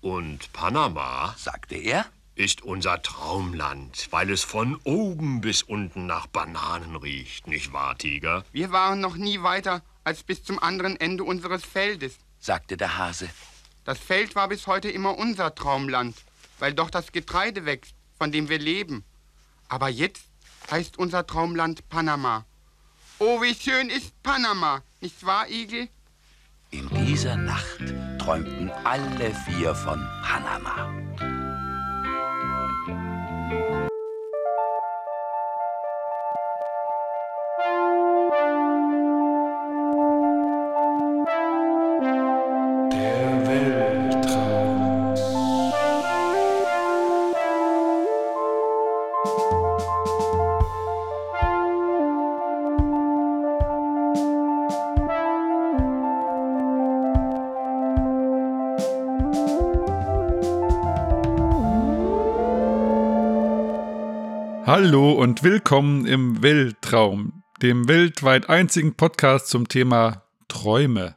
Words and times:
Und 0.00 0.52
Panama, 0.52 1.34
sagte 1.36 1.74
er, 1.74 2.06
ist 2.36 2.62
unser 2.62 3.02
Traumland, 3.02 4.06
weil 4.10 4.30
es 4.30 4.44
von 4.44 4.76
oben 4.84 5.40
bis 5.40 5.62
unten 5.62 6.06
nach 6.06 6.28
Bananen 6.28 6.94
riecht, 6.94 7.48
nicht 7.48 7.72
wahr, 7.72 7.98
Tiger? 7.98 8.44
Wir 8.52 8.70
waren 8.70 9.00
noch 9.00 9.16
nie 9.16 9.42
weiter 9.42 9.82
als 10.04 10.22
bis 10.22 10.44
zum 10.44 10.62
anderen 10.62 10.98
Ende 11.00 11.24
unseres 11.24 11.64
Feldes, 11.64 12.16
sagte 12.38 12.76
der 12.76 12.96
Hase. 12.96 13.28
Das 13.84 13.98
Feld 13.98 14.36
war 14.36 14.48
bis 14.48 14.68
heute 14.68 14.88
immer 14.88 15.18
unser 15.18 15.54
Traumland, 15.54 16.16
weil 16.60 16.74
doch 16.74 16.90
das 16.90 17.10
Getreide 17.10 17.64
wächst, 17.64 17.94
von 18.18 18.30
dem 18.30 18.48
wir 18.48 18.58
leben. 18.58 19.04
Aber 19.68 19.88
jetzt 19.88 20.22
heißt 20.70 20.96
unser 20.96 21.26
Traumland 21.26 21.88
Panama. 21.88 22.44
Oh, 23.18 23.42
wie 23.42 23.54
schön 23.54 23.90
ist 23.90 24.22
Panama, 24.22 24.82
nicht 25.00 25.26
wahr, 25.26 25.48
Igel? 25.48 25.88
In 26.70 26.88
dieser 27.04 27.36
Nacht 27.36 27.80
träumten 28.28 28.70
alle 28.84 29.32
vier 29.46 29.74
von 29.74 29.98
Panama. 30.22 31.07
Und 65.18 65.42
willkommen 65.42 66.06
im 66.06 66.44
Weltraum, 66.44 67.42
dem 67.60 67.88
weltweit 67.88 68.48
einzigen 68.48 68.94
Podcast 68.94 69.48
zum 69.48 69.66
Thema 69.66 70.22
Träume. 70.46 71.16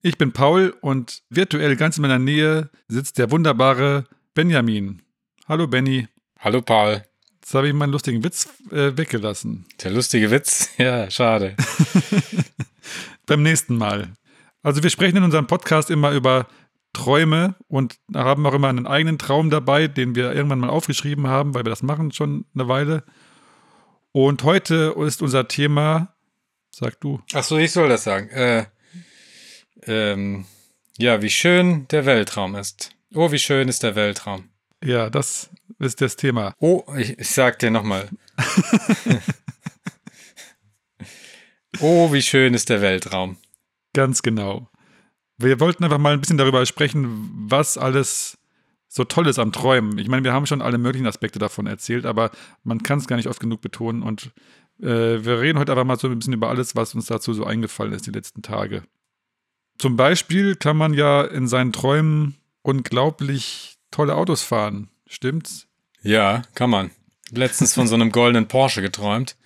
Ich 0.00 0.18
bin 0.18 0.32
Paul 0.32 0.74
und 0.80 1.22
virtuell 1.30 1.76
ganz 1.76 1.96
in 1.96 2.02
meiner 2.02 2.18
Nähe 2.18 2.70
sitzt 2.88 3.18
der 3.18 3.30
wunderbare 3.30 4.06
Benjamin. 4.34 5.02
Hallo 5.46 5.68
Benny. 5.68 6.08
Hallo 6.40 6.62
Paul. 6.62 7.04
Jetzt 7.40 7.54
habe 7.54 7.68
ich 7.68 7.74
meinen 7.74 7.92
lustigen 7.92 8.24
Witz 8.24 8.48
äh, 8.72 8.96
weggelassen. 8.96 9.66
Der 9.84 9.92
lustige 9.92 10.32
Witz? 10.32 10.70
Ja, 10.78 11.08
schade. 11.08 11.54
Beim 13.26 13.44
nächsten 13.44 13.76
Mal. 13.76 14.14
Also 14.64 14.82
wir 14.82 14.90
sprechen 14.90 15.18
in 15.18 15.22
unserem 15.22 15.46
Podcast 15.46 15.90
immer 15.90 16.10
über 16.10 16.48
Träume 16.92 17.54
und 17.68 17.98
haben 18.14 18.46
auch 18.46 18.54
immer 18.54 18.68
einen 18.68 18.86
eigenen 18.86 19.18
Traum 19.18 19.50
dabei, 19.50 19.88
den 19.88 20.14
wir 20.14 20.32
irgendwann 20.32 20.60
mal 20.60 20.70
aufgeschrieben 20.70 21.26
haben, 21.26 21.54
weil 21.54 21.64
wir 21.64 21.70
das 21.70 21.82
machen 21.82 22.12
schon 22.12 22.44
eine 22.54 22.68
Weile. 22.68 23.04
Und 24.12 24.42
heute 24.42 24.94
ist 24.98 25.22
unser 25.22 25.48
Thema, 25.48 26.14
sag 26.70 27.00
du. 27.00 27.20
Ach 27.32 27.42
so, 27.42 27.56
ich 27.56 27.72
soll 27.72 27.88
das 27.88 28.04
sagen. 28.04 28.28
Äh, 28.28 28.66
ähm, 29.86 30.44
ja, 30.98 31.22
wie 31.22 31.30
schön 31.30 31.88
der 31.88 32.04
Weltraum 32.04 32.54
ist. 32.54 32.90
Oh, 33.14 33.32
wie 33.32 33.38
schön 33.38 33.68
ist 33.68 33.82
der 33.82 33.94
Weltraum. 33.94 34.50
Ja, 34.84 35.08
das 35.10 35.48
ist 35.78 36.00
das 36.00 36.16
Thema. 36.16 36.54
Oh, 36.58 36.84
ich, 36.96 37.18
ich 37.18 37.30
sag 37.30 37.58
dir 37.58 37.70
nochmal. 37.70 38.08
oh, 41.80 42.12
wie 42.12 42.22
schön 42.22 42.52
ist 42.54 42.68
der 42.68 42.82
Weltraum. 42.82 43.36
Ganz 43.94 44.22
genau. 44.22 44.68
Wir 45.42 45.60
wollten 45.60 45.84
einfach 45.84 45.98
mal 45.98 46.12
ein 46.12 46.20
bisschen 46.20 46.38
darüber 46.38 46.64
sprechen, 46.66 47.30
was 47.48 47.78
alles 47.78 48.38
so 48.88 49.04
toll 49.04 49.26
ist 49.26 49.38
am 49.38 49.52
Träumen. 49.52 49.96
Ich 49.98 50.08
meine, 50.08 50.24
wir 50.24 50.32
haben 50.32 50.46
schon 50.46 50.60
alle 50.60 50.78
möglichen 50.78 51.06
Aspekte 51.06 51.38
davon 51.38 51.66
erzählt, 51.66 52.04
aber 52.04 52.30
man 52.62 52.82
kann 52.82 52.98
es 52.98 53.06
gar 53.06 53.16
nicht 53.16 53.28
oft 53.28 53.40
genug 53.40 53.62
betonen. 53.62 54.02
Und 54.02 54.32
äh, 54.80 55.24
wir 55.24 55.40
reden 55.40 55.58
heute 55.58 55.72
einfach 55.72 55.84
mal 55.84 55.98
so 55.98 56.08
ein 56.08 56.18
bisschen 56.18 56.34
über 56.34 56.50
alles, 56.50 56.76
was 56.76 56.94
uns 56.94 57.06
dazu 57.06 57.32
so 57.32 57.44
eingefallen 57.44 57.92
ist 57.92 58.06
die 58.06 58.10
letzten 58.10 58.42
Tage. 58.42 58.82
Zum 59.78 59.96
Beispiel 59.96 60.56
kann 60.56 60.76
man 60.76 60.92
ja 60.92 61.22
in 61.22 61.48
seinen 61.48 61.72
Träumen 61.72 62.36
unglaublich 62.60 63.78
tolle 63.90 64.14
Autos 64.14 64.42
fahren. 64.42 64.90
Stimmt's? 65.06 65.66
Ja, 66.02 66.42
kann 66.54 66.70
man. 66.70 66.90
Letztens 67.30 67.72
von 67.74 67.88
so 67.88 67.94
einem 67.94 68.12
goldenen 68.12 68.46
Porsche 68.46 68.82
geträumt. 68.82 69.36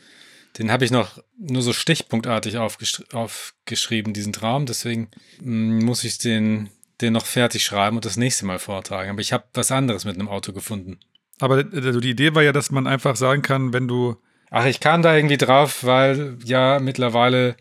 Den 0.59 0.71
habe 0.71 0.85
ich 0.85 0.91
noch 0.91 1.19
nur 1.39 1.63
so 1.63 1.73
stichpunktartig 1.73 2.57
aufgesch 2.57 3.03
aufgeschrieben, 3.13 4.15
diesen 4.15 4.33
Traum. 4.33 4.67
Deswegen 4.67 5.11
mm, 5.41 5.85
muss 5.85 6.05
ich 6.05 6.19
den, 6.19 6.71
den 7.01 7.13
noch 7.13 7.27
fertig 7.27 7.65
schreiben 7.65 7.97
und 7.97 8.05
das 8.05 8.17
nächste 8.17 8.47
Mal 8.47 8.59
vortragen. 8.59 9.11
Aber 9.11 9.21
ich 9.21 9.33
habe 9.33 9.45
was 9.55 9.71
anderes 9.71 10.05
mit 10.05 10.15
einem 10.15 10.29
Auto 10.29 10.53
gefunden. 10.53 10.99
Aber 11.41 11.65
also 11.73 12.01
die 12.01 12.11
Idee 12.11 12.35
war 12.35 12.43
ja, 12.43 12.53
dass 12.53 12.71
man 12.71 12.87
einfach 12.87 13.17
sagen 13.17 13.43
kann, 13.43 13.73
wenn 13.73 13.89
du. 13.89 14.17
Ach, 14.51 14.65
ich 14.65 14.81
kam 14.81 15.03
da 15.03 15.15
irgendwie 15.15 15.37
drauf, 15.37 15.85
weil 15.85 16.39
ja 16.45 16.79
mittlerweile 16.79 17.57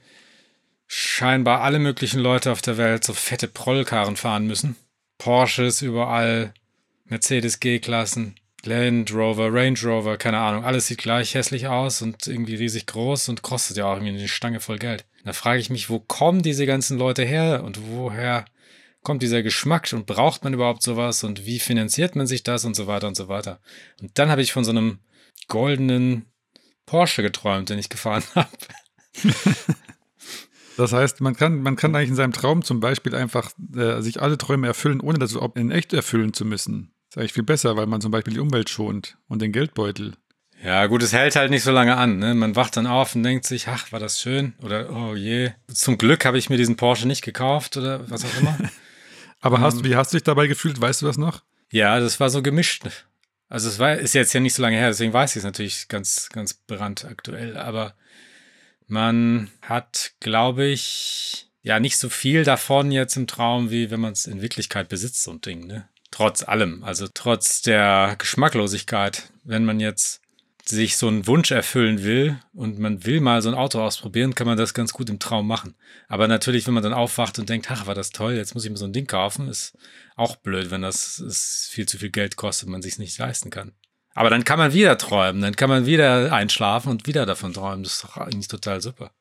scheinbar 0.88 1.62
alle 1.62 1.80
möglichen 1.80 2.20
Leute 2.20 2.52
auf 2.52 2.62
der 2.62 2.78
Welt 2.78 3.04
so 3.04 3.14
fette 3.14 3.48
Prollkarren 3.48 4.16
fahren 4.16 4.48
müssen. 4.48 4.76
Porsches 5.18 5.82
überall, 5.82 6.54
Mercedes 7.06 7.60
G-Klassen. 7.60 8.36
Land 8.66 9.14
Rover, 9.14 9.54
Range 9.54 9.80
Rover, 9.84 10.18
keine 10.18 10.40
Ahnung, 10.40 10.64
alles 10.64 10.88
sieht 10.88 11.00
gleich 11.00 11.34
hässlich 11.34 11.68
aus 11.68 12.02
und 12.02 12.28
irgendwie 12.28 12.56
riesig 12.56 12.86
groß 12.88 13.30
und 13.30 13.42
kostet 13.42 13.78
ja 13.78 13.86
auch 13.86 13.96
irgendwie 13.96 14.18
eine 14.18 14.28
Stange 14.28 14.60
voll 14.60 14.80
Geld. 14.80 15.06
Da 15.24 15.34
frage 15.34 15.60
ich 15.60 15.70
mich, 15.70 15.90
wo 15.90 16.00
kommen 16.00 16.42
diese 16.42 16.66
ganzen 16.66 16.98
Leute 16.98 17.24
her 17.24 17.64
und 17.64 17.80
woher 17.90 18.46
kommt 19.02 19.22
dieser 19.22 19.44
Geschmack 19.44 19.92
und 19.94 20.06
braucht 20.06 20.44
man 20.44 20.54
überhaupt 20.54 20.84
sowas 20.84 21.24
und 21.24 21.46
wie 21.46 21.60
finanziert 21.60 22.16
man 22.16 22.28
sich 22.28 22.44
das 22.44 22.66
und 22.66 22.76
so 22.76 22.88
weiter 22.88 23.08
und 23.08 23.16
so 23.16 23.28
weiter. 23.28 23.60
Und 24.02 24.18
dann 24.18 24.30
habe 24.30 24.42
ich 24.42 24.52
von 24.52 24.64
so 24.64 24.72
einem 24.72 25.00
goldenen 25.48 26.26
Porsche 26.86 27.22
geträumt, 27.22 27.70
den 27.70 27.80
ich 27.80 27.90
gefahren 27.90 28.24
habe. 28.36 28.50
Das 30.78 30.92
heißt, 30.92 31.22
man 31.22 31.36
kann, 31.36 31.62
man 31.62 31.76
kann 31.76 31.96
eigentlich 31.96 32.10
in 32.10 32.16
seinem 32.16 32.34
Traum 32.34 32.64
zum 32.64 32.80
Beispiel 32.80 33.16
einfach 33.16 33.52
äh, 33.76 34.02
sich 34.02 34.22
alle 34.22 34.38
Träume 34.38 34.68
erfüllen, 34.68 35.00
ohne 35.00 35.20
das 35.20 35.38
in 35.56 35.72
echt 35.72 35.94
erfüllen 35.94 36.34
zu 36.34 36.44
müssen. 36.44 36.92
Ist 37.16 37.20
eigentlich 37.20 37.34
viel 37.34 37.44
besser, 37.44 37.78
weil 37.78 37.86
man 37.86 38.02
zum 38.02 38.12
Beispiel 38.12 38.34
die 38.34 38.42
Umwelt 38.42 38.70
schont 38.70 39.18
und 39.30 39.42
den 39.42 39.54
Geldbeutel. 39.54 40.18
Ja, 40.62 40.86
gut, 40.88 41.02
es 41.02 41.14
hält 41.14 41.38
halt 41.38 41.50
nicht 41.50 41.64
so 41.64 41.72
lange 41.72 41.96
an. 41.96 42.20
Ne? 42.20 42.36
Man 42.36 42.58
wacht 42.58 42.76
dann 42.76 42.88
auf 42.88 43.16
und 43.16 43.24
denkt 43.24 43.46
sich, 43.46 43.70
ach, 43.70 43.94
war 43.94 44.02
das 44.02 44.20
schön? 44.20 44.54
Oder, 44.62 44.90
oh 44.92 45.16
je. 45.16 45.52
Zum 45.74 45.98
Glück 45.98 46.26
habe 46.26 46.38
ich 46.38 46.50
mir 46.50 46.58
diesen 46.58 46.76
Porsche 46.76 47.08
nicht 47.08 47.22
gekauft 47.22 47.78
oder 47.78 48.10
was 48.10 48.26
auch 48.26 48.38
immer. 48.42 48.58
Aber 49.40 49.62
hast, 49.62 49.78
ähm, 49.78 49.86
wie 49.86 49.96
hast 49.96 50.12
du 50.12 50.18
dich 50.18 50.26
dabei 50.26 50.48
gefühlt? 50.48 50.82
Weißt 50.82 51.04
du 51.04 51.06
das 51.06 51.18
noch? 51.18 51.42
Ja, 51.72 52.02
das 52.02 52.20
war 52.20 52.30
so 52.30 52.42
gemischt. 52.42 52.84
Also 53.48 53.70
es 53.70 53.80
war, 53.80 53.96
ist 53.96 54.14
jetzt 54.14 54.34
ja 54.34 54.42
nicht 54.42 54.54
so 54.54 54.62
lange 54.62 54.76
her, 54.76 54.90
deswegen 54.90 55.14
weiß 55.14 55.32
ich 55.32 55.38
es 55.38 55.46
natürlich 55.46 55.88
ganz, 55.88 56.28
ganz 56.34 56.54
brandaktuell. 56.54 57.56
Aber 57.56 57.96
man 58.88 59.52
hat, 59.62 60.12
glaube 60.20 60.66
ich, 60.66 61.50
ja 61.62 61.80
nicht 61.80 61.96
so 61.96 62.10
viel 62.10 62.44
davon 62.44 62.92
jetzt 62.92 63.16
im 63.16 63.26
Traum, 63.26 63.72
wie 63.72 63.90
wenn 63.90 64.02
man 64.02 64.12
es 64.12 64.26
in 64.26 64.42
Wirklichkeit 64.42 64.90
besitzt, 64.90 65.24
so 65.24 65.32
ein 65.32 65.40
Ding, 65.40 65.66
ne? 65.66 65.88
Trotz 66.16 66.44
allem, 66.44 66.82
also 66.86 67.10
trotz 67.14 67.62
der 67.62 68.16
Geschmacklosigkeit, 68.18 69.34
wenn 69.44 69.66
man 69.66 69.82
jetzt 69.82 70.22
sich 70.64 70.96
so 70.96 71.10
einen 71.10 71.28
Wunsch 71.28 71.52
erfüllen 71.52 72.04
will 72.06 72.40
und 72.54 72.80
man 72.80 73.04
will 73.04 73.20
mal 73.20 73.42
so 73.42 73.50
ein 73.50 73.56
Auto 73.56 73.82
ausprobieren, 73.82 74.34
kann 74.34 74.48
man 74.48 74.58
das 74.58 74.74
ganz 74.74 74.94
gut 74.94 75.10
im 75.10 75.20
Traum 75.20 75.46
machen. 75.46 75.76
Aber 76.08 76.30
natürlich, 76.30 76.68
wenn 76.68 76.74
man 76.74 76.84
dann 76.84 76.94
aufwacht 76.94 77.38
und 77.38 77.50
denkt, 77.50 77.70
ach, 77.70 77.86
war 77.86 77.96
das 77.96 78.12
toll, 78.12 78.36
jetzt 78.36 78.54
muss 78.54 78.64
ich 78.64 78.72
mir 78.72 78.78
so 78.78 78.86
ein 78.86 78.94
Ding 78.94 79.08
kaufen, 79.08 79.50
ist 79.50 79.78
auch 80.16 80.38
blöd, 80.38 80.72
wenn 80.72 80.84
das 80.84 81.20
ist 81.20 81.68
viel 81.70 81.86
zu 81.86 81.98
viel 81.98 82.12
Geld 82.12 82.38
kostet 82.38 82.68
und 82.68 82.72
man 82.72 82.82
sich 82.82 82.98
nicht 82.98 83.18
leisten 83.18 83.50
kann. 83.50 83.74
Aber 84.14 84.30
dann 84.30 84.46
kann 84.46 84.58
man 84.58 84.72
wieder 84.72 84.98
träumen, 84.98 85.42
dann 85.42 85.58
kann 85.58 85.70
man 85.70 85.86
wieder 85.86 86.32
einschlafen 86.32 86.92
und 86.92 87.08
wieder 87.08 87.26
davon 87.26 87.52
träumen. 87.52 87.84
Das 87.84 87.96
ist 87.96 88.04
doch 88.06 88.16
eigentlich 88.16 88.48
total 88.48 88.80
super. 88.80 89.12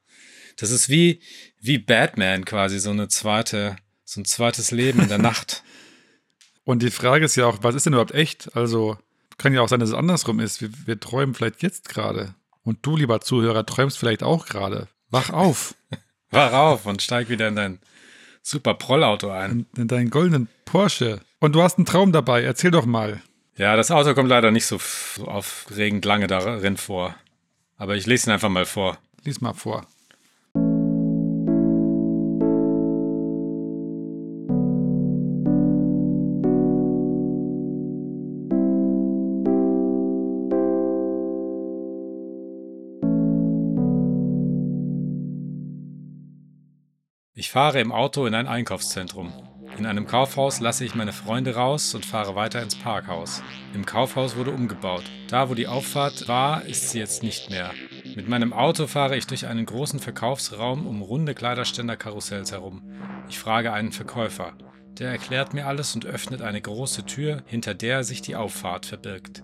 Das 0.58 0.70
ist 0.70 0.88
wie, 0.88 1.20
wie 1.58 1.78
Batman 1.78 2.44
quasi, 2.44 2.78
so 2.78 2.90
eine 2.90 3.08
zweite, 3.08 3.74
so 4.04 4.20
ein 4.20 4.24
zweites 4.24 4.70
Leben 4.70 5.00
in 5.00 5.08
der 5.08 5.18
Nacht. 5.30 5.63
Und 6.64 6.82
die 6.82 6.90
Frage 6.90 7.24
ist 7.24 7.36
ja 7.36 7.46
auch, 7.46 7.58
was 7.62 7.74
ist 7.74 7.86
denn 7.86 7.92
überhaupt 7.92 8.14
echt? 8.14 8.54
Also 8.56 8.96
kann 9.38 9.52
ja 9.52 9.60
auch 9.60 9.68
sein, 9.68 9.80
dass 9.80 9.90
es 9.90 9.94
andersrum 9.94 10.40
ist. 10.40 10.60
Wir, 10.60 10.70
wir 10.86 10.98
träumen 10.98 11.34
vielleicht 11.34 11.62
jetzt 11.62 11.88
gerade. 11.88 12.34
Und 12.62 12.78
du, 12.82 12.96
lieber 12.96 13.20
Zuhörer, 13.20 13.66
träumst 13.66 13.98
vielleicht 13.98 14.22
auch 14.22 14.46
gerade. 14.46 14.88
Wach 15.10 15.30
auf. 15.30 15.74
Wach 16.30 16.52
auf 16.52 16.86
und 16.86 17.02
steig 17.02 17.28
wieder 17.28 17.48
in 17.48 17.56
dein 17.56 17.78
super 18.42 18.74
Prollauto 18.74 19.30
ein. 19.30 19.66
In, 19.74 19.82
in 19.82 19.88
deinen 19.88 20.10
goldenen 20.10 20.48
Porsche. 20.64 21.20
Und 21.40 21.54
du 21.54 21.62
hast 21.62 21.78
einen 21.78 21.86
Traum 21.86 22.12
dabei. 22.12 22.42
Erzähl 22.42 22.70
doch 22.70 22.86
mal. 22.86 23.22
Ja, 23.56 23.76
das 23.76 23.90
Auto 23.90 24.14
kommt 24.14 24.28
leider 24.28 24.50
nicht 24.50 24.66
so, 24.66 24.80
so 25.16 25.26
aufregend 25.28 26.04
lange 26.04 26.26
darin 26.26 26.76
vor. 26.76 27.14
Aber 27.76 27.96
ich 27.96 28.06
lese 28.06 28.28
ihn 28.28 28.32
einfach 28.32 28.48
mal 28.48 28.66
vor. 28.66 28.98
Lies 29.24 29.40
mal 29.40 29.52
vor. 29.52 29.86
Fahre 47.50 47.80
im 47.80 47.90
Auto 47.90 48.26
in 48.26 48.34
ein 48.34 48.46
Einkaufszentrum. 48.46 49.32
In 49.76 49.86
einem 49.86 50.06
Kaufhaus 50.06 50.60
lasse 50.60 50.84
ich 50.84 50.94
meine 50.94 51.12
Freunde 51.12 51.56
raus 51.56 51.92
und 51.96 52.06
fahre 52.06 52.36
weiter 52.36 52.62
ins 52.62 52.76
Parkhaus. 52.76 53.42
Im 53.74 53.84
Kaufhaus 53.84 54.36
wurde 54.36 54.52
umgebaut. 54.52 55.02
Da, 55.28 55.50
wo 55.50 55.54
die 55.54 55.66
Auffahrt 55.66 56.28
war, 56.28 56.64
ist 56.64 56.90
sie 56.90 57.00
jetzt 57.00 57.24
nicht 57.24 57.50
mehr. 57.50 57.72
Mit 58.14 58.28
meinem 58.28 58.52
Auto 58.52 58.86
fahre 58.86 59.16
ich 59.16 59.26
durch 59.26 59.48
einen 59.48 59.66
großen 59.66 59.98
Verkaufsraum 59.98 60.86
um 60.86 61.02
runde 61.02 61.34
Kleiderständer-Karussells 61.34 62.52
herum. 62.52 62.82
Ich 63.28 63.40
frage 63.40 63.72
einen 63.72 63.90
Verkäufer. 63.90 64.52
Der 65.00 65.10
erklärt 65.10 65.54
mir 65.54 65.66
alles 65.66 65.92
und 65.96 66.06
öffnet 66.06 66.40
eine 66.40 66.60
große 66.60 67.04
Tür, 67.04 67.42
hinter 67.46 67.74
der 67.74 68.04
sich 68.04 68.22
die 68.22 68.36
Auffahrt 68.36 68.86
verbirgt. 68.86 69.42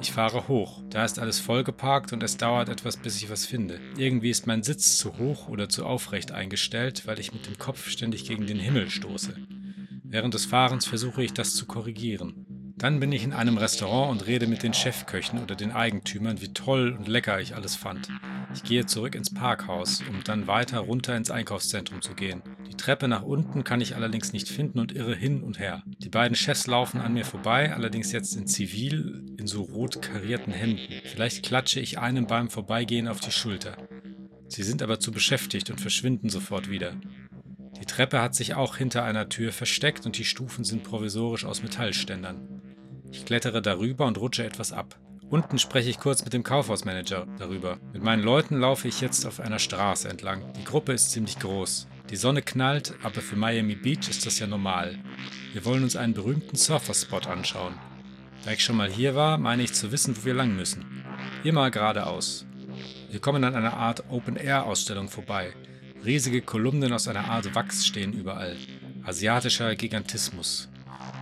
Ich 0.00 0.12
fahre 0.12 0.46
hoch. 0.46 0.82
Da 0.90 1.04
ist 1.04 1.18
alles 1.18 1.40
vollgeparkt 1.40 2.12
und 2.12 2.22
es 2.22 2.36
dauert 2.36 2.68
etwas, 2.68 2.96
bis 2.96 3.16
ich 3.16 3.30
was 3.30 3.46
finde. 3.46 3.80
Irgendwie 3.96 4.30
ist 4.30 4.46
mein 4.46 4.62
Sitz 4.62 4.96
zu 4.96 5.18
hoch 5.18 5.48
oder 5.48 5.68
zu 5.68 5.84
aufrecht 5.84 6.30
eingestellt, 6.30 7.06
weil 7.06 7.18
ich 7.18 7.32
mit 7.32 7.46
dem 7.46 7.58
Kopf 7.58 7.88
ständig 7.88 8.24
gegen 8.24 8.46
den 8.46 8.60
Himmel 8.60 8.90
stoße. 8.90 9.34
Während 10.04 10.34
des 10.34 10.46
Fahrens 10.46 10.86
versuche 10.86 11.22
ich 11.22 11.32
das 11.32 11.54
zu 11.54 11.66
korrigieren. 11.66 12.46
Dann 12.76 13.00
bin 13.00 13.10
ich 13.10 13.24
in 13.24 13.32
einem 13.32 13.58
Restaurant 13.58 14.12
und 14.12 14.26
rede 14.28 14.46
mit 14.46 14.62
den 14.62 14.72
Chefköchen 14.72 15.42
oder 15.42 15.56
den 15.56 15.72
Eigentümern, 15.72 16.40
wie 16.40 16.52
toll 16.52 16.96
und 16.96 17.08
lecker 17.08 17.40
ich 17.40 17.56
alles 17.56 17.74
fand. 17.74 18.08
Ich 18.54 18.62
gehe 18.62 18.86
zurück 18.86 19.14
ins 19.14 19.32
Parkhaus, 19.32 20.02
um 20.08 20.24
dann 20.24 20.46
weiter 20.46 20.80
runter 20.80 21.16
ins 21.16 21.30
Einkaufszentrum 21.30 22.00
zu 22.00 22.14
gehen. 22.14 22.42
Die 22.70 22.76
Treppe 22.76 23.08
nach 23.08 23.22
unten 23.22 23.64
kann 23.64 23.80
ich 23.80 23.94
allerdings 23.94 24.32
nicht 24.32 24.48
finden 24.48 24.78
und 24.78 24.92
irre 24.92 25.14
hin 25.14 25.42
und 25.42 25.58
her. 25.58 25.82
Die 25.98 26.08
beiden 26.08 26.34
Chefs 26.34 26.66
laufen 26.66 27.00
an 27.00 27.12
mir 27.12 27.24
vorbei, 27.24 27.74
allerdings 27.74 28.12
jetzt 28.12 28.34
in 28.36 28.46
Zivil, 28.46 29.24
in 29.38 29.46
so 29.46 29.62
rot 29.62 30.00
karierten 30.00 30.52
Hemden. 30.52 31.02
Vielleicht 31.04 31.44
klatsche 31.44 31.80
ich 31.80 31.98
einem 31.98 32.26
beim 32.26 32.48
Vorbeigehen 32.48 33.08
auf 33.08 33.20
die 33.20 33.32
Schulter. 33.32 33.76
Sie 34.48 34.62
sind 34.62 34.82
aber 34.82 34.98
zu 34.98 35.12
beschäftigt 35.12 35.70
und 35.70 35.80
verschwinden 35.80 36.30
sofort 36.30 36.70
wieder. 36.70 36.94
Die 37.80 37.84
Treppe 37.84 38.20
hat 38.22 38.34
sich 38.34 38.54
auch 38.54 38.76
hinter 38.76 39.04
einer 39.04 39.28
Tür 39.28 39.52
versteckt 39.52 40.06
und 40.06 40.16
die 40.18 40.24
Stufen 40.24 40.64
sind 40.64 40.84
provisorisch 40.84 41.44
aus 41.44 41.62
Metallständern. 41.62 42.62
Ich 43.12 43.24
klettere 43.24 43.62
darüber 43.62 44.06
und 44.06 44.18
rutsche 44.18 44.44
etwas 44.44 44.72
ab. 44.72 44.98
Unten 45.30 45.58
spreche 45.58 45.90
ich 45.90 45.98
kurz 45.98 46.24
mit 46.24 46.32
dem 46.32 46.42
Kaufhausmanager 46.42 47.26
darüber. 47.38 47.78
Mit 47.92 48.02
meinen 48.02 48.22
Leuten 48.22 48.58
laufe 48.58 48.88
ich 48.88 49.02
jetzt 49.02 49.26
auf 49.26 49.40
einer 49.40 49.58
Straße 49.58 50.08
entlang. 50.08 50.54
Die 50.54 50.64
Gruppe 50.64 50.92
ist 50.92 51.10
ziemlich 51.10 51.38
groß. 51.38 51.86
Die 52.08 52.16
Sonne 52.16 52.40
knallt, 52.40 52.94
aber 53.02 53.20
für 53.20 53.36
Miami 53.36 53.74
Beach 53.74 54.08
ist 54.08 54.24
das 54.24 54.38
ja 54.38 54.46
normal. 54.46 54.98
Wir 55.52 55.66
wollen 55.66 55.82
uns 55.82 55.96
einen 55.96 56.14
berühmten 56.14 56.56
Surferspot 56.56 57.26
anschauen. 57.26 57.74
Da 58.46 58.52
ich 58.52 58.64
schon 58.64 58.76
mal 58.76 58.90
hier 58.90 59.14
war, 59.14 59.36
meine 59.36 59.62
ich 59.62 59.74
zu 59.74 59.92
wissen, 59.92 60.16
wo 60.16 60.24
wir 60.24 60.32
lang 60.32 60.56
müssen. 60.56 61.04
Immer 61.44 61.70
geradeaus. 61.70 62.46
Wir 63.10 63.20
kommen 63.20 63.44
an 63.44 63.54
einer 63.54 63.74
Art 63.74 64.04
Open-Air-Ausstellung 64.08 65.10
vorbei. 65.10 65.52
Riesige 66.06 66.40
Kolumnen 66.40 66.94
aus 66.94 67.06
einer 67.06 67.28
Art 67.28 67.54
Wachs 67.54 67.86
stehen 67.86 68.14
überall. 68.14 68.56
Asiatischer 69.04 69.74
Gigantismus. 69.74 70.70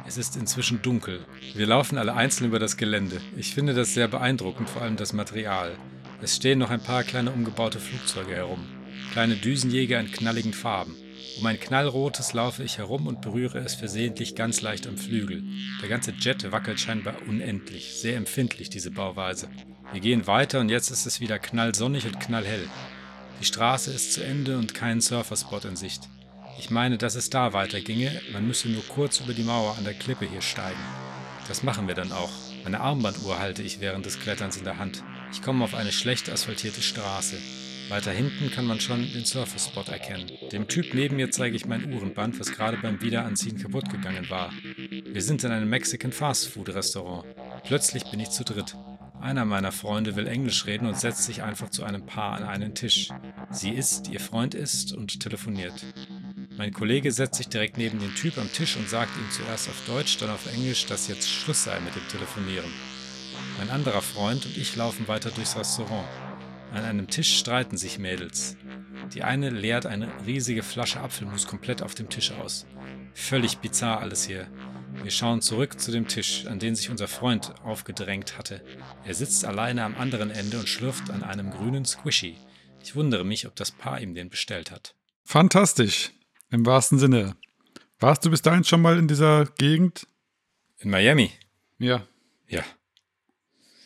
Es 0.09 0.19
ist 0.19 0.37
inzwischen 0.37 0.83
dunkel. 0.83 1.25
Wir 1.55 1.67
laufen 1.67 1.99
alle 1.99 2.15
einzeln 2.15 2.47
über 2.47 2.61
das 2.61 2.77
Gelände. 2.77 3.21
Ich 3.37 3.55
finde 3.55 3.75
das 3.75 3.93
sehr 3.93 4.07
beeindruckend, 4.07 4.71
vor 4.71 4.83
allem 4.83 4.97
das 4.97 5.13
Material. 5.13 5.77
Es 6.23 6.37
stehen 6.37 6.61
noch 6.61 6.71
ein 6.71 6.83
paar 6.83 7.03
kleine 7.03 7.33
umgebaute 7.33 7.81
Flugzeuge 7.81 8.35
herum. 8.37 8.65
Kleine 9.13 9.35
Düsenjäger 9.35 9.99
in 9.99 10.13
knalligen 10.13 10.53
Farben. 10.53 10.95
Um 11.39 11.47
ein 11.47 11.59
knallrotes 11.59 12.33
laufe 12.33 12.63
ich 12.63 12.79
herum 12.79 13.09
und 13.09 13.21
berühre 13.21 13.59
es 13.59 13.75
versehentlich 13.75 14.37
ganz 14.37 14.63
leicht 14.63 14.87
am 14.87 14.97
Flügel. 14.97 15.43
Der 15.83 15.89
ganze 15.89 16.13
Jet 16.13 16.51
wackelt 16.53 16.79
scheinbar 16.79 17.17
unendlich, 17.27 18.01
sehr 18.01 18.17
empfindlich 18.17 18.71
diese 18.71 18.93
Bauweise. 18.93 19.49
Wir 19.93 20.01
gehen 20.01 20.27
weiter 20.27 20.61
und 20.61 20.69
jetzt 20.69 20.91
ist 20.91 21.07
es 21.07 21.21
wieder 21.21 21.39
knallsonnig 21.39 22.07
und 22.07 22.21
knallhell. 22.21 22.69
Die 23.41 23.45
Straße 23.45 23.93
ist 23.93 24.13
zu 24.13 24.25
Ende 24.25 24.57
und 24.57 24.73
kein 24.73 25.01
Surferspot 25.01 25.65
in 25.65 25.77
Sicht. 25.77 26.09
Ich 26.59 26.71
meine, 26.71 26.99
dass 26.99 27.15
es 27.15 27.31
da 27.31 27.53
weiterginge, 27.53 28.21
man 28.33 28.47
müsse 28.47 28.69
nur 28.69 28.83
kurz 28.87 29.21
über 29.21 29.35
die 29.35 29.43
Mauer 29.43 29.77
an 29.79 29.85
der 29.85 29.95
Klippe 29.95 30.27
hier 30.27 30.43
steigen. 30.43 30.81
Das 31.49 31.63
machen 31.63 31.87
wir 31.87 31.95
dann 31.95 32.13
auch. 32.13 32.31
Meine 32.65 32.81
Armbanduhr 32.81 33.39
halte 33.39 33.63
ich 33.63 33.81
während 33.81 34.07
des 34.07 34.19
Kletterns 34.19 34.57
in 34.57 34.65
der 34.65 34.79
Hand. 34.79 35.05
Ich 35.33 35.43
komme 35.43 35.65
auf 35.65 35.75
eine 35.75 35.93
schlecht 35.93 36.31
asphaltierte 36.31 36.83
Straße. 36.83 37.37
Weiter 37.89 38.11
hinten 38.11 38.51
kann 38.51 38.65
man 38.65 38.81
schon 38.81 39.13
den 39.13 39.25
Surferspot 39.25 39.89
erkennen. 39.89 40.33
Dem 40.51 40.67
Typ 40.67 40.93
neben 40.93 41.17
mir 41.17 41.31
zeige 41.31 41.55
ich 41.55 41.67
mein 41.67 41.93
Uhrenband, 41.93 42.41
was 42.41 42.51
gerade 42.51 42.79
beim 42.79 43.01
Wiederanziehen 43.01 43.59
kaputt 43.59 43.91
gegangen 43.91 44.29
war. 44.29 44.51
Wir 44.89 45.23
sind 45.23 45.45
in 45.45 45.53
einem 45.53 45.69
Mexican 45.69 46.11
Fast 46.11 46.49
Food 46.49 46.71
Restaurant. 46.71 47.25
Plötzlich 47.65 48.11
bin 48.11 48.19
ich 48.19 48.31
zu 48.31 48.43
dritt. 48.43 48.75
Einer 49.21 49.45
meiner 49.45 49.73
Freunde 49.73 50.17
will 50.17 50.27
Englisch 50.27 50.67
reden 50.67 50.87
und 50.87 50.99
setzt 50.99 51.25
sich 51.25 51.43
einfach 51.43 51.71
zu 51.71 51.85
einem 51.85 52.07
Paar 52.07 52.37
an 52.39 52.45
einen 52.45 52.75
Tisch. 52.75 53.11
Sie 53.51 53.71
isst, 53.71 54.09
ihr 54.09 54.21
Freund 54.21 54.55
isst 54.55 54.93
und 54.93 55.21
telefoniert. 55.21 55.85
Mein 56.57 56.73
Kollege 56.73 57.13
setzt 57.13 57.35
sich 57.37 57.49
direkt 57.49 57.77
neben 57.77 57.99
den 57.99 58.15
Typ 58.15 58.39
am 58.39 58.51
Tisch 58.51 58.77
und 58.77 58.89
sagt 58.89 59.15
ihm 59.19 59.31
zuerst 59.31 59.69
auf 59.69 59.85
Deutsch, 59.87 60.17
dann 60.19 60.31
auf 60.31 60.51
Englisch, 60.53 60.87
dass 60.87 61.07
jetzt 61.09 61.29
Schluss 61.29 61.65
sei 61.65 61.79
mit 61.81 61.95
dem 61.95 62.09
Telefonieren. 62.09 62.73
Mein 63.59 63.69
anderer 63.69 64.01
Freund 64.01 64.47
und 64.47 64.57
ich 64.57 64.75
laufen 64.75 65.07
weiter 65.07 65.31
durchs 65.31 65.57
Restaurant. 65.57 66.09
An 66.73 66.85
einem 66.85 67.09
Tisch 67.09 67.37
streiten 67.39 67.77
sich 67.77 67.99
Mädels. 67.99 68.57
Die 69.13 69.23
eine 69.23 69.51
leert 69.51 69.85
eine 69.85 70.09
riesige 70.27 70.63
Flasche 70.63 71.01
Apfelmus 71.01 71.47
komplett 71.47 71.83
auf 71.83 71.95
dem 71.95 72.09
Tisch 72.09 72.33
aus. 72.33 72.67
Völlig 73.13 73.59
bizarr 73.59 74.01
alles 74.01 74.27
hier. 74.27 74.49
Wir 75.03 75.11
schauen 75.11 75.43
zurück 75.43 75.79
zu 75.79 75.91
dem 75.93 76.09
Tisch, 76.09 76.47
an 76.47 76.59
den 76.59 76.75
sich 76.75 76.89
unser 76.89 77.07
Freund 77.07 77.53
aufgedrängt 77.65 78.39
hatte. 78.39 78.63
Er 79.05 79.15
sitzt 79.15 79.45
alleine 79.45 79.85
am 79.85 79.95
anderen 79.95 80.31
Ende 80.31 80.59
und 80.59 80.69
schlürft 80.69 81.11
an 81.11 81.23
einem 81.23 81.51
grünen 81.51 81.85
Squishy. 81.85 82.37
Ich 82.83 82.95
wundere 82.95 83.25
mich, 83.25 83.47
ob 83.47 83.55
das 83.57 83.73
Paar 83.73 84.01
ihm 84.01 84.15
den 84.15 84.31
bestellt 84.31 84.71
hat. 84.71 84.95
Fantastisch. 85.25 86.13
Im 86.51 86.65
wahrsten 86.67 86.99
Sinne. 86.99 87.37
Warst 87.99 88.25
du 88.25 88.31
bis 88.31 88.43
dahin 88.43 88.65
schon 88.65 88.83
mal 88.83 88.99
in 88.99 89.09
dieser 89.09 89.47
Gegend? 89.59 90.07
In 90.79 90.91
Miami? 90.91 91.31
Ja. 91.79 92.07
Ja. 92.49 92.63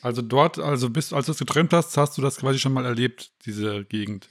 Also 0.03 0.23
dort, 0.23 0.59
also 0.59 0.91
bis 0.91 1.13
als 1.13 1.27
du 1.27 1.33
es 1.33 1.39
geträumt 1.39 1.73
hast, 1.73 1.97
hast 1.97 2.17
du 2.19 2.23
das 2.23 2.37
quasi 2.39 2.59
schon 2.59 2.73
mal 2.73 2.85
erlebt, 2.87 3.31
diese 3.45 3.85
Gegend. 3.85 4.29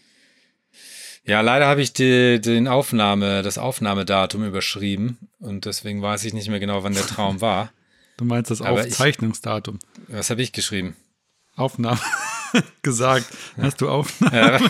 Ja, 1.26 1.42
leider 1.42 1.68
habe 1.68 1.82
ich 1.82 1.94
die, 1.94 2.42
den 2.42 2.68
Aufnahme, 2.68 3.44
das 3.44 3.58
Aufnahmedatum 3.58 4.46
überschrieben 4.46 5.18
und 5.40 5.66
deswegen 5.66 6.02
weiß 6.02 6.24
ich 6.26 6.34
nicht 6.34 6.50
mehr 6.50 6.60
genau, 6.60 6.84
wann 6.84 6.94
der 6.94 7.06
Traum 7.06 7.40
war. 7.42 7.72
Du 8.18 8.26
meinst 8.26 8.50
das 8.52 8.62
Aber 8.62 8.82
ich- 8.86 8.94
Aufzeichnungsdatum. 8.94 9.80
Was 10.08 10.30
habe 10.30 10.42
ich 10.42 10.52
geschrieben? 10.54 10.96
Aufnahme. 11.56 12.00
Gesagt. 12.82 13.26
Hast 13.62 13.82
du 13.82 13.90
Aufnahme? 13.90 14.60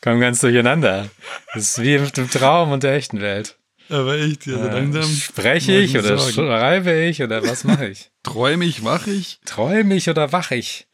Kommen 0.00 0.20
ganz 0.20 0.40
durcheinander. 0.40 1.08
Das 1.54 1.62
ist 1.78 1.82
wie 1.82 1.94
im 1.94 2.30
Traum 2.30 2.72
und 2.72 2.82
der 2.82 2.94
echten 2.94 3.20
Welt. 3.20 3.56
Aber 3.88 4.14
echt, 4.18 4.46
ja, 4.46 4.58
so 4.58 4.64
Äh, 4.68 4.72
langsam. 4.72 5.04
Spreche 5.10 5.72
ich 5.78 5.96
oder 5.96 6.18
Sorgen. 6.18 6.32
schreibe 6.32 6.92
ich 7.04 7.22
oder 7.22 7.42
was 7.46 7.64
mache 7.64 7.88
ich? 7.88 8.10
Träume 8.22 8.64
ich, 8.64 8.84
wach 8.84 9.06
ich? 9.06 9.40
Träume 9.44 9.94
ich 9.94 10.08
oder 10.08 10.32
wach 10.32 10.50
ich? 10.50 10.86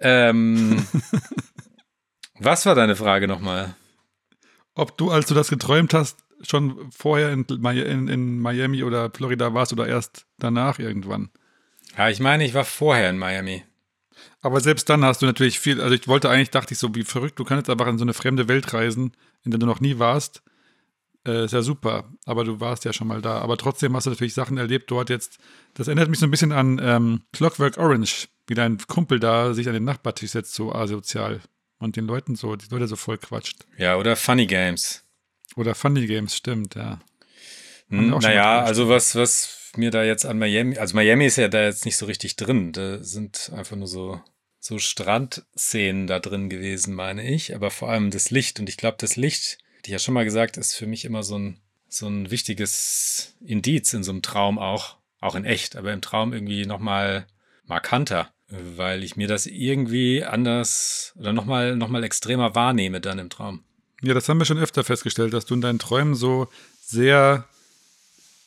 Ähm, 0.00 0.84
was 2.38 2.66
war 2.66 2.74
deine 2.74 2.96
Frage 2.96 3.28
nochmal? 3.28 3.74
Ob 4.74 4.98
du, 4.98 5.10
als 5.10 5.26
du 5.26 5.34
das 5.34 5.48
geträumt 5.48 5.94
hast, 5.94 6.18
schon 6.42 6.90
vorher 6.90 7.30
in, 7.30 7.44
in, 7.44 8.08
in 8.08 8.38
Miami 8.40 8.82
oder 8.82 9.10
Florida 9.10 9.54
warst 9.54 9.72
oder 9.72 9.86
erst 9.86 10.26
danach 10.38 10.78
irgendwann. 10.80 11.30
Ja, 11.96 12.08
ich 12.08 12.20
meine, 12.20 12.44
ich 12.44 12.54
war 12.54 12.64
vorher 12.64 13.10
in 13.10 13.18
Miami. 13.18 13.64
Aber 14.40 14.60
selbst 14.60 14.88
dann 14.88 15.04
hast 15.04 15.22
du 15.22 15.26
natürlich 15.26 15.58
viel, 15.58 15.80
also 15.80 15.94
ich 15.94 16.06
wollte 16.06 16.28
eigentlich, 16.28 16.50
dachte 16.50 16.74
ich 16.74 16.78
so, 16.78 16.94
wie 16.94 17.02
verrückt, 17.02 17.38
du 17.38 17.44
kannst 17.44 17.70
einfach 17.70 17.86
in 17.86 17.98
so 17.98 18.04
eine 18.04 18.14
fremde 18.14 18.48
Welt 18.48 18.72
reisen, 18.74 19.12
in 19.44 19.50
der 19.50 19.58
du 19.58 19.66
noch 19.66 19.80
nie 19.80 19.98
warst. 19.98 20.42
Äh, 21.26 21.46
ist 21.46 21.52
ja 21.52 21.62
super, 21.62 22.12
aber 22.26 22.44
du 22.44 22.60
warst 22.60 22.84
ja 22.84 22.92
schon 22.92 23.08
mal 23.08 23.22
da. 23.22 23.38
Aber 23.38 23.56
trotzdem 23.56 23.96
hast 23.96 24.04
du 24.04 24.10
natürlich 24.10 24.34
Sachen 24.34 24.58
erlebt 24.58 24.90
dort 24.90 25.08
jetzt. 25.08 25.38
Das 25.72 25.88
erinnert 25.88 26.10
mich 26.10 26.18
so 26.18 26.26
ein 26.26 26.30
bisschen 26.30 26.52
an 26.52 26.78
ähm, 26.82 27.22
Clockwork 27.32 27.78
Orange, 27.78 28.28
wie 28.46 28.54
dein 28.54 28.78
Kumpel 28.78 29.18
da 29.18 29.54
sich 29.54 29.66
an 29.66 29.74
den 29.74 29.84
Nachbartisch 29.84 30.32
setzt, 30.32 30.54
so 30.54 30.74
asozial. 30.74 31.40
Und 31.78 31.96
den 31.96 32.06
Leuten 32.06 32.36
so, 32.36 32.56
die 32.56 32.68
Leute 32.70 32.86
so 32.86 32.96
voll 32.96 33.18
quatscht. 33.18 33.64
Ja, 33.78 33.96
oder 33.96 34.16
Funny 34.16 34.46
Games. 34.46 35.04
Oder 35.56 35.74
Funny 35.74 36.06
Games, 36.06 36.36
stimmt, 36.36 36.74
ja. 36.74 37.00
Hm, 37.88 38.10
naja, 38.10 38.60
also 38.62 38.88
was, 38.88 39.14
was 39.14 39.63
mir 39.76 39.90
da 39.90 40.04
jetzt 40.04 40.26
an 40.26 40.38
Miami, 40.38 40.78
also 40.78 40.94
Miami 40.94 41.26
ist 41.26 41.36
ja 41.36 41.48
da 41.48 41.64
jetzt 41.64 41.84
nicht 41.84 41.96
so 41.96 42.06
richtig 42.06 42.36
drin. 42.36 42.72
Da 42.72 43.02
sind 43.02 43.52
einfach 43.54 43.76
nur 43.76 43.88
so, 43.88 44.20
so 44.58 44.78
Strandszenen 44.78 46.06
da 46.06 46.20
drin 46.20 46.48
gewesen, 46.48 46.94
meine 46.94 47.28
ich. 47.28 47.54
Aber 47.54 47.70
vor 47.70 47.90
allem 47.90 48.10
das 48.10 48.30
Licht. 48.30 48.60
Und 48.60 48.68
ich 48.68 48.76
glaube, 48.76 48.96
das 48.98 49.16
Licht, 49.16 49.58
die 49.84 49.90
ich 49.90 49.92
ja 49.92 49.98
schon 49.98 50.14
mal 50.14 50.24
gesagt, 50.24 50.56
ist 50.56 50.74
für 50.74 50.86
mich 50.86 51.04
immer 51.04 51.22
so 51.22 51.38
ein, 51.38 51.60
so 51.88 52.06
ein 52.08 52.30
wichtiges 52.30 53.34
Indiz 53.44 53.92
in 53.92 54.02
so 54.02 54.12
einem 54.12 54.22
Traum 54.22 54.58
auch. 54.58 54.96
Auch 55.20 55.34
in 55.34 55.44
echt, 55.44 55.76
aber 55.76 55.92
im 55.92 56.02
Traum 56.02 56.32
irgendwie 56.32 56.66
nochmal 56.66 57.26
markanter. 57.66 58.30
Weil 58.48 59.02
ich 59.02 59.16
mir 59.16 59.26
das 59.26 59.46
irgendwie 59.46 60.22
anders 60.22 61.14
oder 61.18 61.32
nochmal 61.32 61.76
noch 61.76 61.88
mal 61.88 62.04
extremer 62.04 62.54
wahrnehme 62.54 63.00
dann 63.00 63.18
im 63.18 63.30
Traum. 63.30 63.64
Ja, 64.02 64.12
das 64.12 64.28
haben 64.28 64.38
wir 64.38 64.44
schon 64.44 64.58
öfter 64.58 64.84
festgestellt, 64.84 65.32
dass 65.32 65.46
du 65.46 65.54
in 65.54 65.62
deinen 65.62 65.78
Träumen 65.78 66.14
so 66.14 66.48
sehr, 66.80 67.48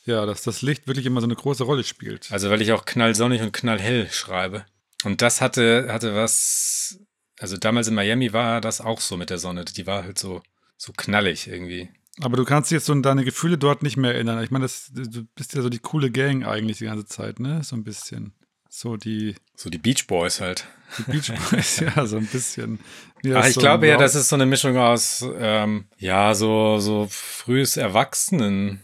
ja, 0.08 0.26
dass 0.26 0.42
das 0.42 0.62
Licht 0.62 0.88
wirklich 0.88 1.06
immer 1.06 1.20
so 1.20 1.26
eine 1.26 1.36
große 1.36 1.64
Rolle 1.64 1.84
spielt. 1.84 2.32
Also 2.32 2.50
weil 2.50 2.62
ich 2.62 2.72
auch 2.72 2.84
knallsonnig 2.84 3.42
und 3.42 3.52
knallhell 3.52 4.10
schreibe. 4.10 4.64
Und 5.04 5.22
das 5.22 5.40
hatte, 5.40 5.88
hatte 5.92 6.14
was, 6.16 6.98
also 7.38 7.56
damals 7.56 7.86
in 7.86 7.94
Miami 7.94 8.32
war 8.32 8.60
das 8.60 8.80
auch 8.80 9.00
so 9.00 9.16
mit 9.16 9.30
der 9.30 9.38
Sonne. 9.38 9.64
Die 9.64 9.86
war 9.86 10.02
halt 10.02 10.18
so 10.18 10.42
so 10.78 10.92
knallig 10.96 11.48
irgendwie. 11.48 11.90
Aber 12.20 12.36
du 12.36 12.44
kannst 12.44 12.70
dich 12.70 12.76
jetzt 12.76 12.86
so 12.86 12.92
an 12.92 13.02
deine 13.02 13.24
Gefühle 13.24 13.58
dort 13.58 13.82
nicht 13.82 13.96
mehr 13.96 14.14
erinnern. 14.14 14.42
Ich 14.42 14.50
meine, 14.50 14.64
das, 14.64 14.90
du 14.92 15.24
bist 15.34 15.54
ja 15.54 15.62
so 15.62 15.68
die 15.68 15.78
coole 15.78 16.10
Gang 16.10 16.46
eigentlich 16.46 16.78
die 16.78 16.86
ganze 16.86 17.06
Zeit, 17.06 17.38
ne? 17.38 17.62
So 17.62 17.76
ein 17.76 17.84
bisschen. 17.84 18.32
So 18.70 18.96
die, 18.96 19.34
So 19.54 19.70
die 19.70 19.78
Beach 19.78 20.06
Boys 20.06 20.40
halt. 20.40 20.66
die 20.98 21.02
Beach 21.10 21.32
Boys, 21.50 21.80
ja, 21.80 22.06
so 22.06 22.16
ein 22.16 22.26
bisschen. 22.26 22.80
Ach, 23.18 23.22
das 23.22 23.48
ich 23.48 23.54
so 23.54 23.60
glaube 23.60 23.88
ja, 23.88 23.96
das 23.96 24.14
ist 24.14 24.28
so 24.28 24.36
eine 24.36 24.46
Mischung 24.46 24.76
aus, 24.76 25.24
ähm, 25.38 25.86
ja, 25.98 26.34
so, 26.34 26.78
so 26.78 27.08
frühes 27.10 27.76
Erwachsenen 27.76 28.80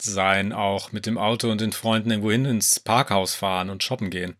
sein 0.00 0.52
auch 0.52 0.92
mit 0.92 1.06
dem 1.06 1.18
Auto 1.18 1.50
und 1.50 1.60
den 1.60 1.72
Freunden 1.72 2.10
irgendwo 2.10 2.30
hin 2.30 2.44
ins 2.44 2.80
Parkhaus 2.80 3.34
fahren 3.34 3.70
und 3.70 3.82
shoppen 3.82 4.10
gehen. 4.10 4.36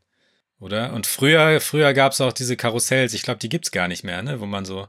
Oder? 0.60 0.92
Und 0.92 1.06
früher, 1.06 1.60
früher 1.60 1.92
gab 1.94 2.12
es 2.12 2.20
auch 2.20 2.32
diese 2.32 2.56
Karussells, 2.56 3.12
ich 3.14 3.22
glaube, 3.22 3.38
die 3.40 3.48
gibt's 3.48 3.70
gar 3.70 3.88
nicht 3.88 4.04
mehr, 4.04 4.22
ne? 4.22 4.40
Wo 4.40 4.46
man 4.46 4.64
so, 4.64 4.88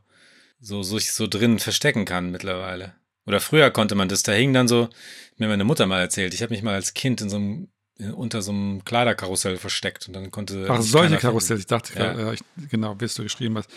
so, 0.59 0.83
sich 0.83 1.11
so 1.11 1.27
drin 1.27 1.59
verstecken 1.59 2.05
kann 2.05 2.31
mittlerweile. 2.31 2.93
Oder 3.25 3.39
früher 3.39 3.71
konnte 3.71 3.95
man 3.95 4.07
das, 4.07 4.23
da 4.23 4.31
hing 4.31 4.53
dann 4.53 4.67
so, 4.67 4.89
mir 5.37 5.47
meine 5.47 5.63
Mutter 5.63 5.85
mal 5.87 5.99
erzählt, 5.99 6.33
ich 6.33 6.41
habe 6.43 6.53
mich 6.53 6.61
mal 6.63 6.75
als 6.75 6.93
Kind 6.93 7.21
in 7.21 7.29
so 7.29 7.35
einem, 7.37 7.67
in- 7.97 8.13
unter 8.13 8.41
so 8.41 8.51
einem 8.51 8.85
Kleiderkarussell 8.85 9.57
versteckt 9.57 10.07
und 10.07 10.13
dann 10.13 10.31
konnte. 10.31 10.67
Ach, 10.69 10.81
solche. 10.81 11.17
Karussells. 11.17 11.61
Ich 11.61 11.67
dachte, 11.67 11.97
Ja. 11.97 12.17
ja. 12.17 12.33
ich, 12.33 12.41
genau, 12.69 12.95
wie 12.99 13.05
es 13.05 13.15
du 13.15 13.23
geschrieben 13.23 13.57
hast. 13.57 13.69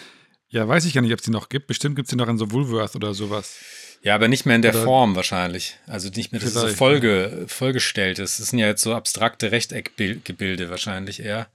Ja, 0.50 0.66
weiß 0.68 0.84
ich 0.84 0.94
ja 0.94 1.00
nicht, 1.02 1.12
ob 1.12 1.18
es 1.18 1.24
die 1.24 1.30
noch 1.30 1.48
gibt. 1.48 1.66
Bestimmt 1.66 1.96
gibt 1.96 2.06
es 2.06 2.10
die 2.10 2.16
noch 2.16 2.28
in 2.28 2.38
so 2.38 2.50
Woolworth 2.52 2.94
oder 2.96 3.12
sowas. 3.14 3.58
Ja, 4.02 4.14
aber 4.14 4.28
nicht 4.28 4.46
mehr 4.46 4.56
in 4.56 4.62
der 4.62 4.74
Oder- 4.74 4.84
Form 4.84 5.16
wahrscheinlich. 5.16 5.76
Also 5.86 6.08
nicht 6.10 6.32
mehr, 6.32 6.40
dass 6.40 6.48
es 6.50 6.54
so 6.54 6.60
Vielleicht, 6.60 6.78
Folge, 6.78 7.44
vollgestellt 7.48 8.18
ist. 8.18 8.38
Es 8.38 8.50
sind 8.50 8.58
ja 8.58 8.66
jetzt 8.66 8.82
so 8.82 8.94
abstrakte 8.94 9.50
Rechteckgebilde 9.50 10.70
wahrscheinlich 10.70 11.20
eher, 11.20 11.48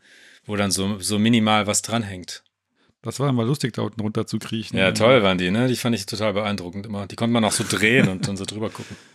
wo 0.45 0.55
dann 0.55 0.71
so, 0.71 0.99
so 0.99 1.19
minimal 1.19 1.67
was 1.67 1.81
dranhängt. 1.81 2.43
Das 3.01 3.19
war 3.19 3.29
immer 3.29 3.43
lustig, 3.43 3.73
da 3.73 3.81
unten 3.81 4.01
runter 4.01 4.25
zu 4.27 4.39
kriechen. 4.39 4.77
Ja, 4.77 4.91
toll 4.93 5.23
waren 5.23 5.37
die, 5.37 5.51
ne? 5.51 5.67
Die 5.67 5.75
fand 5.75 5.95
ich 5.95 6.05
total 6.05 6.33
beeindruckend 6.33 6.85
immer. 6.85 7.05
Die 7.05 7.15
konnte 7.15 7.33
man 7.33 7.43
auch 7.43 7.51
so 7.51 7.65
drehen 7.67 8.07
und 8.07 8.27
dann 8.27 8.37
so 8.37 8.45
drüber 8.45 8.69
gucken. 8.69 8.95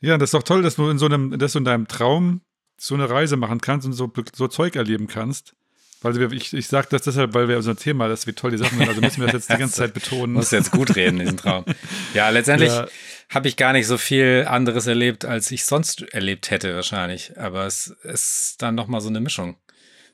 Ja, 0.00 0.18
das 0.18 0.26
ist 0.28 0.34
doch 0.34 0.42
toll, 0.42 0.60
dass 0.60 0.76
du 0.76 0.90
in 0.90 0.98
so 0.98 1.06
einem, 1.06 1.38
dass 1.38 1.52
du 1.52 1.58
in 1.60 1.64
deinem 1.64 1.88
Traum 1.88 2.42
so 2.76 2.94
eine 2.94 3.08
Reise 3.08 3.38
machen 3.38 3.62
kannst 3.62 3.86
und 3.86 3.94
so, 3.94 4.12
so 4.34 4.48
Zeug 4.48 4.76
erleben 4.76 5.06
kannst. 5.06 5.54
Weil 6.04 6.14
wir, 6.16 6.30
ich, 6.32 6.52
ich 6.52 6.68
sage 6.68 6.86
das 6.90 7.02
deshalb, 7.02 7.34
weil 7.34 7.48
wir 7.48 7.56
unser 7.56 7.74
Thema, 7.76 8.08
das 8.08 8.26
wie 8.26 8.32
toll 8.34 8.50
die 8.52 8.58
Sachen 8.58 8.78
sind. 8.78 8.88
Also 8.88 9.00
müssen 9.00 9.20
wir 9.20 9.26
das 9.26 9.34
jetzt 9.48 9.50
die 9.52 9.56
ganze 9.58 9.74
Zeit 9.78 9.94
betonen. 9.94 10.34
Muss 10.34 10.50
jetzt 10.50 10.70
gut 10.70 10.94
reden, 10.94 11.18
diesen 11.18 11.36
Traum. 11.38 11.64
Ja, 12.14 12.28
letztendlich 12.28 12.70
Ja. 12.70 12.86
habe 13.30 13.48
ich 13.48 13.56
gar 13.56 13.72
nicht 13.72 13.86
so 13.86 13.96
viel 13.98 14.44
anderes 14.48 14.86
erlebt, 14.86 15.24
als 15.24 15.50
ich 15.50 15.64
sonst 15.64 16.02
erlebt 16.14 16.50
hätte 16.50 16.74
wahrscheinlich. 16.74 17.36
Aber 17.38 17.66
es 17.66 17.88
ist 18.04 18.56
dann 18.60 18.74
nochmal 18.74 19.00
so 19.00 19.08
eine 19.08 19.20
Mischung. 19.20 19.56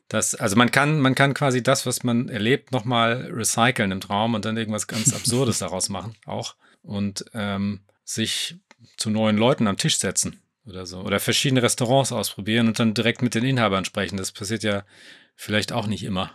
Das, 0.09 0.35
also 0.35 0.57
man 0.57 0.71
kann, 0.71 1.01
man 1.01 1.15
kann 1.15 1.35
quasi 1.35 1.63
das, 1.63 1.87
was 1.87 2.03
man 2.05 2.29
erlebt, 2.29 2.73
nochmal 2.73 3.29
recyceln 3.33 3.91
im 3.93 4.01
Traum 4.01 4.35
und 4.35 4.45
dann 4.45 4.57
irgendwas 4.57 4.87
ganz 4.87 5.13
Absurdes 5.15 5.59
daraus 5.59 5.89
machen 5.89 6.15
auch. 6.25 6.55
Und 6.83 7.25
ähm, 7.35 7.81
sich 8.05 8.57
zu 8.97 9.11
neuen 9.11 9.37
Leuten 9.37 9.67
am 9.67 9.77
Tisch 9.77 9.99
setzen 9.99 10.41
oder 10.67 10.87
so. 10.87 11.01
Oder 11.01 11.21
verschiedene 11.21 11.63
Restaurants 11.63 12.13
ausprobieren 12.13 12.69
und 12.69 12.79
dann 12.79 12.95
direkt 12.95 13.23
mit 13.23 13.35
den 13.35 13.45
Inhabern 13.45 13.85
sprechen. 13.85 14.17
Das 14.17 14.33
passiert 14.33 14.63
ja 14.63 14.85
vielleicht 15.41 15.73
auch 15.73 15.87
nicht 15.87 16.05
immer. 16.05 16.31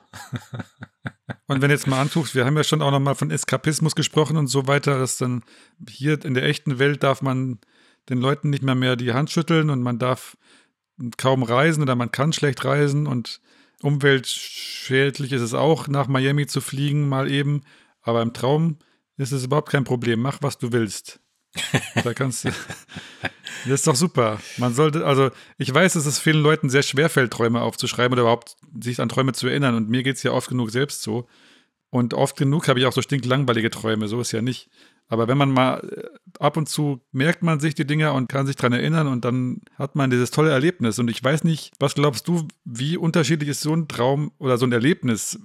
Und 1.48 1.62
wenn 1.62 1.70
jetzt 1.70 1.86
mal 1.86 2.02
anguckst, 2.02 2.34
wir 2.34 2.44
haben 2.44 2.58
ja 2.58 2.64
schon 2.64 2.82
auch 2.82 2.90
noch 2.90 3.00
mal 3.00 3.14
von 3.14 3.30
Eskapismus 3.30 3.96
gesprochen 3.96 4.36
und 4.36 4.48
so 4.48 4.66
weiter, 4.66 4.98
dass 4.98 5.18
dann 5.18 5.44
hier 5.88 6.26
in 6.26 6.34
der 6.34 6.44
echten 6.44 6.80
Welt 6.80 7.04
darf 7.04 7.22
man 7.22 7.60
den 8.10 8.18
Leuten 8.18 8.50
nicht 8.50 8.64
mehr 8.64 8.74
mehr 8.74 8.96
die 8.96 9.14
Hand 9.14 9.30
schütteln 9.30 9.70
und 9.70 9.84
man 9.84 10.00
darf 10.00 10.38
kaum 11.18 11.44
reisen 11.44 11.84
oder 11.84 11.96
man 11.96 12.12
kann 12.12 12.34
schlecht 12.34 12.66
reisen 12.66 13.06
und 13.06 13.42
umweltschädlich 13.84 15.32
ist 15.34 15.42
es 15.42 15.54
auch, 15.54 15.88
nach 15.88 16.08
Miami 16.08 16.48
zu 16.48 16.60
fliegen, 16.60 17.08
mal 17.08 17.30
eben. 17.30 17.62
Aber 18.02 18.24
im 18.24 18.34
Traum 18.34 18.80
ist 19.18 19.32
es 19.32 19.46
überhaupt 19.46 19.70
kein 19.70 19.84
Problem. 19.84 20.20
Mach, 20.20 20.40
was 20.42 20.58
du 20.58 20.72
willst. 20.72 21.20
Da 22.04 22.14
kannst 22.14 22.46
du. 22.46 22.50
Das 23.64 23.74
ist 23.74 23.88
doch 23.88 23.96
super. 23.96 24.40
Man 24.58 24.74
sollte, 24.74 25.06
also 25.06 25.32
ich 25.58 25.74
weiß, 25.74 25.94
dass 25.94 26.06
es 26.06 26.20
vielen 26.20 26.42
Leuten 26.42 26.70
sehr 26.70 26.84
schwer 26.84 27.10
fällt, 27.10 27.32
Träume 27.32 27.62
aufzuschreiben 27.62 28.14
oder 28.14 28.24
überhaupt 28.24 28.58
sich 28.80 29.00
an 29.00 29.10
Träume 29.10 29.34
zu 29.34 29.48
erinnern. 29.48 29.76
Und 29.76 29.90
mir 29.90 30.04
geht 30.04 30.18
es 30.18 30.24
ja 30.24 30.32
oft 30.32 30.50
genug 30.50 30.72
selbst 30.72 31.02
so. 31.02 31.28
Und 31.90 32.14
oft 32.14 32.38
genug 32.38 32.68
habe 32.68 32.80
ich 32.80 32.86
auch 32.86 32.94
so 32.94 33.02
stinklangweilige 33.02 33.70
Träume, 33.70 34.08
so 34.08 34.20
ist 34.20 34.34
ja 34.34 34.42
nicht. 34.42 34.70
Aber 35.08 35.28
wenn 35.28 35.38
man 35.38 35.52
mal 35.52 35.80
äh, 35.80 36.10
ab 36.40 36.58
und 36.58 36.68
zu 36.68 37.02
merkt 37.12 37.44
man 37.44 37.60
sich 37.60 37.76
die 37.76 37.86
Dinge 37.86 38.12
und 38.14 38.28
kann 38.28 38.48
sich 38.48 38.56
dran 38.56 38.74
erinnern 38.74 39.08
und 39.08 39.24
dann 39.24 39.62
hat 39.76 39.96
man 39.96 40.10
dieses 40.10 40.32
tolle 40.32 40.52
Erlebnis. 40.52 41.00
Und 41.00 41.10
ich 41.10 41.24
weiß 41.24 41.44
nicht, 41.44 41.74
was 41.80 41.96
glaubst 41.96 42.28
du, 42.28 42.48
wie 42.66 42.98
unterschiedlich 42.98 43.50
ist 43.50 43.62
so 43.62 43.74
ein 43.74 43.88
Traum 43.88 44.32
oder 44.40 44.58
so 44.58 44.66
ein 44.66 44.72
Erlebnis 44.72 45.40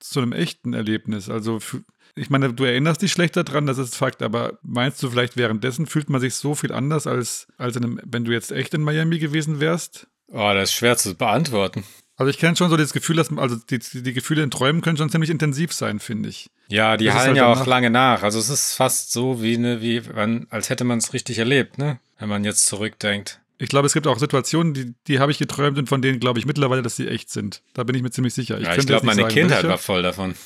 zu 0.00 0.20
einem 0.20 0.32
echten 0.32 0.74
Erlebnis? 0.74 1.30
Also 1.30 1.60
für, 1.60 1.82
ich 2.16 2.30
meine, 2.30 2.52
du 2.52 2.64
erinnerst 2.64 3.02
dich 3.02 3.12
schlechter 3.12 3.44
dran, 3.44 3.66
das 3.66 3.78
ist 3.78 3.96
Fakt, 3.96 4.22
aber 4.22 4.58
meinst 4.62 5.02
du 5.02 5.10
vielleicht 5.10 5.36
währenddessen 5.36 5.86
fühlt 5.86 6.08
man 6.10 6.20
sich 6.20 6.34
so 6.34 6.54
viel 6.54 6.72
anders 6.72 7.06
als, 7.06 7.48
als 7.58 7.76
in 7.76 7.84
einem, 7.84 8.00
wenn 8.04 8.24
du 8.24 8.32
jetzt 8.32 8.52
echt 8.52 8.74
in 8.74 8.82
Miami 8.82 9.18
gewesen 9.18 9.60
wärst? 9.60 10.06
Oh, 10.28 10.52
das 10.54 10.70
ist 10.70 10.74
schwer 10.74 10.96
zu 10.96 11.14
beantworten. 11.14 11.84
Also 12.16 12.30
ich 12.30 12.38
kenne 12.38 12.56
schon 12.56 12.70
so 12.70 12.76
das 12.76 12.92
Gefühl, 12.92 13.16
dass 13.16 13.36
also 13.36 13.56
die, 13.56 13.78
die 13.78 14.12
Gefühle 14.12 14.44
in 14.44 14.50
Träumen 14.50 14.82
können 14.82 14.96
schon 14.96 15.10
ziemlich 15.10 15.30
intensiv 15.30 15.72
sein, 15.72 15.98
finde 15.98 16.28
ich. 16.28 16.48
Ja, 16.68 16.96
die 16.96 17.06
Das 17.06 17.14
hallen 17.14 17.26
halt 17.28 17.36
ja 17.36 17.52
auch 17.52 17.66
lange 17.66 17.90
nach. 17.90 18.22
Also 18.22 18.38
es 18.38 18.48
ist 18.48 18.74
fast 18.74 19.12
so 19.12 19.42
wie 19.42 19.56
eine, 19.56 19.82
wie, 19.82 20.00
man, 20.14 20.46
als 20.50 20.70
hätte 20.70 20.84
man 20.84 20.98
es 20.98 21.12
richtig 21.12 21.38
erlebt, 21.38 21.78
ne? 21.78 21.98
Wenn 22.18 22.28
man 22.28 22.44
jetzt 22.44 22.66
zurückdenkt. 22.66 23.40
Ich 23.64 23.70
glaube, 23.70 23.86
es 23.86 23.94
gibt 23.94 24.06
auch 24.06 24.18
Situationen, 24.18 24.74
die, 24.74 24.94
die 25.08 25.18
habe 25.18 25.32
ich 25.32 25.38
geträumt 25.38 25.78
und 25.78 25.88
von 25.88 26.02
denen 26.02 26.20
glaube 26.20 26.38
ich 26.38 26.46
mittlerweile, 26.46 26.82
dass 26.82 26.96
sie 26.96 27.08
echt 27.08 27.30
sind. 27.30 27.62
Da 27.72 27.82
bin 27.82 27.96
ich 27.96 28.02
mir 28.02 28.10
ziemlich 28.10 28.34
sicher. 28.34 28.60
ja, 28.60 28.76
ich 28.76 28.86
glaube, 28.86 29.06
meine 29.06 29.22
sagen, 29.22 29.34
Kindheit 29.34 29.64
welche. 29.64 29.68
war 29.68 29.78
voll 29.78 30.02
davon. 30.02 30.34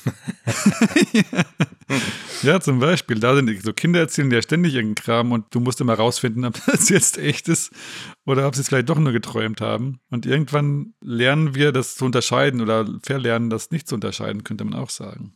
Ja, 2.43 2.59
zum 2.59 2.79
Beispiel. 2.79 3.19
Da 3.19 3.35
sind 3.35 3.49
so 3.63 3.73
Kinder 3.73 3.99
erzählen 3.99 4.31
ja 4.31 4.41
ständig 4.41 4.75
irgendeinen 4.75 4.95
Kram 4.95 5.31
und 5.31 5.45
du 5.51 5.59
musst 5.59 5.81
immer 5.81 5.95
rausfinden, 5.95 6.45
ob 6.45 6.53
das 6.65 6.89
jetzt 6.89 7.17
echt 7.17 7.47
ist 7.47 7.71
oder 8.25 8.47
ob 8.47 8.55
sie 8.55 8.61
es 8.61 8.69
vielleicht 8.69 8.89
doch 8.89 8.97
nur 8.97 9.11
geträumt 9.11 9.61
haben. 9.61 9.99
Und 10.09 10.25
irgendwann 10.25 10.93
lernen 11.01 11.55
wir 11.55 11.71
das 11.71 11.95
zu 11.95 12.05
unterscheiden 12.05 12.61
oder 12.61 12.87
verlernen, 13.03 13.49
das 13.49 13.71
nicht 13.71 13.87
zu 13.87 13.95
unterscheiden, 13.95 14.43
könnte 14.43 14.63
man 14.63 14.79
auch 14.79 14.89
sagen. 14.89 15.33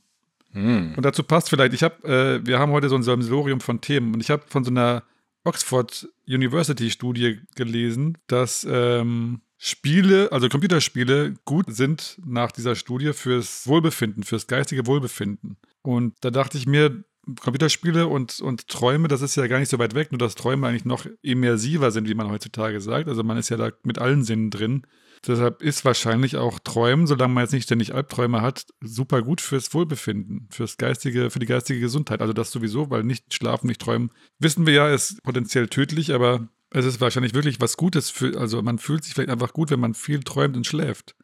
Hm. 0.52 0.94
Und 0.96 1.04
dazu 1.04 1.24
passt 1.24 1.50
vielleicht, 1.50 1.74
ich 1.74 1.84
habe, 1.84 2.08
äh, 2.08 2.46
wir 2.46 2.60
haben 2.60 2.72
heute 2.72 2.90
so 2.90 2.96
ein 2.96 3.04
Sammelsurium 3.04 3.60
von 3.60 3.82
Themen 3.82 4.14
und 4.14 4.22
ich 4.22 4.30
habe 4.30 4.44
von 4.48 4.64
so 4.64 4.72
einer 4.72 5.04
Oxford 5.44 6.08
University 6.28 6.90
Studie 6.90 7.42
gelesen, 7.56 8.18
dass 8.28 8.66
ähm, 8.70 9.42
Spiele, 9.58 10.32
also 10.32 10.50
Computerspiele, 10.50 11.36
gut 11.46 11.74
sind 11.74 12.20
nach 12.26 12.52
dieser 12.52 12.76
Studie 12.76 13.14
fürs 13.14 13.68
Wohlbefinden, 13.68 14.24
fürs 14.24 14.48
geistige 14.48 14.86
Wohlbefinden. 14.88 15.58
Und 15.82 16.16
da 16.22 16.32
dachte 16.32 16.58
ich 16.58 16.66
mir, 16.66 17.04
Computerspiele 17.40 18.08
und, 18.08 18.42
und 18.42 18.68
Träume, 18.68 19.08
das 19.08 19.22
ist 19.22 19.36
ja 19.36 19.48
gar 19.48 19.60
nicht 19.60 19.70
so 19.70 19.80
weit 19.80 19.96
weg, 19.96 20.12
nur 20.12 20.20
dass 20.20 20.36
Träume 20.36 20.68
eigentlich 20.68 20.86
noch 20.86 21.06
immersiver 21.22 21.92
sind, 21.92 22.10
wie 22.10 22.16
man 22.16 22.30
heutzutage 22.30 22.82
sagt. 22.82 23.08
Also 23.08 23.24
man 23.24 23.38
ist 23.38 23.50
ja 23.50 23.58
da 23.58 23.72
mit 23.84 24.00
allen 24.00 24.24
Sinnen 24.24 24.50
drin. 24.50 24.86
Deshalb 25.26 25.62
ist 25.62 25.86
wahrscheinlich 25.86 26.36
auch 26.36 26.60
Träumen, 26.60 27.08
solange 27.08 27.34
man 27.34 27.44
jetzt 27.44 27.54
nicht 27.54 27.64
ständig 27.64 27.94
Albträume 27.94 28.42
hat, 28.42 28.66
super 28.82 29.22
gut 29.22 29.40
fürs 29.40 29.74
Wohlbefinden, 29.74 30.48
fürs 30.52 30.78
geistige, 30.78 31.30
für 31.30 31.40
die 31.40 31.46
geistige 31.46 31.80
Gesundheit. 31.80 32.22
Also 32.22 32.34
das 32.34 32.52
sowieso, 32.52 32.90
weil 32.90 33.04
nicht 33.04 33.34
schlafen, 33.34 33.68
nicht 33.68 33.80
träumen, 33.80 34.12
wissen 34.40 34.66
wir 34.66 34.74
ja, 34.74 34.90
ist 34.90 35.24
potenziell 35.24 35.70
tödlich, 35.70 36.14
aber 36.14 36.50
es 36.72 36.86
ist 36.86 37.00
wahrscheinlich 37.00 37.34
wirklich 37.34 37.62
was 37.62 37.78
Gutes 37.78 38.10
für, 38.10 38.38
also 38.38 38.62
man 38.62 38.80
fühlt 38.80 39.06
sich 39.06 39.14
vielleicht 39.14 39.30
einfach 39.30 39.54
gut, 39.54 39.72
wenn 39.72 39.80
man 39.80 39.94
viel 39.94 40.20
träumt 40.22 40.58
und 40.58 40.68
schläft. 40.68 41.16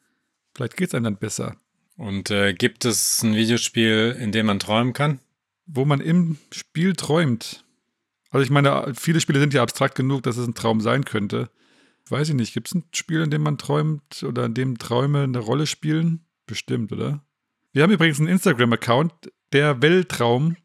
Vielleicht 0.55 0.77
geht 0.77 0.89
es 0.89 0.95
einem 0.95 1.03
dann 1.03 1.17
besser. 1.17 1.57
Und 1.97 2.31
äh, 2.31 2.53
gibt 2.53 2.85
es 2.85 3.21
ein 3.23 3.35
Videospiel, 3.35 4.15
in 4.17 4.31
dem 4.31 4.45
man 4.45 4.59
träumen 4.59 4.93
kann? 4.93 5.19
Wo 5.65 5.83
man 5.83 5.99
im 5.99 6.37
Spiel 6.51 6.93
träumt. 6.93 7.65
Also 8.29 8.43
ich 8.43 8.49
meine, 8.49 8.93
viele 8.95 9.19
Spiele 9.19 9.39
sind 9.39 9.53
ja 9.53 9.61
abstrakt 9.61 9.95
genug, 9.95 10.23
dass 10.23 10.37
es 10.37 10.47
ein 10.47 10.53
Traum 10.53 10.79
sein 10.79 11.03
könnte. 11.03 11.49
Weiß 12.09 12.29
ich 12.29 12.35
nicht, 12.35 12.53
gibt 12.53 12.67
es 12.67 12.75
ein 12.75 12.83
Spiel, 12.93 13.21
in 13.21 13.29
dem 13.29 13.43
man 13.43 13.57
träumt 13.59 14.23
oder 14.23 14.45
in 14.45 14.55
dem 14.55 14.79
Träume 14.79 15.23
eine 15.23 15.39
Rolle 15.39 15.67
spielen? 15.67 16.25
Bestimmt, 16.47 16.91
oder? 16.91 17.23
Wir 17.71 17.83
haben 17.83 17.91
übrigens 17.91 18.19
einen 18.19 18.29
Instagram-Account, 18.29 19.31
der 19.53 19.81
Weltraum. 19.83 20.57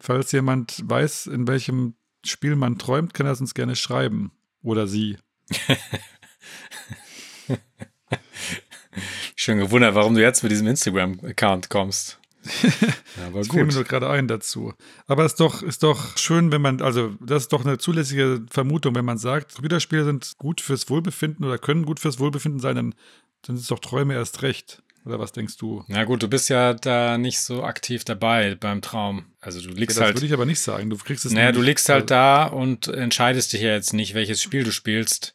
Falls 0.00 0.32
jemand 0.32 0.82
weiß, 0.88 1.26
in 1.26 1.46
welchem 1.46 1.94
Spiel 2.24 2.56
man 2.56 2.78
träumt, 2.78 3.12
kann 3.12 3.26
er 3.26 3.32
es 3.32 3.40
uns 3.40 3.52
gerne 3.52 3.76
schreiben. 3.76 4.32
Oder 4.62 4.86
sie. 4.86 5.18
Schon 9.36 9.58
gewundert, 9.58 9.94
warum 9.94 10.14
du 10.14 10.22
jetzt 10.22 10.42
mit 10.42 10.52
diesem 10.52 10.66
Instagram-Account 10.68 11.68
kommst. 11.68 12.18
Ja, 13.16 13.26
aber 13.26 13.38
Das 13.40 13.48
fiel 13.48 13.60
mir 13.60 13.64
gut. 13.66 13.74
nur 13.74 13.84
gerade 13.84 14.08
ein 14.10 14.28
dazu. 14.28 14.72
Aber 15.06 15.24
es 15.24 15.32
ist 15.32 15.40
doch, 15.40 15.62
ist 15.62 15.82
doch 15.82 16.16
schön, 16.16 16.52
wenn 16.52 16.62
man, 16.62 16.80
also 16.82 17.14
das 17.20 17.44
ist 17.44 17.52
doch 17.52 17.64
eine 17.64 17.78
zulässige 17.78 18.42
Vermutung, 18.50 18.94
wenn 18.94 19.04
man 19.04 19.18
sagt, 19.18 19.54
Computerspiele 19.54 20.04
sind 20.04 20.34
gut 20.38 20.60
fürs 20.60 20.88
Wohlbefinden 20.88 21.44
oder 21.44 21.58
können 21.58 21.84
gut 21.84 21.98
fürs 22.00 22.18
Wohlbefinden 22.20 22.60
sein, 22.60 22.76
dann, 22.76 22.94
dann 23.42 23.56
ist 23.56 23.70
doch 23.70 23.80
Träume 23.80 24.14
erst 24.14 24.42
recht. 24.42 24.82
Oder 25.04 25.18
was 25.18 25.32
denkst 25.32 25.56
du? 25.56 25.84
Na 25.88 26.04
gut, 26.04 26.22
du 26.22 26.28
bist 26.28 26.48
ja 26.50 26.74
da 26.74 27.16
nicht 27.18 27.40
so 27.40 27.62
aktiv 27.64 28.04
dabei 28.04 28.54
beim 28.56 28.82
Traum. 28.82 29.24
Also 29.40 29.60
du 29.60 29.70
Ja, 29.70 29.74
liegst 29.76 29.96
das 29.96 30.04
halt. 30.04 30.16
würde 30.16 30.26
ich 30.26 30.32
aber 30.32 30.44
nicht 30.44 30.60
sagen. 30.60 30.90
Du 30.90 30.96
kriegst 30.98 31.24
es 31.24 31.32
Naja, 31.32 31.50
du 31.52 31.62
liegst 31.62 31.88
halt 31.88 32.10
da 32.10 32.44
und 32.46 32.88
entscheidest 32.88 33.52
dich 33.52 33.62
ja 33.62 33.70
jetzt 33.72 33.94
nicht, 33.94 34.14
welches 34.14 34.42
Spiel 34.42 34.64
du 34.64 34.70
spielst, 34.72 35.34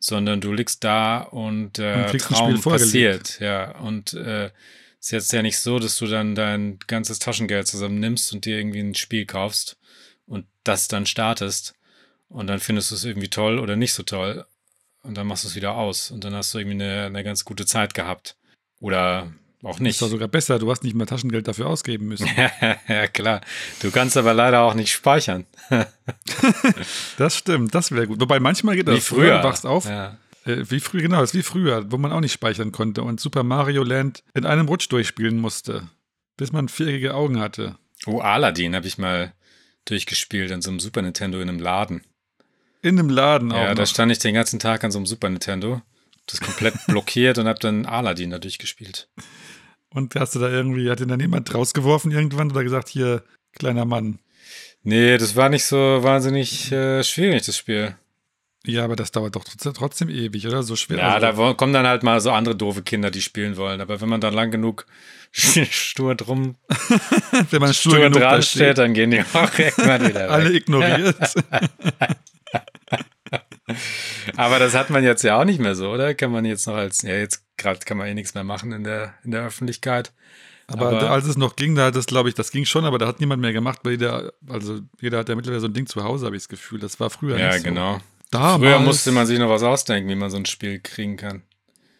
sondern 0.00 0.40
du 0.40 0.52
liegst 0.52 0.82
da 0.82 1.18
und 1.20 1.78
äh, 1.78 2.10
Und 2.10 2.20
Traum 2.20 2.60
passiert. 2.60 3.38
Ja, 3.38 3.78
und 3.78 4.14
äh, 4.14 4.50
ist 5.02 5.10
jetzt 5.10 5.32
ja 5.32 5.42
nicht 5.42 5.58
so, 5.58 5.80
dass 5.80 5.96
du 5.96 6.06
dann 6.06 6.36
dein 6.36 6.78
ganzes 6.86 7.18
Taschengeld 7.18 7.66
zusammen 7.66 7.98
nimmst 7.98 8.32
und 8.32 8.44
dir 8.44 8.56
irgendwie 8.56 8.78
ein 8.78 8.94
Spiel 8.94 9.26
kaufst 9.26 9.76
und 10.26 10.46
das 10.62 10.86
dann 10.86 11.06
startest 11.06 11.74
und 12.28 12.46
dann 12.46 12.60
findest 12.60 12.92
du 12.92 12.94
es 12.94 13.04
irgendwie 13.04 13.28
toll 13.28 13.58
oder 13.58 13.74
nicht 13.74 13.94
so 13.94 14.04
toll 14.04 14.46
und 15.02 15.16
dann 15.16 15.26
machst 15.26 15.42
du 15.42 15.48
es 15.48 15.56
wieder 15.56 15.74
aus 15.74 16.12
und 16.12 16.22
dann 16.22 16.34
hast 16.34 16.54
du 16.54 16.58
irgendwie 16.58 16.84
eine, 16.84 17.06
eine 17.06 17.24
ganz 17.24 17.44
gute 17.44 17.66
Zeit 17.66 17.94
gehabt. 17.94 18.36
Oder 18.80 19.32
auch 19.62 19.80
nicht. 19.80 19.96
Das 19.96 20.02
war 20.02 20.08
sogar 20.08 20.28
besser, 20.28 20.60
du 20.60 20.70
hast 20.70 20.84
nicht 20.84 20.94
mehr 20.94 21.06
Taschengeld 21.06 21.48
dafür 21.48 21.66
ausgeben 21.66 22.06
müssen. 22.06 22.28
ja, 22.88 23.06
klar. 23.08 23.40
Du 23.80 23.90
kannst 23.90 24.16
aber 24.16 24.34
leider 24.34 24.62
auch 24.62 24.74
nicht 24.74 24.92
speichern. 24.92 25.46
das 27.18 27.36
stimmt, 27.36 27.74
das 27.74 27.90
wäre 27.90 28.06
gut. 28.06 28.20
Wobei 28.20 28.38
manchmal 28.38 28.76
geht 28.76 28.86
das. 28.86 28.96
Wie 28.96 29.00
früher. 29.00 29.38
Du 29.38 29.44
wachst 29.44 29.66
auf. 29.66 29.84
Ja. 29.84 30.16
Äh, 30.44 30.64
wie 30.68 30.80
früher, 30.80 31.02
genau, 31.02 31.20
das 31.20 31.30
ist 31.30 31.38
wie 31.38 31.42
früher, 31.42 31.90
wo 31.90 31.98
man 31.98 32.12
auch 32.12 32.20
nicht 32.20 32.32
speichern 32.32 32.72
konnte 32.72 33.02
und 33.02 33.20
Super 33.20 33.42
Mario 33.42 33.82
Land 33.82 34.24
in 34.34 34.46
einem 34.46 34.68
Rutsch 34.68 34.90
durchspielen 34.90 35.38
musste, 35.38 35.88
bis 36.36 36.52
man 36.52 36.68
viereckige 36.68 37.14
Augen 37.14 37.38
hatte. 37.38 37.76
Oh, 38.06 38.20
Aladdin 38.20 38.74
habe 38.74 38.86
ich 38.86 38.98
mal 38.98 39.32
durchgespielt 39.84 40.50
in 40.50 40.62
so 40.62 40.70
einem 40.70 40.80
Super 40.80 41.02
Nintendo 41.02 41.40
in 41.40 41.48
einem 41.48 41.60
Laden. 41.60 42.02
In 42.82 42.98
einem 42.98 43.10
Laden 43.10 43.52
auch. 43.52 43.56
Ja, 43.56 43.74
da 43.74 43.82
noch. 43.82 43.88
stand 43.88 44.10
ich 44.10 44.18
den 44.18 44.34
ganzen 44.34 44.58
Tag 44.58 44.82
an 44.82 44.90
so 44.90 44.98
einem 44.98 45.06
Super 45.06 45.28
Nintendo, 45.28 45.82
das 46.26 46.40
komplett 46.40 46.74
blockiert 46.86 47.38
und 47.38 47.46
habe 47.46 47.60
dann 47.60 47.86
Aladdin 47.86 48.30
da 48.30 48.38
durchgespielt. 48.38 49.08
Und 49.90 50.14
hast 50.16 50.34
du 50.34 50.38
da 50.38 50.48
irgendwie, 50.48 50.90
hat 50.90 51.00
dir 51.00 51.06
dann 51.06 51.20
jemand 51.20 51.54
rausgeworfen 51.54 52.10
irgendwann 52.10 52.50
oder 52.50 52.64
gesagt, 52.64 52.88
hier, 52.88 53.22
kleiner 53.52 53.84
Mann? 53.84 54.18
Nee, 54.82 55.18
das 55.18 55.36
war 55.36 55.48
nicht 55.48 55.64
so 55.64 55.76
wahnsinnig 55.76 56.72
äh, 56.72 57.04
schwierig, 57.04 57.44
das 57.44 57.56
Spiel. 57.56 57.94
Ja, 58.64 58.84
aber 58.84 58.94
das 58.94 59.10
dauert 59.10 59.34
doch 59.34 59.44
trotzdem- 59.44 60.08
ewig, 60.08 60.46
oder? 60.46 60.62
So 60.62 60.76
schwer. 60.76 60.98
Ja, 60.98 61.14
also, 61.14 61.42
da 61.48 61.52
kommen 61.54 61.72
dann 61.72 61.86
halt 61.86 62.02
mal 62.04 62.20
so 62.20 62.30
andere 62.30 62.54
doofe 62.54 62.82
Kinder, 62.82 63.10
die 63.10 63.20
spielen 63.22 63.56
wollen. 63.56 63.80
Aber 63.80 64.00
wenn 64.00 64.08
man 64.08 64.20
dann 64.20 64.34
lang 64.34 64.50
genug 64.52 64.86
stur 65.32 66.14
drum, 66.14 66.54
wenn 67.50 67.60
man 67.60 67.74
stur, 67.74 67.92
stur 67.94 68.00
genug 68.04 68.20
da 68.20 68.30
dran 68.30 68.42
steht, 68.42 68.78
dann 68.78 68.94
gehen 68.94 69.10
die 69.10 69.20
auch 69.22 69.50
irgendwann 69.58 70.06
wieder 70.08 70.30
alle 70.30 70.50
weg. 70.50 70.62
ignoriert. 70.62 71.16
Aber 74.36 74.58
das 74.58 74.74
hat 74.74 74.90
man 74.90 75.04
jetzt 75.04 75.22
ja 75.22 75.40
auch 75.40 75.44
nicht 75.44 75.60
mehr 75.60 75.74
so, 75.74 75.90
oder? 75.90 76.14
Kann 76.14 76.30
man 76.32 76.44
jetzt 76.44 76.66
noch 76.66 76.74
als, 76.74 77.02
ja, 77.02 77.14
jetzt 77.14 77.44
gerade 77.56 77.80
kann 77.80 77.96
man 77.96 78.06
eh 78.08 78.14
nichts 78.14 78.34
mehr 78.34 78.44
machen 78.44 78.72
in 78.72 78.84
der, 78.84 79.14
in 79.24 79.30
der 79.30 79.42
Öffentlichkeit. 79.46 80.12
aber, 80.66 80.88
Aber- 80.88 81.10
als 81.10 81.26
es 81.26 81.36
noch 81.36 81.56
ging, 81.56 81.74
da 81.74 81.86
hat 81.86 81.96
es, 81.96 82.06
glaube 82.06 82.28
ich, 82.28 82.34
das 82.34 82.50
ging 82.50 82.64
schon, 82.64 82.84
aber 82.84 82.98
da 82.98 83.06
hat 83.06 83.20
niemand 83.20 83.40
mehr 83.40 83.52
gemacht, 83.52 83.80
weil 83.84 83.92
jeder, 83.92 84.32
also 84.48 84.80
jeder 85.00 85.18
hat 85.18 85.28
ja 85.28 85.34
mittlerweile 85.34 85.60
so 85.60 85.68
ein 85.68 85.74
Ding 85.74 85.86
zu 85.86 86.04
Hause, 86.04 86.26
habe 86.26 86.36
ich 86.36 86.42
das 86.42 86.48
Gefühl. 86.48 86.78
Das 86.80 87.00
war 87.00 87.10
früher 87.10 87.38
Ja, 87.38 87.48
nicht 87.48 87.58
so. 87.58 87.64
genau. 87.64 88.00
Damals, 88.32 88.62
Früher 88.62 88.80
musste 88.80 89.12
man 89.12 89.26
sich 89.26 89.38
noch 89.38 89.50
was 89.50 89.62
ausdenken, 89.62 90.08
wie 90.08 90.14
man 90.14 90.30
so 90.30 90.38
ein 90.38 90.46
Spiel 90.46 90.80
kriegen 90.80 91.16
kann. 91.16 91.42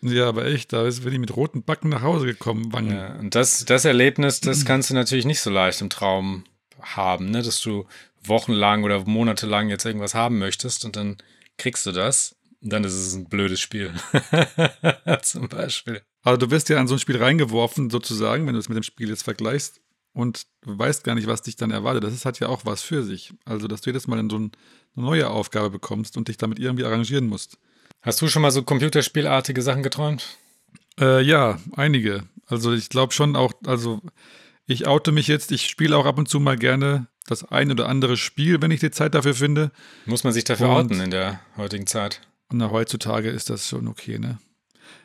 Ja, 0.01 0.29
aber 0.29 0.47
echt, 0.47 0.73
da 0.73 0.87
ist, 0.87 1.05
bin 1.05 1.12
ich 1.12 1.19
mit 1.21 1.37
roten 1.37 1.62
Backen 1.62 1.91
nach 1.91 2.03
Hause 2.03 2.27
gekommen, 2.27 2.73
Wangen. 2.73 2.97
Ja, 2.97 3.15
und 3.17 3.35
das, 3.35 3.65
das 3.67 3.85
Erlebnis, 3.85 4.41
das 4.41 4.65
kannst 4.67 4.91
du 4.91 4.95
natürlich 4.95 5.27
nicht 5.27 5.41
so 5.41 5.51
leicht 5.51 5.81
im 5.81 5.91
Traum 5.91 6.45
haben, 6.81 7.31
ne? 7.31 7.43
dass 7.43 7.61
du 7.61 7.87
wochenlang 8.25 8.83
oder 8.83 9.05
monatelang 9.05 9.69
jetzt 9.69 9.85
irgendwas 9.85 10.15
haben 10.15 10.39
möchtest 10.39 10.85
und 10.85 10.97
dann 10.97 11.19
kriegst 11.59 11.87
du 11.87 11.93
das. 11.93 12.35
Und 12.62 12.73
dann 12.73 12.85
ist 12.85 12.95
es 12.95 13.12
ein 13.15 13.27
blödes 13.27 13.61
Spiel. 13.61 13.93
Zum 15.23 15.49
Beispiel. 15.49 16.03
Also 16.23 16.37
du 16.39 16.51
wirst 16.51 16.69
ja 16.69 16.79
an 16.79 16.87
so 16.87 16.95
ein 16.95 17.01
Spiel 17.01 17.17
reingeworfen, 17.17 17.91
sozusagen, 17.91 18.47
wenn 18.47 18.55
du 18.55 18.61
es 18.61 18.69
mit 18.69 18.77
dem 18.77 18.85
Spiel 18.85 19.09
jetzt 19.09 19.25
vergleichst 19.25 19.81
und 20.12 20.47
weißt 20.65 21.05
gar 21.05 21.15
nicht, 21.15 21.27
was 21.27 21.43
dich 21.43 21.57
dann 21.57 21.71
erwartet. 21.73 22.05
Das 22.05 22.15
ist, 22.15 22.25
hat 22.25 22.39
ja 22.39 22.49
auch 22.49 22.65
was 22.65 22.83
für 22.83 23.03
sich. 23.03 23.33
Also, 23.45 23.67
dass 23.67 23.81
du 23.81 23.91
jedes 23.91 24.07
Mal 24.07 24.21
in 24.21 24.31
so 24.31 24.39
ein, 24.39 24.53
eine 24.96 25.06
neue 25.06 25.30
Aufgabe 25.30 25.70
bekommst 25.70 26.16
und 26.16 26.28
dich 26.28 26.37
damit 26.37 26.58
irgendwie 26.58 26.84
arrangieren 26.84 27.26
musst. 27.26 27.58
Hast 28.02 28.20
du 28.20 28.28
schon 28.28 28.42
mal 28.42 28.50
so 28.50 28.62
computerspielartige 28.62 29.62
Sachen 29.62 29.82
geträumt? 29.82 30.37
Äh, 31.00 31.22
ja, 31.22 31.58
einige. 31.76 32.25
Also 32.46 32.72
ich 32.72 32.88
glaube 32.88 33.12
schon 33.12 33.37
auch, 33.37 33.52
also 33.66 34.00
ich 34.66 34.87
oute 34.87 35.12
mich 35.12 35.28
jetzt, 35.28 35.52
ich 35.52 35.66
spiele 35.68 35.96
auch 35.96 36.06
ab 36.06 36.18
und 36.18 36.28
zu 36.28 36.40
mal 36.40 36.56
gerne 36.56 37.06
das 37.26 37.44
ein 37.44 37.70
oder 37.70 37.88
andere 37.88 38.16
Spiel, 38.16 38.61
wenn 38.61 38.70
ich 38.72 38.80
die 38.80 38.90
Zeit 38.90 39.14
dafür 39.14 39.34
finde. 39.34 39.70
Muss 40.06 40.25
man 40.25 40.32
sich 40.32 40.44
dafür 40.44 40.68
Und- 40.68 40.75
outen 40.92 41.00
in 41.00 41.11
der 41.11 41.40
heutigen 41.56 41.87
Zeit? 41.87 42.20
Und 42.49 42.58
na, 42.58 42.70
heutzutage 42.70 43.30
ist 43.30 43.49
das 43.49 43.68
schon 43.68 43.88
okay, 43.88 44.18
ne? 44.18 44.38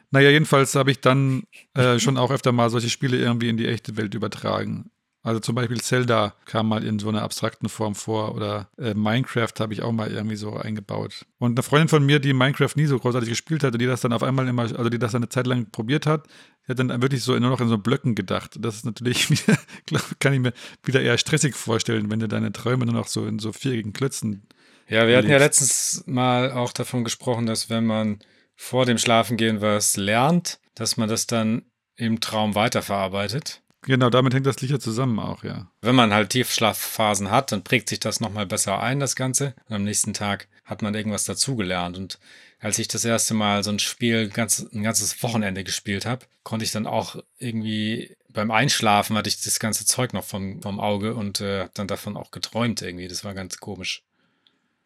Naja, 0.09 0.29
jedenfalls 0.29 0.73
habe 0.75 0.91
ich 0.91 1.01
dann 1.01 1.43
äh, 1.73 1.99
schon 1.99 2.17
auch 2.17 2.31
öfter 2.31 2.51
mal 2.53 2.69
solche 2.69 2.89
Spiele 2.89 3.17
irgendwie 3.17 3.49
in 3.49 3.57
die 3.57 3.67
echte 3.67 3.97
Welt 3.97 4.15
übertragen. 4.15 4.89
Also 5.27 5.41
zum 5.41 5.55
Beispiel 5.55 5.81
Zelda 5.81 6.33
kam 6.45 6.69
mal 6.69 6.85
in 6.85 6.99
so 6.99 7.09
einer 7.09 7.21
abstrakten 7.21 7.67
Form 7.67 7.95
vor 7.95 8.33
oder 8.33 8.69
äh, 8.77 8.93
Minecraft 8.93 9.51
habe 9.59 9.73
ich 9.73 9.81
auch 9.81 9.91
mal 9.91 10.09
irgendwie 10.09 10.37
so 10.37 10.55
eingebaut. 10.55 11.25
Und 11.37 11.59
eine 11.59 11.63
Freundin 11.63 11.89
von 11.89 12.05
mir, 12.05 12.19
die 12.19 12.31
Minecraft 12.31 12.69
nie 12.75 12.85
so 12.85 12.97
großartig 12.97 13.27
gespielt 13.27 13.61
hat 13.65 13.73
und 13.73 13.79
die 13.79 13.87
das 13.87 13.99
dann 13.99 14.13
auf 14.13 14.23
einmal 14.23 14.47
immer, 14.47 14.61
also 14.61 14.87
die 14.87 14.99
das 14.99 15.11
dann 15.11 15.23
eine 15.23 15.29
Zeit 15.29 15.45
lang 15.45 15.69
probiert 15.69 16.05
hat, 16.05 16.27
die 16.63 16.71
hat 16.71 16.79
dann 16.79 17.01
wirklich 17.01 17.23
so 17.23 17.37
nur 17.37 17.49
noch 17.49 17.59
in 17.59 17.67
so 17.67 17.77
Blöcken 17.77 18.15
gedacht. 18.15 18.55
Das 18.61 18.75
ist 18.75 18.85
natürlich 18.85 19.29
wieder, 19.29 19.59
glaub, 19.85 20.01
kann 20.21 20.31
ich 20.31 20.39
mir 20.39 20.53
wieder 20.85 21.01
eher 21.01 21.17
stressig 21.17 21.57
vorstellen, 21.57 22.09
wenn 22.09 22.21
du 22.21 22.29
deine 22.29 22.53
Träume 22.53 22.85
nur 22.85 22.95
noch 22.95 23.07
so 23.07 23.25
in 23.25 23.37
so 23.39 23.51
viereckigen 23.51 23.91
Klötzen 23.91 24.47
Ja, 24.87 25.09
wir 25.09 25.17
hatten 25.17 25.29
ja 25.29 25.39
letztens 25.39 26.05
mal 26.05 26.53
auch 26.53 26.71
davon 26.71 27.03
gesprochen, 27.03 27.47
dass 27.47 27.69
wenn 27.69 27.85
man 27.85 28.19
vor 28.55 28.85
dem 28.85 28.97
Schlafengehen 28.97 29.59
was 29.59 29.97
lernt, 29.97 30.61
dass 30.73 30.95
man 30.95 31.09
das 31.09 31.27
dann 31.27 31.63
im 31.97 32.21
Traum 32.21 32.55
weiterverarbeitet. 32.55 33.61
Genau, 33.81 34.09
damit 34.09 34.33
hängt 34.33 34.45
das 34.45 34.57
sicher 34.57 34.79
zusammen 34.79 35.19
auch, 35.19 35.43
ja. 35.43 35.71
Wenn 35.81 35.95
man 35.95 36.13
halt 36.13 36.31
Tiefschlafphasen 36.31 37.29
hat, 37.31 37.51
dann 37.51 37.63
prägt 37.63 37.89
sich 37.89 37.99
das 37.99 38.19
nochmal 38.19 38.45
besser 38.45 38.81
ein, 38.81 38.99
das 38.99 39.15
Ganze. 39.15 39.53
Und 39.67 39.75
am 39.75 39.83
nächsten 39.83 40.13
Tag 40.13 40.47
hat 40.65 40.81
man 40.81 40.95
irgendwas 40.95 41.25
dazugelernt. 41.25 41.97
Und 41.97 42.19
als 42.59 42.79
ich 42.79 42.87
das 42.87 43.05
erste 43.05 43.33
Mal 43.33 43.63
so 43.63 43.69
ein 43.69 43.79
Spiel 43.79 44.29
ganz, 44.29 44.65
ein 44.73 44.83
ganzes 44.83 45.21
Wochenende 45.21 45.63
gespielt 45.63 46.05
habe, 46.05 46.25
konnte 46.43 46.65
ich 46.65 46.71
dann 46.71 46.87
auch 46.87 47.17
irgendwie 47.37 48.17
beim 48.37 48.51
Einschlafen 48.51 49.17
hatte 49.17 49.29
ich 49.29 49.41
das 49.41 49.59
ganze 49.59 49.85
Zeug 49.85 50.13
noch 50.13 50.23
vom, 50.23 50.61
vom 50.61 50.79
Auge 50.79 51.15
und 51.15 51.41
äh, 51.41 51.61
habe 51.61 51.71
dann 51.73 51.87
davon 51.87 52.15
auch 52.15 52.31
geträumt 52.31 52.81
irgendwie. 52.81 53.07
Das 53.07 53.23
war 53.23 53.33
ganz 53.33 53.57
komisch. 53.57 54.03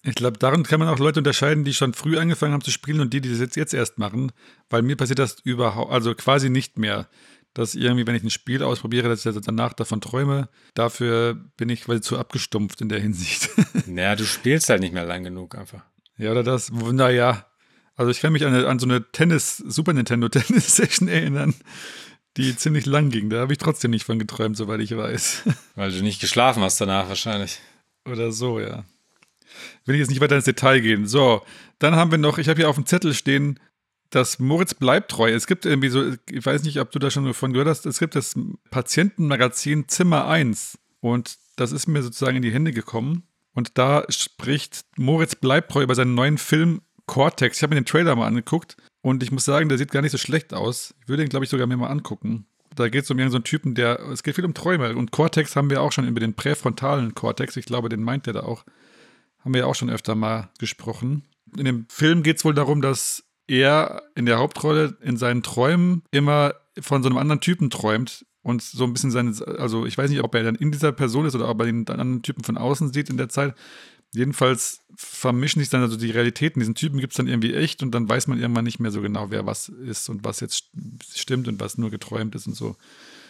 Ich 0.04 0.15
glaube, 0.15 0.39
darin 0.39 0.63
kann 0.63 0.80
man 0.80 0.89
auch 0.89 0.97
Leute 0.97 1.19
unterscheiden, 1.19 1.63
die 1.63 1.73
schon 1.73 1.93
früh 1.93 2.17
angefangen 2.17 2.54
haben 2.54 2.63
zu 2.63 2.71
spielen 2.71 3.01
und 3.01 3.13
die, 3.13 3.21
die 3.21 3.30
das 3.30 3.39
jetzt, 3.39 3.56
jetzt 3.56 3.73
erst 3.73 3.99
machen. 3.99 4.32
Weil 4.69 4.82
mir 4.82 4.95
passiert 4.95 5.19
das 5.19 5.39
überhaupt, 5.43 5.91
also 5.91 6.15
quasi 6.15 6.49
nicht 6.49 6.77
mehr. 6.77 7.08
Dass 7.53 7.75
irgendwie, 7.75 8.07
wenn 8.07 8.15
ich 8.15 8.23
ein 8.23 8.29
Spiel 8.29 8.63
ausprobiere, 8.63 9.09
dass 9.09 9.25
ich 9.25 9.35
danach 9.41 9.73
davon 9.73 9.99
träume. 9.99 10.47
Dafür 10.73 11.33
bin 11.57 11.67
ich 11.67 11.81
quasi 11.81 11.99
zu 11.99 12.17
abgestumpft 12.17 12.79
in 12.81 12.89
der 12.89 12.99
Hinsicht. 12.99 13.49
Naja, 13.87 14.15
du 14.15 14.23
spielst 14.23 14.69
halt 14.69 14.79
nicht 14.79 14.93
mehr 14.93 15.05
lang 15.05 15.23
genug 15.23 15.55
einfach. 15.55 15.83
ja, 16.17 16.31
oder 16.31 16.43
das, 16.43 16.71
naja. 16.71 17.45
Also 17.95 18.09
ich 18.09 18.21
kann 18.21 18.31
mich 18.31 18.45
an, 18.45 18.53
an 18.53 18.79
so 18.79 18.85
eine 18.85 19.11
Tennis, 19.11 19.57
Super 19.57 19.91
Nintendo 19.93 20.29
Tennis-Session 20.29 21.07
erinnern, 21.09 21.53
die 22.37 22.55
ziemlich 22.55 22.85
lang 22.85 23.09
ging. 23.09 23.29
Da 23.29 23.39
habe 23.41 23.51
ich 23.51 23.59
trotzdem 23.59 23.91
nicht 23.91 24.05
von 24.05 24.17
geträumt, 24.19 24.55
soweit 24.55 24.79
ich 24.79 24.95
weiß. 24.95 25.43
Weil 25.75 25.91
du 25.91 26.01
nicht 26.01 26.21
geschlafen 26.21 26.63
hast 26.63 26.79
danach 26.79 27.09
wahrscheinlich. 27.09 27.59
Oder 28.09 28.31
so, 28.31 28.59
ja. 28.59 28.85
Will 29.85 29.95
ich 29.95 29.99
jetzt 29.99 30.09
nicht 30.09 30.21
weiter 30.21 30.35
ins 30.35 30.45
Detail 30.45 30.79
gehen. 30.79 31.05
So, 31.05 31.41
dann 31.79 31.95
haben 31.95 32.11
wir 32.11 32.17
noch, 32.17 32.37
ich 32.37 32.47
habe 32.47 32.57
hier 32.57 32.69
auf 32.69 32.75
dem 32.75 32.85
Zettel 32.85 33.13
stehen, 33.13 33.59
dass 34.12 34.39
Moritz 34.39 34.74
bleibt 34.74 35.12
treu. 35.12 35.32
Es 35.32 35.47
gibt 35.47 35.65
irgendwie 35.65 35.89
so, 35.89 36.13
ich 36.30 36.45
weiß 36.45 36.63
nicht, 36.63 36.80
ob 36.80 36.91
du 36.91 37.00
da 37.00 37.10
schon 37.10 37.26
davon 37.26 37.54
gehört 37.54 37.69
hast, 37.69 37.86
es 37.86 37.97
gibt 37.97 38.15
das 38.15 38.36
Patientenmagazin 38.69 39.88
Zimmer 39.88 40.28
1. 40.28 40.78
Und 41.00 41.38
das 41.56 41.71
ist 41.71 41.88
mir 41.88 42.04
sozusagen 42.04 42.38
in 42.38 42.43
die 42.43 42.52
Hände 42.52 42.71
gekommen. 42.71 43.24
Und 43.54 43.78
da 43.78 44.06
spricht 44.10 44.86
Moritz 44.97 45.36
bleibt 45.36 45.71
treu 45.71 45.84
über 45.84 45.95
seinen 45.95 46.13
neuen 46.13 46.38
Film 46.38 46.82
Cortex. 47.06 47.58
Ich 47.58 47.63
habe 47.63 47.74
mir 47.74 47.82
den 47.82 47.86
Trailer 47.86 48.15
mal 48.15 48.28
angeguckt 48.28 48.78
und 49.02 49.24
ich 49.24 49.32
muss 49.32 49.45
sagen, 49.45 49.67
der 49.67 49.78
sieht 49.78 49.91
gar 49.91 50.02
nicht 50.02 50.12
so 50.12 50.17
schlecht 50.17 50.54
aus. 50.54 50.93
Ich 51.02 51.10
würde 51.10 51.24
ihn, 51.24 51.30
glaube 51.30 51.45
ich, 51.45 51.50
sogar 51.50 51.67
mir 51.67 51.78
mal 51.78 51.89
angucken. 51.89 52.45
Da 52.76 52.88
geht 52.88 53.04
es 53.04 53.12
um 53.12 53.19
irgendeinen 53.19 53.43
Typen, 53.43 53.76
der, 53.76 54.00
es 54.12 54.24
geht 54.24 54.36
viel 54.36 54.45
um 54.45 54.54
Träume. 54.54 54.95
Und 54.95 55.12
Cortex 55.12 55.56
haben 55.56 55.69
wir 55.69 55.82
auch 55.82 55.91
schon 55.91 56.08
über 56.08 56.21
den 56.21 56.36
präfrontalen 56.36 57.13
Cortex, 57.15 57.58
ich 57.58 57.65
glaube, 57.65 57.89
den 57.89 58.04
meint 58.04 58.28
der 58.28 58.34
da 58.34 58.43
auch, 58.43 58.63
haben 59.39 59.54
wir 59.54 59.62
ja 59.62 59.67
auch 59.67 59.76
schon 59.76 59.89
öfter 59.89 60.15
mal 60.15 60.50
gesprochen. 60.58 61.24
In 61.58 61.65
dem 61.65 61.86
Film 61.89 62.24
geht 62.24 62.38
es 62.38 62.45
wohl 62.45 62.54
darum, 62.54 62.82
dass 62.82 63.26
er 63.51 64.03
in 64.15 64.25
der 64.25 64.39
Hauptrolle 64.39 64.97
in 65.01 65.17
seinen 65.17 65.43
Träumen 65.43 66.03
immer 66.11 66.53
von 66.79 67.03
so 67.03 67.09
einem 67.09 67.17
anderen 67.17 67.41
Typen 67.41 67.69
träumt 67.69 68.25
und 68.43 68.61
so 68.61 68.85
ein 68.85 68.93
bisschen 68.93 69.11
seine, 69.11 69.35
also 69.59 69.85
ich 69.85 69.97
weiß 69.97 70.09
nicht, 70.09 70.23
ob 70.23 70.33
er 70.33 70.43
dann 70.43 70.55
in 70.55 70.71
dieser 70.71 70.91
Person 70.91 71.25
ist 71.25 71.35
oder 71.35 71.49
ob 71.49 71.59
er 71.59 71.65
den 71.65 71.87
anderen 71.87 72.21
Typen 72.21 72.43
von 72.43 72.57
außen 72.57 72.93
sieht 72.93 73.09
in 73.09 73.17
der 73.17 73.29
Zeit. 73.29 73.53
Jedenfalls 74.13 74.81
vermischen 74.95 75.61
sich 75.61 75.69
dann 75.69 75.81
also 75.81 75.97
die 75.97 76.11
Realitäten. 76.11 76.59
Diesen 76.59 76.75
Typen 76.75 76.99
gibt 76.99 77.13
es 77.13 77.17
dann 77.17 77.27
irgendwie 77.27 77.53
echt 77.53 77.83
und 77.83 77.91
dann 77.91 78.09
weiß 78.09 78.27
man 78.27 78.39
irgendwann 78.39 78.65
nicht 78.65 78.79
mehr 78.79 78.91
so 78.91 79.01
genau, 79.01 79.31
wer 79.31 79.45
was 79.45 79.69
ist 79.69 80.09
und 80.09 80.23
was 80.23 80.39
jetzt 80.39 80.69
stimmt 81.13 81.47
und 81.47 81.59
was 81.59 81.77
nur 81.77 81.91
geträumt 81.91 82.35
ist 82.35 82.47
und 82.47 82.55
so. 82.55 82.75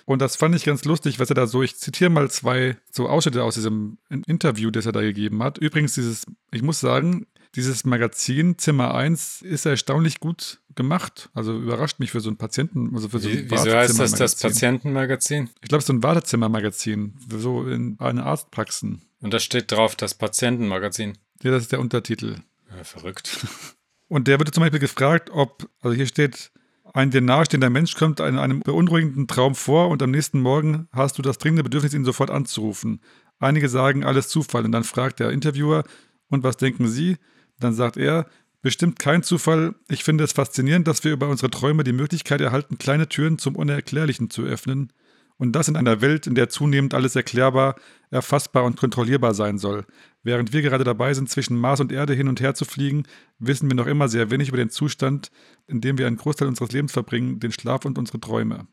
Und 0.05 0.21
das 0.21 0.36
fand 0.36 0.55
ich 0.55 0.65
ganz 0.65 0.86
lustig, 0.86 1.19
was 1.19 1.29
er 1.29 1.36
da 1.36 1.47
so, 1.47 1.62
ich 1.62 1.77
zitiere 1.77 2.10
mal 2.10 2.29
zwei 2.31 2.77
so 2.91 3.07
Ausschnitte 3.07 3.43
aus 3.43 3.55
diesem 3.55 3.97
Interview, 4.10 4.71
das 4.71 4.86
er 4.86 4.91
da 4.91 5.01
gegeben 5.01 5.43
hat. 5.43 5.57
Übrigens, 5.57 5.93
dieses, 5.93 6.25
ich 6.51 6.63
muss 6.63 6.79
sagen, 6.79 7.27
dieses 7.55 7.83
Magazin 7.83 8.57
Zimmer 8.57 8.93
1 8.93 9.41
ist 9.41 9.65
erstaunlich 9.65 10.19
gut 10.19 10.59
gemacht. 10.75 11.29
Also 11.33 11.57
überrascht 11.57 11.99
mich 11.99 12.11
für 12.11 12.21
so 12.21 12.29
einen 12.29 12.37
Patienten, 12.37 12.91
also 12.95 13.09
für 13.09 13.19
so 13.19 13.27
ein 13.27 13.35
Wie, 13.35 13.51
wieso 13.51 13.75
heißt 13.75 13.99
das 13.99 14.13
das. 14.13 14.35
Patientenmagazin? 14.35 15.49
Ich 15.61 15.69
glaube, 15.69 15.83
so 15.83 15.93
ein 15.93 16.01
Wartezimmermagazin, 16.01 17.15
so 17.29 17.67
in 17.67 17.97
eine 17.99 18.23
Arztpraxen. 18.23 19.01
Und 19.19 19.33
da 19.33 19.39
steht 19.39 19.71
drauf 19.71 19.95
das 19.95 20.13
Patientenmagazin. 20.13 21.17
Ja, 21.43 21.51
das 21.51 21.63
ist 21.63 21.71
der 21.71 21.79
Untertitel. 21.79 22.37
Ja, 22.75 22.83
verrückt. 22.83 23.45
Und 24.07 24.27
der 24.27 24.39
wurde 24.39 24.51
zum 24.51 24.61
Beispiel 24.61 24.79
gefragt, 24.79 25.29
ob, 25.31 25.69
also 25.81 25.95
hier 25.95 26.05
steht, 26.05 26.51
ein 26.93 27.11
dir 27.11 27.21
nahestehender 27.21 27.69
Mensch 27.69 27.95
kommt 27.95 28.19
in 28.19 28.37
einem 28.37 28.59
beunruhigenden 28.59 29.25
Traum 29.25 29.55
vor 29.55 29.87
und 29.87 30.03
am 30.03 30.11
nächsten 30.11 30.41
Morgen 30.41 30.89
hast 30.91 31.17
du 31.17 31.21
das 31.21 31.37
dringende 31.37 31.63
Bedürfnis, 31.63 31.93
ihn 31.93 32.03
sofort 32.03 32.29
anzurufen. 32.29 32.99
Einige 33.39 33.69
sagen, 33.69 34.03
alles 34.03 34.27
Zufall. 34.27 34.65
Und 34.65 34.73
dann 34.73 34.83
fragt 34.83 35.21
der 35.21 35.29
Interviewer, 35.29 35.85
und 36.31 36.43
was 36.43 36.57
denken 36.57 36.87
Sie? 36.87 37.17
Dann 37.62 37.74
sagt 37.74 37.95
er, 37.95 38.28
bestimmt 38.62 39.00
kein 39.00 39.24
Zufall. 39.24 39.76
Ich 39.88 40.04
finde 40.04 40.24
es 40.24 40.34
faszinierend, 40.34 40.88
dass 40.88 41.04
wir 41.04 41.13
über 41.13 41.30
unsere 41.30 41.50
Träume 41.50 41.84
die 41.84 41.93
Möglichkeit 41.93 42.41
erhalten, 42.41 42.78
kleine 42.78 43.08
Türen 43.08 43.38
zum 43.38 43.56
Unerklärlichen 43.56 44.30
zu 44.30 44.43
öffnen. 44.43 44.91
Und 45.38 45.54
das 45.54 45.67
in 45.67 45.76
einer 45.76 46.02
Welt, 46.02 46.28
in 46.28 46.36
der 46.36 46.50
zunehmend 46.50 46.93
alles 46.93 47.15
erklärbar, 47.15 47.76
erfassbar 48.12 48.63
und 48.63 48.78
kontrollierbar 48.78 49.34
sein 49.34 49.58
soll. 49.58 49.86
Während 50.21 50.54
wir 50.54 50.62
gerade 50.62 50.84
dabei 50.84 51.15
sind, 51.15 51.30
zwischen 51.30 51.58
Mars 51.58 51.80
und 51.80 51.91
Erde 51.91 52.13
hin 52.13 52.28
und 52.28 52.41
her 52.41 52.54
zu 52.54 52.63
fliegen, 52.63 53.04
wissen 53.39 53.67
wir 53.67 53.76
noch 53.76 53.88
immer 53.88 54.08
sehr 54.08 54.30
wenig 54.30 54.50
über 54.50 54.58
den 54.58 54.69
Zustand, 54.69 55.32
in 55.65 55.82
dem 55.82 55.97
wir 55.97 56.06
einen 56.06 56.17
Großteil 56.17 56.47
unseres 56.47 56.71
Lebens 56.71 56.91
verbringen, 56.91 57.39
den 57.39 57.52
Schlaf 57.52 57.86
und 57.86 57.97
unsere 57.97 58.19
Träume. 58.19 58.67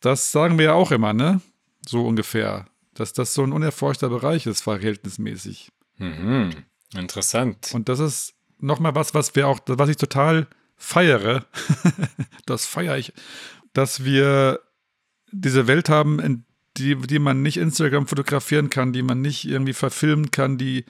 Das 0.00 0.32
sagen 0.32 0.58
wir 0.58 0.66
ja 0.66 0.72
auch 0.74 0.92
immer, 0.92 1.14
ne? 1.14 1.40
So 1.86 2.06
ungefähr. 2.06 2.66
Dass 2.92 3.14
das 3.14 3.32
so 3.32 3.42
ein 3.42 3.52
unerforschter 3.52 4.10
Bereich 4.10 4.46
ist, 4.46 4.60
verhältnismäßig. 4.60 5.70
Mhm. 5.96 6.50
Interessant. 6.94 7.70
Und 7.72 7.88
das 7.88 8.00
ist 8.00 8.34
nochmal 8.58 8.94
was, 8.94 9.14
was 9.14 9.34
wir 9.36 9.48
auch, 9.48 9.60
was 9.66 9.88
ich 9.88 9.96
total 9.96 10.48
feiere. 10.76 11.46
das 12.46 12.66
feiere 12.66 12.98
ich, 12.98 13.12
dass 13.72 14.04
wir 14.04 14.60
diese 15.32 15.66
Welt 15.66 15.88
haben, 15.88 16.44
die, 16.76 16.96
die 16.96 17.18
man 17.18 17.42
nicht 17.42 17.56
Instagram 17.56 18.06
fotografieren 18.06 18.70
kann, 18.70 18.92
die 18.92 19.02
man 19.02 19.20
nicht 19.20 19.44
irgendwie 19.44 19.72
verfilmen 19.72 20.30
kann, 20.30 20.58
die, 20.58 20.84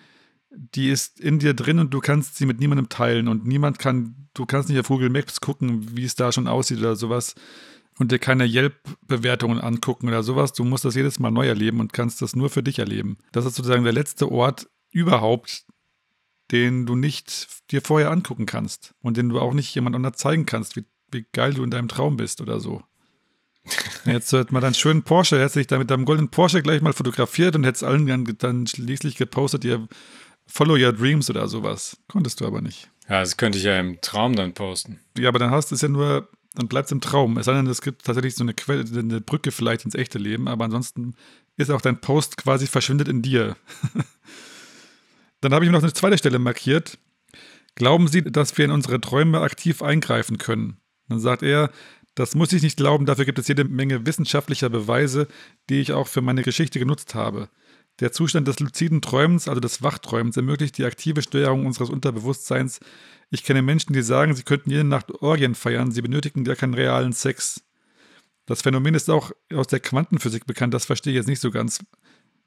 die 0.50 0.88
ist 0.88 1.20
in 1.20 1.38
dir 1.38 1.54
drin 1.54 1.78
und 1.78 1.92
du 1.92 2.00
kannst 2.00 2.36
sie 2.36 2.46
mit 2.46 2.60
niemandem 2.60 2.88
teilen 2.88 3.28
und 3.28 3.46
niemand 3.46 3.78
kann, 3.78 4.28
du 4.34 4.46
kannst 4.46 4.68
nicht 4.68 4.78
auf 4.78 4.88
Google 4.88 5.10
Maps 5.10 5.40
gucken, 5.40 5.96
wie 5.96 6.04
es 6.04 6.14
da 6.14 6.32
schon 6.32 6.46
aussieht 6.46 6.78
oder 6.78 6.96
sowas 6.96 7.34
und 7.98 8.12
dir 8.12 8.18
keine 8.18 8.46
Yelp-Bewertungen 8.46 9.60
angucken 9.60 10.08
oder 10.08 10.22
sowas. 10.22 10.52
Du 10.52 10.64
musst 10.64 10.84
das 10.84 10.94
jedes 10.94 11.18
Mal 11.18 11.30
neu 11.30 11.46
erleben 11.46 11.80
und 11.80 11.92
kannst 11.92 12.22
das 12.22 12.34
nur 12.34 12.48
für 12.48 12.62
dich 12.62 12.78
erleben. 12.78 13.18
Das 13.32 13.44
ist 13.44 13.56
sozusagen 13.56 13.84
der 13.84 13.92
letzte 13.92 14.30
Ort 14.30 14.68
überhaupt, 14.90 15.64
den 16.50 16.86
du 16.86 16.96
nicht 16.96 17.48
dir 17.70 17.82
vorher 17.82 18.10
angucken 18.10 18.46
kannst 18.46 18.94
und 19.02 19.16
den 19.16 19.28
du 19.28 19.40
auch 19.40 19.54
nicht 19.54 19.74
jemand 19.74 19.96
anders 19.96 20.16
zeigen 20.16 20.46
kannst, 20.46 20.76
wie, 20.76 20.84
wie 21.12 21.26
geil 21.32 21.54
du 21.54 21.62
in 21.62 21.70
deinem 21.70 21.88
Traum 21.88 22.16
bist 22.16 22.40
oder 22.40 22.60
so. 22.60 22.82
Jetzt 24.04 24.32
hätte 24.32 24.52
man 24.52 24.62
dann 24.62 24.74
schönen 24.74 25.02
Porsche, 25.02 25.40
hätte 25.40 25.54
sich 25.54 25.66
da 25.66 25.78
mit 25.78 25.90
deinem 25.90 26.04
goldenen 26.04 26.30
Porsche 26.30 26.62
gleich 26.62 26.80
mal 26.80 26.92
fotografiert 26.92 27.54
und 27.54 27.64
hätte 27.64 27.76
es 27.76 27.82
allen 27.82 28.06
dann, 28.06 28.24
dann 28.38 28.66
schließlich 28.66 29.16
gepostet, 29.16 29.64
ihr 29.64 29.86
Follow 30.46 30.74
Your 30.74 30.92
Dreams 30.92 31.30
oder 31.30 31.46
sowas. 31.46 31.96
Konntest 32.08 32.40
du 32.40 32.46
aber 32.46 32.60
nicht. 32.60 32.90
Ja, 33.08 33.20
das 33.20 33.36
könnte 33.36 33.58
ich 33.58 33.64
ja 33.64 33.78
im 33.78 34.00
Traum 34.00 34.34
dann 34.34 34.52
posten. 34.52 34.98
Ja, 35.16 35.28
aber 35.28 35.38
dann 35.38 35.50
hast 35.50 35.70
du 35.70 35.74
es 35.74 35.80
ja 35.80 35.88
nur, 35.88 36.28
dann 36.54 36.68
bleibt 36.68 36.86
es 36.86 36.92
im 36.92 37.00
Traum. 37.00 37.38
Es 37.38 37.46
sei 37.46 37.54
denn, 37.54 37.66
es 37.66 37.82
gibt 37.82 38.04
tatsächlich 38.04 38.34
so 38.34 38.42
eine 38.42 38.54
Quelle, 38.54 38.84
eine 38.98 39.20
Brücke 39.20 39.52
vielleicht 39.52 39.84
ins 39.84 39.94
echte 39.94 40.18
Leben, 40.18 40.48
aber 40.48 40.64
ansonsten 40.64 41.14
ist 41.56 41.70
auch 41.70 41.80
dein 41.80 42.00
Post 42.00 42.36
quasi 42.36 42.66
verschwindet 42.66 43.08
in 43.08 43.22
dir. 43.22 43.56
dann 45.40 45.54
habe 45.54 45.64
ich 45.64 45.70
mir 45.70 45.76
noch 45.76 45.82
eine 45.82 45.92
zweite 45.92 46.18
Stelle 46.18 46.38
markiert. 46.38 46.98
Glauben 47.74 48.08
Sie, 48.08 48.22
dass 48.22 48.58
wir 48.58 48.64
in 48.64 48.70
unsere 48.70 49.00
Träume 49.00 49.40
aktiv 49.40 49.82
eingreifen 49.82 50.38
können? 50.38 50.76
Dann 51.08 51.20
sagt 51.20 51.42
er, 51.42 51.70
das 52.14 52.34
muss 52.34 52.52
ich 52.52 52.62
nicht 52.62 52.76
glauben, 52.76 53.06
dafür 53.06 53.24
gibt 53.24 53.38
es 53.38 53.48
jede 53.48 53.64
Menge 53.64 54.04
wissenschaftlicher 54.04 54.68
Beweise, 54.68 55.28
die 55.68 55.80
ich 55.80 55.92
auch 55.92 56.08
für 56.08 56.20
meine 56.20 56.42
Geschichte 56.42 56.78
genutzt 56.78 57.14
habe. 57.14 57.48
Der 58.00 58.12
Zustand 58.12 58.48
des 58.48 58.60
luziden 58.60 59.02
Träumens, 59.02 59.46
also 59.46 59.60
des 59.60 59.82
Wachträumens, 59.82 60.36
ermöglicht 60.36 60.78
die 60.78 60.84
aktive 60.84 61.22
Steuerung 61.22 61.66
unseres 61.66 61.90
Unterbewusstseins. 61.90 62.80
Ich 63.30 63.44
kenne 63.44 63.62
Menschen, 63.62 63.92
die 63.92 64.02
sagen, 64.02 64.34
sie 64.34 64.42
könnten 64.42 64.70
jede 64.70 64.84
Nacht 64.84 65.10
Orgien 65.22 65.54
feiern, 65.54 65.92
sie 65.92 66.02
benötigen 66.02 66.44
gar 66.44 66.56
keinen 66.56 66.74
realen 66.74 67.12
Sex. 67.12 67.62
Das 68.46 68.62
Phänomen 68.62 68.94
ist 68.94 69.10
auch 69.10 69.32
aus 69.54 69.66
der 69.66 69.80
Quantenphysik 69.80 70.46
bekannt, 70.46 70.74
das 70.74 70.86
verstehe 70.86 71.12
ich 71.12 71.16
jetzt 71.18 71.28
nicht 71.28 71.40
so 71.40 71.50
ganz. 71.50 71.84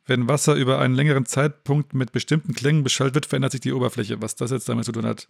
Wenn 0.06 0.28
Wasser 0.28 0.56
über 0.56 0.80
einen 0.80 0.96
längeren 0.96 1.26
Zeitpunkt 1.26 1.94
mit 1.94 2.12
bestimmten 2.12 2.54
Klängen 2.54 2.84
beschallt 2.84 3.16
wird, 3.16 3.26
verändert 3.26 3.54
sich 3.54 3.62
die 3.62 3.74
Oberfläche. 3.74 4.22
Was 4.22 4.36
das 4.36 4.52
jetzt 4.52 4.68
damit 4.68 4.86
zu 4.86 4.92
tun 4.92 5.06
hat, 5.06 5.28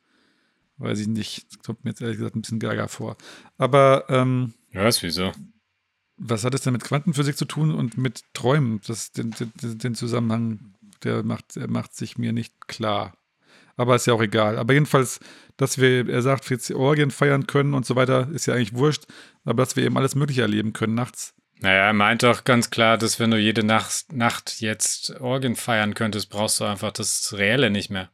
Weiß 0.78 1.00
ich 1.00 1.08
nicht. 1.08 1.46
Das 1.50 1.60
kommt 1.64 1.84
mir 1.84 1.92
jetzt 1.92 2.02
ehrlich 2.02 2.18
gesagt 2.18 2.36
ein 2.36 2.42
bisschen 2.42 2.60
gaga 2.60 2.88
vor. 2.88 3.18
Aber. 3.58 4.06
Ähm, 4.10 4.54
ja, 4.72 4.88
ist 4.88 5.04
wieso? 5.04 5.32
Was 6.18 6.44
hat 6.44 6.54
es 6.54 6.62
denn 6.62 6.74
mit 6.74 6.84
Quantenphysik 6.84 7.38
zu 7.38 7.46
tun 7.46 7.74
und 7.74 7.98
mit 7.98 8.24
Träumen? 8.34 8.82
Das, 8.88 9.12
den, 9.12 9.32
den, 9.32 9.78
den 9.78 9.96
Zusammenhang, 9.96 10.74
der 11.04 11.24
macht, 11.24 11.56
der 11.56 11.70
macht 11.70 11.96
sich 11.96 12.18
mir 12.18 12.34
nicht 12.34 12.68
klar. 12.68 13.18
Aber 13.76 13.96
ist 13.96 14.06
ja 14.06 14.14
auch 14.14 14.22
egal. 14.22 14.58
Aber 14.58 14.74
jedenfalls, 14.74 15.20
dass 15.58 15.80
wir, 15.80 16.08
er 16.08 16.22
sagt, 16.22 16.50
jetzt 16.50 16.72
Orgien 16.72 17.12
feiern 17.12 17.48
können 17.48 17.74
und 17.74 17.86
so 17.86 17.96
weiter, 17.96 18.30
ist 18.32 18.46
ja 18.46 18.54
eigentlich 18.54 18.76
wurscht. 18.76 19.06
Aber 19.44 19.64
dass 19.64 19.76
wir 19.76 19.84
eben 19.84 19.98
alles 19.98 20.16
Mögliche 20.16 20.44
erleben 20.44 20.74
können 20.74 20.94
nachts. 20.94 21.34
Naja, 21.60 21.88
er 21.88 21.94
meint 21.94 22.24
doch 22.24 22.44
ganz 22.44 22.70
klar, 22.70 22.98
dass 22.98 23.20
wenn 23.20 23.32
du 23.32 23.38
jede 23.38 23.64
Nacht, 23.64 24.12
Nacht 24.12 24.60
jetzt 24.60 25.20
Orgien 25.22 25.56
feiern 25.56 25.94
könntest, 25.94 26.30
brauchst 26.30 26.60
du 26.60 26.66
einfach 26.66 26.92
das 26.92 27.34
Reelle 27.38 27.70
nicht 27.70 27.90
mehr. 27.90 28.10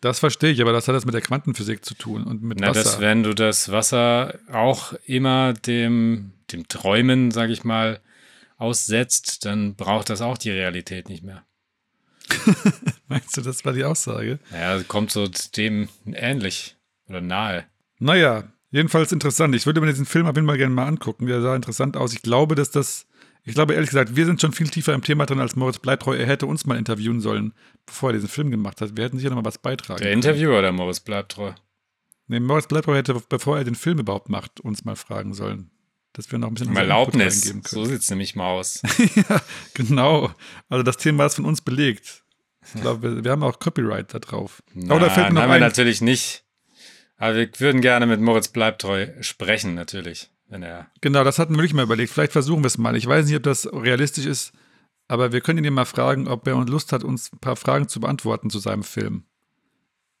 Das 0.00 0.20
verstehe 0.20 0.52
ich, 0.52 0.62
aber 0.62 0.72
das 0.72 0.86
hat 0.86 0.94
das 0.94 1.04
mit 1.04 1.14
der 1.14 1.20
Quantenphysik 1.20 1.84
zu 1.84 1.94
tun 1.94 2.24
und 2.24 2.42
mit 2.42 2.60
Na, 2.60 2.68
Wasser. 2.68 2.84
Dass, 2.84 3.00
wenn 3.00 3.24
du 3.24 3.34
das 3.34 3.70
Wasser 3.72 4.38
auch 4.50 4.92
immer 5.04 5.52
dem, 5.54 6.32
dem 6.52 6.68
Träumen, 6.68 7.30
sag 7.30 7.50
ich 7.50 7.64
mal, 7.64 8.00
aussetzt, 8.58 9.44
dann 9.44 9.74
braucht 9.74 10.10
das 10.10 10.20
auch 10.20 10.38
die 10.38 10.50
Realität 10.50 11.08
nicht 11.08 11.24
mehr. 11.24 11.44
Meinst 13.08 13.36
du, 13.36 13.40
das 13.40 13.64
war 13.64 13.72
die 13.72 13.84
Aussage? 13.84 14.38
Ja, 14.52 14.80
kommt 14.82 15.10
so 15.10 15.28
dem 15.56 15.88
ähnlich 16.06 16.76
oder 17.08 17.20
nahe. 17.20 17.64
Naja, 17.98 18.44
jedenfalls 18.70 19.12
interessant. 19.12 19.54
Ich 19.54 19.66
würde 19.66 19.80
mir 19.80 19.86
diesen 19.88 20.06
Film 20.06 20.26
auf 20.26 20.36
jeden 20.36 20.46
Fall 20.46 20.58
gerne 20.58 20.74
mal 20.74 20.86
angucken. 20.86 21.26
Der 21.26 21.40
sah 21.40 21.54
interessant 21.56 21.96
aus. 21.96 22.12
Ich 22.12 22.22
glaube, 22.22 22.54
dass 22.54 22.70
das 22.70 23.06
ich 23.48 23.54
glaube 23.54 23.72
ehrlich 23.72 23.88
gesagt, 23.88 24.14
wir 24.14 24.26
sind 24.26 24.42
schon 24.42 24.52
viel 24.52 24.68
tiefer 24.68 24.92
im 24.92 25.02
Thema 25.02 25.24
drin 25.24 25.40
als 25.40 25.56
Moritz 25.56 25.78
Bleibtreu. 25.78 26.14
Er 26.14 26.26
hätte 26.26 26.44
uns 26.44 26.66
mal 26.66 26.76
interviewen 26.76 27.20
sollen, 27.20 27.54
bevor 27.86 28.10
er 28.10 28.12
diesen 28.14 28.28
Film 28.28 28.50
gemacht 28.50 28.82
hat. 28.82 28.94
Wir 28.94 29.04
hätten 29.04 29.16
sicher 29.16 29.30
noch 29.30 29.36
mal 29.36 29.44
was 29.46 29.56
beitragen. 29.56 30.02
Der 30.02 30.12
Interviewer 30.12 30.58
oder 30.58 30.70
Moritz 30.70 31.00
Bleibtreu? 31.00 31.52
Nee, 32.26 32.40
Moritz 32.40 32.66
Bleibtreu 32.66 32.94
hätte, 32.94 33.14
bevor 33.26 33.56
er 33.56 33.64
den 33.64 33.74
Film 33.74 34.00
überhaupt 34.00 34.28
macht, 34.28 34.60
uns 34.60 34.84
mal 34.84 34.96
fragen 34.96 35.32
sollen. 35.32 35.70
Dass 36.12 36.30
wir 36.30 36.38
noch 36.38 36.48
ein 36.48 36.54
bisschen 36.54 36.76
Erlaubnis. 36.76 37.42
Geben 37.42 37.62
können. 37.62 37.84
So 37.84 37.90
sieht 37.90 38.02
es 38.02 38.10
nämlich 38.10 38.36
mal 38.36 38.48
aus. 38.48 38.82
ja, 39.14 39.40
genau. 39.72 40.30
Also 40.68 40.82
das 40.82 40.98
Thema 40.98 41.24
ist 41.24 41.36
von 41.36 41.46
uns 41.46 41.62
belegt. 41.62 42.24
Ich 42.74 42.82
glaube, 42.82 43.02
wir, 43.02 43.24
wir 43.24 43.30
haben 43.30 43.42
auch 43.42 43.58
Copyright 43.60 44.12
da 44.12 44.18
drauf. 44.18 44.62
Na, 44.74 44.94
Aber 44.94 45.06
da 45.06 45.10
fällt 45.10 45.32
noch 45.32 45.40
haben 45.40 45.50
ein, 45.50 45.60
wir 45.60 45.66
natürlich 45.66 46.02
nicht. 46.02 46.44
Aber 47.18 47.36
wir 47.36 47.48
würden 47.58 47.80
gerne 47.80 48.06
mit 48.06 48.20
Moritz 48.20 48.48
Bleibtreu 48.48 49.08
sprechen, 49.20 49.74
natürlich 49.74 50.30
wenn 50.48 50.62
er. 50.62 50.90
Genau, 51.00 51.24
das 51.24 51.38
hatten 51.38 51.54
wir 51.54 51.58
wirklich 51.58 51.74
mal 51.74 51.82
überlegt. 51.82 52.12
Vielleicht 52.12 52.32
versuchen 52.32 52.62
wir 52.62 52.68
es 52.68 52.78
mal. 52.78 52.96
Ich 52.96 53.06
weiß 53.06 53.26
nicht, 53.26 53.36
ob 53.36 53.42
das 53.42 53.70
realistisch 53.72 54.26
ist, 54.26 54.52
aber 55.06 55.32
wir 55.32 55.40
können 55.40 55.64
ihn 55.64 55.74
mal 55.74 55.84
fragen, 55.84 56.28
ob 56.28 56.46
er 56.46 56.56
Lust 56.64 56.92
hat, 56.92 57.04
uns 57.04 57.32
ein 57.32 57.38
paar 57.38 57.56
Fragen 57.56 57.88
zu 57.88 58.00
beantworten 58.00 58.50
zu 58.50 58.58
seinem 58.58 58.82
Film 58.82 59.24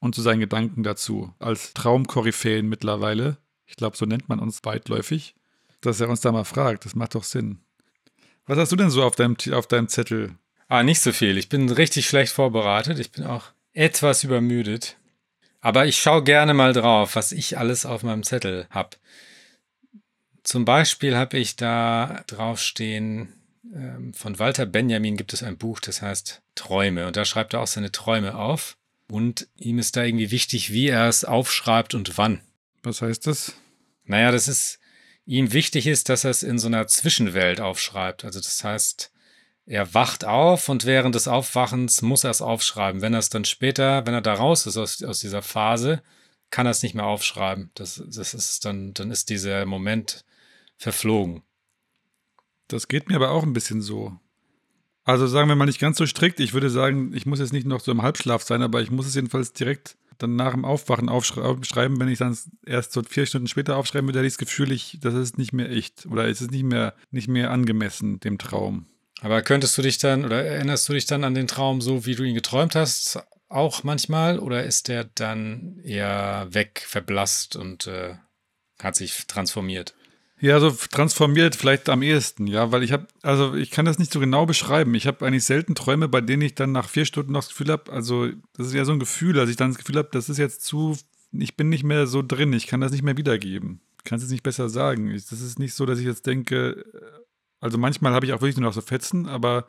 und 0.00 0.14
zu 0.14 0.22
seinen 0.22 0.40
Gedanken 0.40 0.82
dazu. 0.82 1.34
Als 1.38 1.74
Traumkoryphäen 1.74 2.68
mittlerweile. 2.68 3.38
Ich 3.66 3.76
glaube, 3.76 3.96
so 3.96 4.06
nennt 4.06 4.28
man 4.28 4.38
uns 4.38 4.60
weitläufig. 4.64 5.34
Dass 5.80 6.00
er 6.00 6.08
uns 6.08 6.20
da 6.20 6.32
mal 6.32 6.44
fragt, 6.44 6.84
das 6.84 6.94
macht 6.94 7.14
doch 7.14 7.24
Sinn. 7.24 7.60
Was 8.46 8.58
hast 8.58 8.72
du 8.72 8.76
denn 8.76 8.90
so 8.90 9.04
auf 9.04 9.14
deinem, 9.14 9.36
auf 9.52 9.66
deinem 9.66 9.88
Zettel? 9.88 10.34
Ah, 10.68 10.82
nicht 10.82 11.00
so 11.00 11.12
viel. 11.12 11.38
Ich 11.38 11.48
bin 11.48 11.70
richtig 11.70 12.06
schlecht 12.06 12.32
vorbereitet. 12.32 12.98
Ich 12.98 13.12
bin 13.12 13.24
auch 13.24 13.44
etwas 13.74 14.24
übermüdet. 14.24 14.97
Aber 15.60 15.86
ich 15.86 15.98
schaue 15.98 16.22
gerne 16.22 16.54
mal 16.54 16.72
drauf, 16.72 17.16
was 17.16 17.32
ich 17.32 17.58
alles 17.58 17.84
auf 17.84 18.02
meinem 18.02 18.22
Zettel 18.22 18.66
habe. 18.70 18.96
Zum 20.42 20.64
Beispiel 20.64 21.16
habe 21.16 21.38
ich 21.38 21.56
da 21.56 22.22
draufstehen, 22.26 23.32
ähm, 23.74 24.14
von 24.14 24.38
Walter 24.38 24.66
Benjamin 24.66 25.16
gibt 25.16 25.32
es 25.32 25.42
ein 25.42 25.58
Buch, 25.58 25.80
das 25.80 26.00
heißt 26.00 26.42
Träume. 26.54 27.06
Und 27.06 27.16
da 27.16 27.24
schreibt 27.24 27.54
er 27.54 27.60
auch 27.60 27.66
seine 27.66 27.92
Träume 27.92 28.36
auf. 28.36 28.76
Und 29.10 29.48
ihm 29.56 29.78
ist 29.78 29.96
da 29.96 30.04
irgendwie 30.04 30.30
wichtig, 30.30 30.72
wie 30.72 30.88
er 30.88 31.08
es 31.08 31.24
aufschreibt 31.24 31.94
und 31.94 32.18
wann. 32.18 32.40
Was 32.82 33.02
heißt 33.02 33.26
das? 33.26 33.54
Naja, 34.04 34.30
das 34.30 34.48
ist, 34.48 34.78
ihm 35.26 35.52
wichtig 35.52 35.86
ist, 35.86 36.08
dass 36.08 36.24
er 36.24 36.30
es 36.30 36.42
in 36.42 36.58
so 36.58 36.68
einer 36.68 36.86
Zwischenwelt 36.86 37.60
aufschreibt. 37.60 38.24
Also 38.24 38.38
das 38.40 38.62
heißt, 38.62 39.10
er 39.68 39.92
wacht 39.92 40.24
auf 40.24 40.70
und 40.70 40.86
während 40.86 41.14
des 41.14 41.28
Aufwachens 41.28 42.00
muss 42.00 42.24
er 42.24 42.30
es 42.30 42.40
aufschreiben. 42.40 43.02
Wenn 43.02 43.12
er 43.12 43.18
es 43.18 43.28
dann 43.28 43.44
später, 43.44 44.06
wenn 44.06 44.14
er 44.14 44.22
da 44.22 44.32
raus 44.32 44.66
ist 44.66 44.78
aus, 44.78 45.02
aus 45.04 45.20
dieser 45.20 45.42
Phase, 45.42 46.02
kann 46.50 46.66
er 46.66 46.70
es 46.70 46.82
nicht 46.82 46.94
mehr 46.94 47.04
aufschreiben. 47.04 47.70
Das, 47.74 48.02
das 48.06 48.32
ist 48.32 48.64
dann, 48.64 48.94
dann 48.94 49.10
ist 49.10 49.28
dieser 49.28 49.66
Moment 49.66 50.24
verflogen. 50.78 51.42
Das 52.68 52.88
geht 52.88 53.10
mir 53.10 53.16
aber 53.16 53.30
auch 53.30 53.42
ein 53.42 53.52
bisschen 53.52 53.82
so. 53.82 54.18
Also 55.04 55.26
sagen 55.26 55.48
wir 55.48 55.56
mal 55.56 55.66
nicht 55.66 55.80
ganz 55.80 55.98
so 55.98 56.06
strikt. 56.06 56.40
Ich 56.40 56.54
würde 56.54 56.70
sagen, 56.70 57.12
ich 57.14 57.26
muss 57.26 57.38
jetzt 57.38 57.52
nicht 57.52 57.66
noch 57.66 57.80
so 57.80 57.92
im 57.92 58.02
Halbschlaf 58.02 58.42
sein, 58.42 58.62
aber 58.62 58.80
ich 58.80 58.90
muss 58.90 59.06
es 59.06 59.14
jedenfalls 59.14 59.52
direkt 59.52 59.98
dann 60.16 60.34
nach 60.34 60.52
dem 60.52 60.64
Aufwachen 60.64 61.10
aufschreiben. 61.10 62.00
Wenn 62.00 62.08
ich 62.08 62.18
dann 62.18 62.36
erst 62.64 62.92
so 62.92 63.02
vier 63.02 63.26
Stunden 63.26 63.48
später 63.48 63.76
aufschreiben 63.76 64.08
würde, 64.08 64.20
hätte 64.20 64.28
ich 64.28 64.34
das 64.34 64.38
Gefühl, 64.38 64.72
ich, 64.72 64.98
das 65.00 65.12
ist 65.12 65.36
nicht 65.36 65.52
mehr 65.52 65.70
echt 65.70 66.06
oder 66.06 66.26
es 66.26 66.40
ist 66.40 66.50
nicht 66.50 66.64
mehr, 66.64 66.94
nicht 67.10 67.28
mehr 67.28 67.50
angemessen 67.50 68.18
dem 68.20 68.38
Traum. 68.38 68.86
Aber 69.20 69.42
könntest 69.42 69.76
du 69.76 69.82
dich 69.82 69.98
dann 69.98 70.24
oder 70.24 70.44
erinnerst 70.44 70.88
du 70.88 70.92
dich 70.92 71.06
dann 71.06 71.24
an 71.24 71.34
den 71.34 71.48
Traum 71.48 71.80
so, 71.80 72.06
wie 72.06 72.14
du 72.14 72.22
ihn 72.22 72.34
geträumt 72.34 72.74
hast, 72.74 73.20
auch 73.48 73.82
manchmal? 73.82 74.38
Oder 74.38 74.64
ist 74.64 74.88
der 74.88 75.04
dann 75.04 75.80
eher 75.82 76.46
weg, 76.50 76.84
verblasst 76.86 77.56
und 77.56 77.86
äh, 77.86 78.14
hat 78.80 78.96
sich 78.96 79.26
transformiert? 79.26 79.94
Ja, 80.40 80.60
so 80.60 80.70
transformiert 80.70 81.56
vielleicht 81.56 81.88
am 81.88 82.00
ehesten, 82.00 82.46
ja, 82.46 82.70
weil 82.70 82.84
ich 82.84 82.92
habe, 82.92 83.08
also 83.22 83.54
ich 83.54 83.72
kann 83.72 83.86
das 83.86 83.98
nicht 83.98 84.12
so 84.12 84.20
genau 84.20 84.46
beschreiben. 84.46 84.94
Ich 84.94 85.08
habe 85.08 85.26
eigentlich 85.26 85.44
selten 85.44 85.74
Träume, 85.74 86.06
bei 86.06 86.20
denen 86.20 86.42
ich 86.42 86.54
dann 86.54 86.70
nach 86.70 86.88
vier 86.88 87.04
Stunden 87.06 87.32
noch 87.32 87.40
das 87.40 87.48
Gefühl 87.48 87.72
habe, 87.72 87.90
also 87.90 88.28
das 88.56 88.68
ist 88.68 88.74
ja 88.74 88.84
so 88.84 88.92
ein 88.92 89.00
Gefühl, 89.00 89.32
dass 89.32 89.50
ich 89.50 89.56
dann 89.56 89.70
das 89.70 89.78
Gefühl 89.78 89.96
habe, 89.96 90.10
das 90.12 90.28
ist 90.28 90.38
jetzt 90.38 90.62
zu, 90.62 90.96
ich 91.32 91.56
bin 91.56 91.68
nicht 91.68 91.82
mehr 91.82 92.06
so 92.06 92.22
drin, 92.22 92.52
ich 92.52 92.68
kann 92.68 92.80
das 92.80 92.92
nicht 92.92 93.02
mehr 93.02 93.16
wiedergeben. 93.16 93.80
Ich 93.98 94.04
kann 94.04 94.20
es 94.20 94.30
nicht 94.30 94.44
besser 94.44 94.68
sagen. 94.68 95.10
Ich, 95.10 95.26
das 95.26 95.40
ist 95.40 95.58
nicht 95.58 95.74
so, 95.74 95.86
dass 95.86 95.98
ich 95.98 96.06
jetzt 96.06 96.24
denke, 96.24 96.84
also 97.60 97.78
manchmal 97.78 98.12
habe 98.12 98.26
ich 98.26 98.32
auch 98.32 98.40
wirklich 98.40 98.56
nur 98.56 98.68
noch 98.68 98.74
so 98.74 98.80
Fetzen, 98.80 99.26
aber 99.26 99.66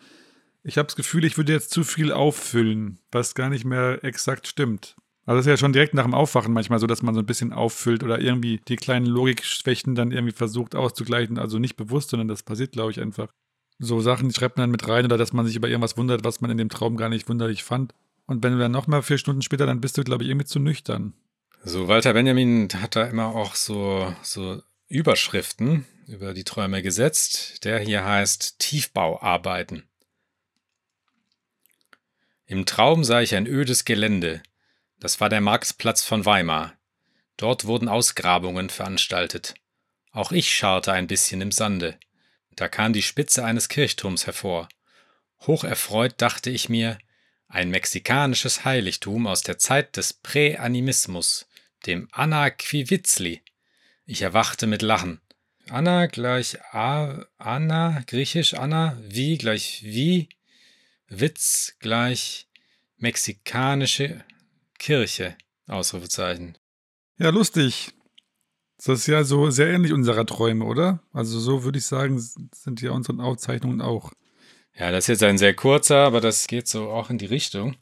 ich 0.63 0.77
habe 0.77 0.87
das 0.87 0.95
Gefühl, 0.95 1.23
ich 1.23 1.37
würde 1.37 1.53
jetzt 1.53 1.71
zu 1.71 1.83
viel 1.83 2.11
auffüllen, 2.11 2.99
was 3.11 3.33
gar 3.33 3.49
nicht 3.49 3.65
mehr 3.65 4.03
exakt 4.03 4.47
stimmt. 4.47 4.95
Also 5.25 5.37
das 5.37 5.45
ist 5.45 5.49
ja 5.49 5.57
schon 5.57 5.73
direkt 5.73 5.93
nach 5.93 6.05
dem 6.05 6.13
Aufwachen 6.13 6.53
manchmal 6.53 6.79
so, 6.79 6.87
dass 6.87 7.03
man 7.03 7.13
so 7.13 7.21
ein 7.21 7.25
bisschen 7.25 7.53
auffüllt 7.53 8.03
oder 8.03 8.19
irgendwie 8.19 8.59
die 8.67 8.77
kleinen 8.77 9.05
Logikschwächen 9.05 9.93
dann 9.93 10.11
irgendwie 10.11 10.33
versucht 10.33 10.75
auszugleichen. 10.75 11.37
Also 11.37 11.59
nicht 11.59 11.75
bewusst, 11.75 12.09
sondern 12.09 12.27
das 12.27 12.43
passiert, 12.43 12.71
glaube 12.71 12.91
ich, 12.91 12.99
einfach. 12.99 13.29
So 13.77 14.01
Sachen, 14.01 14.33
schreibt 14.33 14.57
man 14.57 14.63
dann 14.63 14.71
mit 14.71 14.87
rein 14.87 15.05
oder 15.05 15.17
dass 15.17 15.31
man 15.31 15.45
sich 15.45 15.55
über 15.55 15.69
irgendwas 15.69 15.97
wundert, 15.97 16.23
was 16.23 16.41
man 16.41 16.51
in 16.51 16.57
dem 16.57 16.69
Traum 16.69 16.97
gar 16.97 17.09
nicht 17.09 17.29
wunderlich 17.29 17.63
fand. 17.63 17.93
Und 18.25 18.43
wenn 18.43 18.53
du 18.53 18.59
dann 18.59 18.71
nochmal 18.71 19.03
vier 19.03 19.17
Stunden 19.17 19.41
später, 19.41 19.65
dann 19.65 19.81
bist 19.81 19.97
du, 19.97 20.03
glaube 20.03 20.23
ich, 20.23 20.29
irgendwie 20.29 20.47
zu 20.47 20.59
nüchtern. 20.59 21.13
So, 21.63 21.87
Walter 21.87 22.13
Benjamin 22.13 22.67
hat 22.81 22.95
da 22.95 23.05
immer 23.05 23.27
auch 23.27 23.55
so, 23.55 24.13
so 24.21 24.61
Überschriften 24.89 25.85
über 26.07 26.33
die 26.33 26.43
Träume 26.43 26.81
gesetzt. 26.81 27.63
Der 27.63 27.79
hier 27.79 28.03
heißt 28.03 28.57
Tiefbauarbeiten. 28.59 29.87
Im 32.47 32.65
Traum 32.65 33.03
sah 33.03 33.21
ich 33.21 33.35
ein 33.35 33.45
ödes 33.45 33.85
Gelände. 33.85 34.41
Das 34.99 35.21
war 35.21 35.29
der 35.29 35.41
Marktplatz 35.41 36.03
von 36.03 36.25
Weimar. 36.25 36.73
Dort 37.37 37.65
wurden 37.65 37.87
Ausgrabungen 37.87 38.69
veranstaltet. 38.69 39.53
Auch 40.11 40.31
ich 40.31 40.51
scharrte 40.51 40.91
ein 40.91 41.05
bisschen 41.05 41.41
im 41.41 41.51
Sande. 41.51 41.99
Da 42.55 42.67
kam 42.67 42.91
die 42.91 43.03
Spitze 43.03 43.45
eines 43.45 43.69
Kirchturms 43.69 44.25
hervor. 44.25 44.67
Hocherfreut 45.45 46.15
dachte 46.17 46.49
ich 46.49 46.67
mir, 46.67 46.97
ein 47.47 47.69
mexikanisches 47.69 48.65
Heiligtum 48.65 49.27
aus 49.27 49.43
der 49.43 49.59
Zeit 49.59 49.95
des 49.95 50.13
Präanimismus, 50.13 51.47
dem 51.85 52.09
Anna 52.11 52.49
Quivitzli. 52.49 53.41
Ich 54.11 54.23
erwachte 54.23 54.65
mit 54.65 54.81
Lachen. 54.81 55.21
Anna 55.69 56.07
gleich 56.07 56.59
A, 56.73 57.27
Anna, 57.37 58.01
griechisch 58.07 58.55
Anna, 58.55 58.97
wie 59.07 59.37
gleich 59.37 59.83
wie, 59.83 60.29
Witz 61.09 61.75
gleich 61.77 62.47
mexikanische 62.97 64.25
Kirche, 64.79 65.37
Ausrufezeichen. 65.67 66.57
Ja, 67.19 67.29
lustig. 67.29 67.91
Das 68.77 68.87
ist 69.01 69.05
ja 69.05 69.23
so 69.23 69.51
sehr 69.51 69.67
ähnlich 69.67 69.93
unserer 69.93 70.25
Träume, 70.25 70.65
oder? 70.65 71.03
Also 71.13 71.39
so 71.39 71.63
würde 71.63 71.77
ich 71.77 71.85
sagen, 71.85 72.19
sind 72.19 72.81
ja 72.81 72.89
unsere 72.89 73.21
Aufzeichnungen 73.21 73.79
auch. 73.79 74.11
Ja, 74.75 74.89
das 74.89 75.03
ist 75.03 75.09
jetzt 75.09 75.23
ein 75.23 75.37
sehr 75.37 75.53
kurzer, 75.53 75.97
aber 75.97 76.19
das 76.19 76.47
geht 76.47 76.67
so 76.67 76.89
auch 76.89 77.11
in 77.11 77.19
die 77.19 77.27
Richtung. 77.27 77.75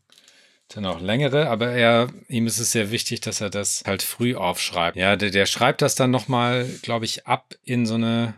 Dann 0.69 0.86
auch 0.86 0.99
längere, 0.99 1.49
aber 1.49 1.71
er, 1.71 2.10
ihm 2.27 2.45
ist 2.45 2.60
es 2.60 2.71
sehr 2.71 2.91
wichtig, 2.91 3.21
dass 3.21 3.39
er 3.39 3.49
das 3.49 3.84
halt 3.86 4.03
früh 4.03 4.36
aufschreibt. 4.36 4.97
Ja, 4.97 5.15
der, 5.15 5.30
der 5.30 5.45
schreibt 5.45 5.82
das 5.82 5.95
dann 5.95 6.12
nochmal, 6.12 6.67
glaube 6.82 7.06
ich, 7.06 7.25
ab 7.25 7.56
in 7.63 7.86
so 7.86 7.93
eine, 7.93 8.36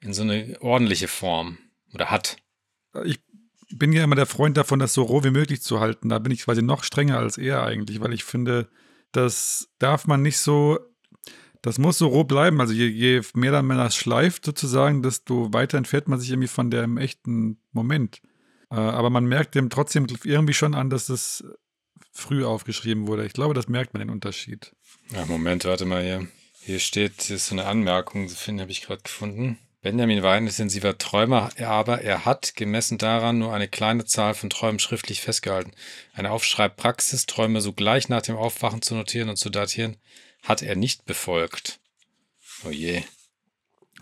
in 0.00 0.12
so 0.12 0.22
eine 0.22 0.58
ordentliche 0.60 1.08
Form. 1.08 1.56
Oder 1.94 2.10
hat. 2.10 2.36
Ich 3.04 3.18
bin 3.70 3.92
ja 3.92 4.04
immer 4.04 4.14
der 4.14 4.26
Freund 4.26 4.58
davon, 4.58 4.78
das 4.78 4.92
so 4.92 5.02
roh 5.02 5.24
wie 5.24 5.30
möglich 5.30 5.62
zu 5.62 5.80
halten. 5.80 6.10
Da 6.10 6.18
bin 6.18 6.32
ich 6.32 6.42
quasi 6.42 6.62
noch 6.62 6.84
strenger 6.84 7.18
als 7.18 7.38
er 7.38 7.62
eigentlich, 7.62 8.00
weil 8.00 8.12
ich 8.12 8.24
finde, 8.24 8.68
das 9.12 9.70
darf 9.78 10.06
man 10.06 10.20
nicht 10.20 10.38
so, 10.38 10.78
das 11.62 11.78
muss 11.78 11.96
so 11.96 12.08
roh 12.08 12.24
bleiben. 12.24 12.60
Also 12.60 12.74
je, 12.74 12.86
je 12.86 13.22
mehr 13.34 13.62
man 13.62 13.78
das 13.78 13.96
schleift 13.96 14.44
sozusagen, 14.44 15.02
desto 15.02 15.52
weiter 15.54 15.78
entfernt 15.78 16.08
man 16.08 16.20
sich 16.20 16.30
irgendwie 16.30 16.48
von 16.48 16.70
dem 16.70 16.98
echten 16.98 17.58
Moment. 17.72 18.20
Äh, 18.70 18.74
aber 18.76 19.10
man 19.10 19.26
merkt 19.26 19.54
dem 19.54 19.70
trotzdem 19.70 20.06
irgendwie 20.24 20.54
schon 20.54 20.74
an, 20.74 20.90
dass 20.90 21.08
es 21.08 21.44
früh 22.12 22.44
aufgeschrieben 22.44 23.06
wurde. 23.06 23.26
Ich 23.26 23.32
glaube, 23.32 23.54
das 23.54 23.68
merkt 23.68 23.94
man 23.94 24.00
den 24.00 24.10
Unterschied. 24.10 24.74
Ja, 25.10 25.24
Moment, 25.26 25.64
warte 25.64 25.84
mal 25.84 26.02
hier. 26.02 26.26
Hier 26.60 26.80
steht, 26.80 27.22
hier 27.22 27.36
ist 27.36 27.46
so 27.46 27.54
eine 27.54 27.66
Anmerkung, 27.66 28.28
finde 28.28 28.62
habe 28.62 28.72
ich 28.72 28.82
gerade 28.82 29.02
gefunden. 29.02 29.58
Benjamin 29.82 30.24
war 30.24 30.34
ein 30.34 30.48
intensiver 30.48 30.98
Träumer, 30.98 31.50
aber 31.60 32.00
er 32.00 32.24
hat, 32.24 32.56
gemessen 32.56 32.98
daran, 32.98 33.38
nur 33.38 33.54
eine 33.54 33.68
kleine 33.68 34.04
Zahl 34.04 34.34
von 34.34 34.50
Träumen 34.50 34.80
schriftlich 34.80 35.20
festgehalten. 35.20 35.70
Eine 36.12 36.32
Aufschreibpraxis, 36.32 37.26
Träume 37.26 37.60
sogleich 37.60 38.08
nach 38.08 38.22
dem 38.22 38.34
Aufwachen 38.34 38.82
zu 38.82 38.96
notieren 38.96 39.28
und 39.28 39.36
zu 39.36 39.48
datieren, 39.48 39.96
hat 40.42 40.62
er 40.62 40.74
nicht 40.74 41.04
befolgt. 41.04 41.78
Oh 42.64 42.70
je. 42.70 43.04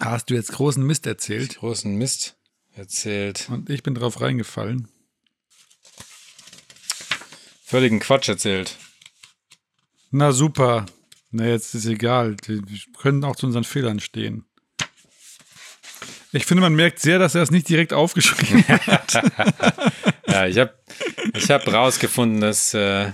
Hast 0.00 0.31
du 0.31 0.35
jetzt 0.35 0.53
großen 0.53 0.83
Mist 0.83 1.07
erzählt? 1.07 1.57
Großen 1.59 1.94
Mist 1.94 2.38
erzählt. 2.77 3.49
Und 3.51 3.71
ich 3.71 3.83
bin 3.83 3.95
drauf 3.95 4.21
reingefallen. 4.21 4.89
Völligen 7.65 8.01
Quatsch 8.01 8.29
erzählt. 8.29 8.77
Na 10.11 10.33
super. 10.33 10.87
Na, 11.31 11.47
jetzt 11.47 11.75
ist 11.75 11.87
egal. 11.87 12.37
Wir 12.47 12.63
können 12.99 13.25
auch 13.25 13.37
zu 13.37 13.47
unseren 13.47 13.65
Fehlern 13.65 14.01
stehen. 14.01 14.45
Ich 16.33 16.47
finde, 16.47 16.61
man 16.61 16.75
merkt 16.75 17.01
sehr, 17.01 17.19
dass 17.19 17.35
er 17.35 17.43
es 17.43 17.51
nicht 17.51 17.69
direkt 17.69 17.93
aufgeschrieben 17.93 18.67
hat. 18.69 19.15
ja, 20.27 20.47
ich 20.47 20.59
habe 20.59 20.75
ich 21.35 21.51
hab 21.51 21.67
rausgefunden, 21.67 22.41
dass. 22.41 22.75
Äh, 22.75 23.13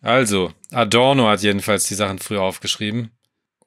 also, 0.00 0.52
Adorno 0.70 1.28
hat 1.28 1.42
jedenfalls 1.42 1.86
die 1.88 1.94
Sachen 1.94 2.18
früher 2.18 2.42
aufgeschrieben 2.42 3.10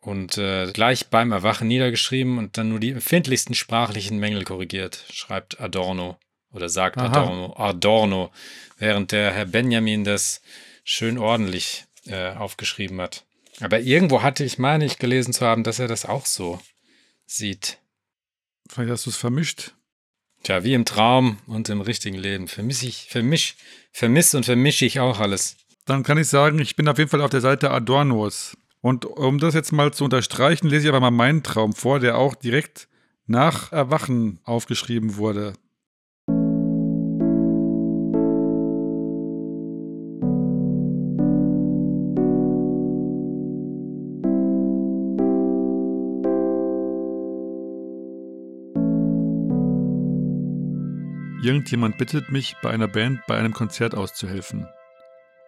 und 0.08 0.38
äh, 0.38 0.72
gleich 0.72 1.08
beim 1.08 1.34
Erwachen 1.34 1.68
niedergeschrieben 1.68 2.38
und 2.38 2.58
dann 2.58 2.70
nur 2.70 2.80
die 2.80 2.92
empfindlichsten 2.92 3.54
sprachlichen 3.54 4.20
Mängel 4.20 4.46
korrigiert, 4.46 5.04
schreibt 5.12 5.60
Adorno 5.60 6.18
oder 6.54 6.70
sagt 6.70 6.98
Aha. 6.98 7.08
Adorno, 7.08 7.54
Adorno, 7.58 8.32
während 8.78 9.12
der 9.12 9.34
Herr 9.34 9.46
Benjamin 9.46 10.06
das 10.06 10.42
schön 10.86 11.18
ordentlich 11.18 11.84
äh, 12.06 12.32
aufgeschrieben 12.32 13.02
hat. 13.02 13.26
Aber 13.60 13.82
irgendwo 13.82 14.22
hatte 14.22 14.46
ich, 14.46 14.58
meine 14.58 14.86
ich, 14.86 14.98
gelesen 14.98 15.34
zu 15.34 15.46
haben, 15.46 15.66
dass 15.66 15.78
er 15.78 15.90
das 15.90 16.06
auch 16.06 16.26
so 16.26 16.62
sieht. 17.26 17.78
Vielleicht 18.70 18.92
hast 18.92 19.08
du 19.08 19.10
es 19.10 19.18
vermischt. 19.18 19.74
Tja, 20.44 20.64
wie 20.64 20.74
im 20.74 20.86
Traum 20.86 21.40
und 21.48 21.68
im 21.68 21.82
richtigen 21.82 22.18
Leben. 22.18 22.48
Vermisse 22.48 22.88
ich, 22.88 23.08
vermisch, 23.10 23.58
vermisse 23.92 24.38
und 24.38 24.46
vermische 24.46 24.86
ich 24.86 25.02
auch 25.02 25.20
alles. 25.20 25.58
Dann 25.84 26.04
kann 26.04 26.18
ich 26.18 26.30
sagen, 26.30 26.60
ich 26.60 26.78
bin 26.78 26.88
auf 26.88 26.98
jeden 26.98 27.10
Fall 27.10 27.22
auf 27.22 27.30
der 27.30 27.42
Seite 27.42 27.72
Adornos. 27.72 28.56
Und 28.82 29.06
um 29.06 29.40
das 29.40 29.54
jetzt 29.54 29.72
mal 29.72 29.94
zu 29.94 30.04
unterstreichen, 30.04 30.68
lese 30.68 30.88
ich 30.88 30.90
aber 30.90 31.00
mal 31.00 31.12
meinen 31.12 31.44
Traum 31.44 31.74
vor, 31.74 32.00
der 32.00 32.18
auch 32.18 32.36
direkt 32.36 32.88
nach 33.26 33.72
Erwachen 33.72 34.40
aufgeschrieben 34.44 35.18
wurde. 35.18 35.54
Irgendjemand 51.44 51.98
bittet 51.98 52.30
mich, 52.30 52.58
bei 52.62 52.72
einer 52.72 52.88
Band 52.88 53.22
bei 53.28 53.38
einem 53.38 53.54
Konzert 53.54 53.96
auszuhelfen. 53.96 54.68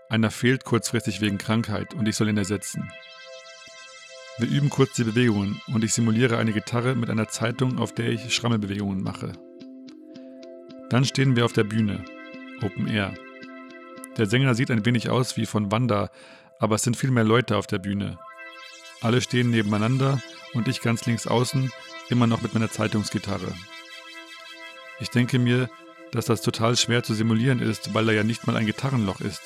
Einer 0.08 0.32
fehlt 0.32 0.64
kurzfristig 0.64 1.20
wegen 1.20 1.38
Krankheit 1.38 1.94
und 1.94 2.08
ich 2.08 2.16
soll 2.16 2.30
ihn 2.30 2.38
ersetzen. 2.38 2.90
Wir 4.40 4.48
üben 4.48 4.70
kurz 4.70 4.94
die 4.94 5.04
Bewegungen 5.04 5.62
und 5.68 5.84
ich 5.84 5.94
simuliere 5.94 6.38
eine 6.38 6.54
Gitarre 6.54 6.96
mit 6.96 7.10
einer 7.10 7.28
Zeitung, 7.28 7.78
auf 7.78 7.94
der 7.94 8.08
ich 8.08 8.34
Schrammelbewegungen 8.34 9.04
mache. 9.04 9.34
Dann 10.90 11.04
stehen 11.04 11.36
wir 11.36 11.44
auf 11.44 11.52
der 11.52 11.66
Bühne, 11.66 12.06
Open 12.62 12.88
Air. 12.88 13.14
Der 14.18 14.28
Sänger 14.28 14.56
sieht 14.56 14.72
ein 14.72 14.86
wenig 14.86 15.10
aus 15.10 15.36
wie 15.36 15.46
von 15.46 15.74
Wanda, 15.74 16.10
aber 16.58 16.76
es 16.76 16.84
sind 16.84 16.96
viel 16.96 17.12
mehr 17.12 17.26
Leute 17.26 17.58
auf 17.58 17.68
der 17.68 17.80
Bühne. 17.80 18.18
Alle 19.02 19.20
stehen 19.20 19.50
nebeneinander 19.50 20.22
und 20.54 20.70
ich 20.70 20.80
ganz 20.80 21.06
links 21.06 21.28
außen, 21.28 21.70
immer 22.10 22.26
noch 22.26 22.42
mit 22.42 22.54
meiner 22.54 22.72
Zeitungsgitarre. 22.72 23.54
Ich 25.02 25.10
denke 25.10 25.38
mir, 25.38 25.70
dass 26.12 26.26
das 26.26 26.42
total 26.42 26.78
schwer 26.78 27.04
zu 27.04 27.14
simulieren 27.14 27.60
ist, 27.60 27.94
weil 27.94 28.06
da 28.06 28.14
ja 28.14 28.24
nicht 28.24 28.48
mal 28.48 28.56
ein 28.56 28.66
Gitarrenloch 28.66 29.20
ist. 29.20 29.42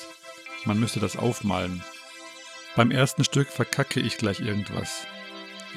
Man 0.64 0.78
müsste 0.78 1.00
das 1.00 1.16
aufmalen. 1.16 1.82
Beim 2.76 2.90
ersten 2.90 3.24
Stück 3.24 3.48
verkacke 3.48 4.00
ich 4.00 4.16
gleich 4.16 4.40
irgendwas. 4.40 5.06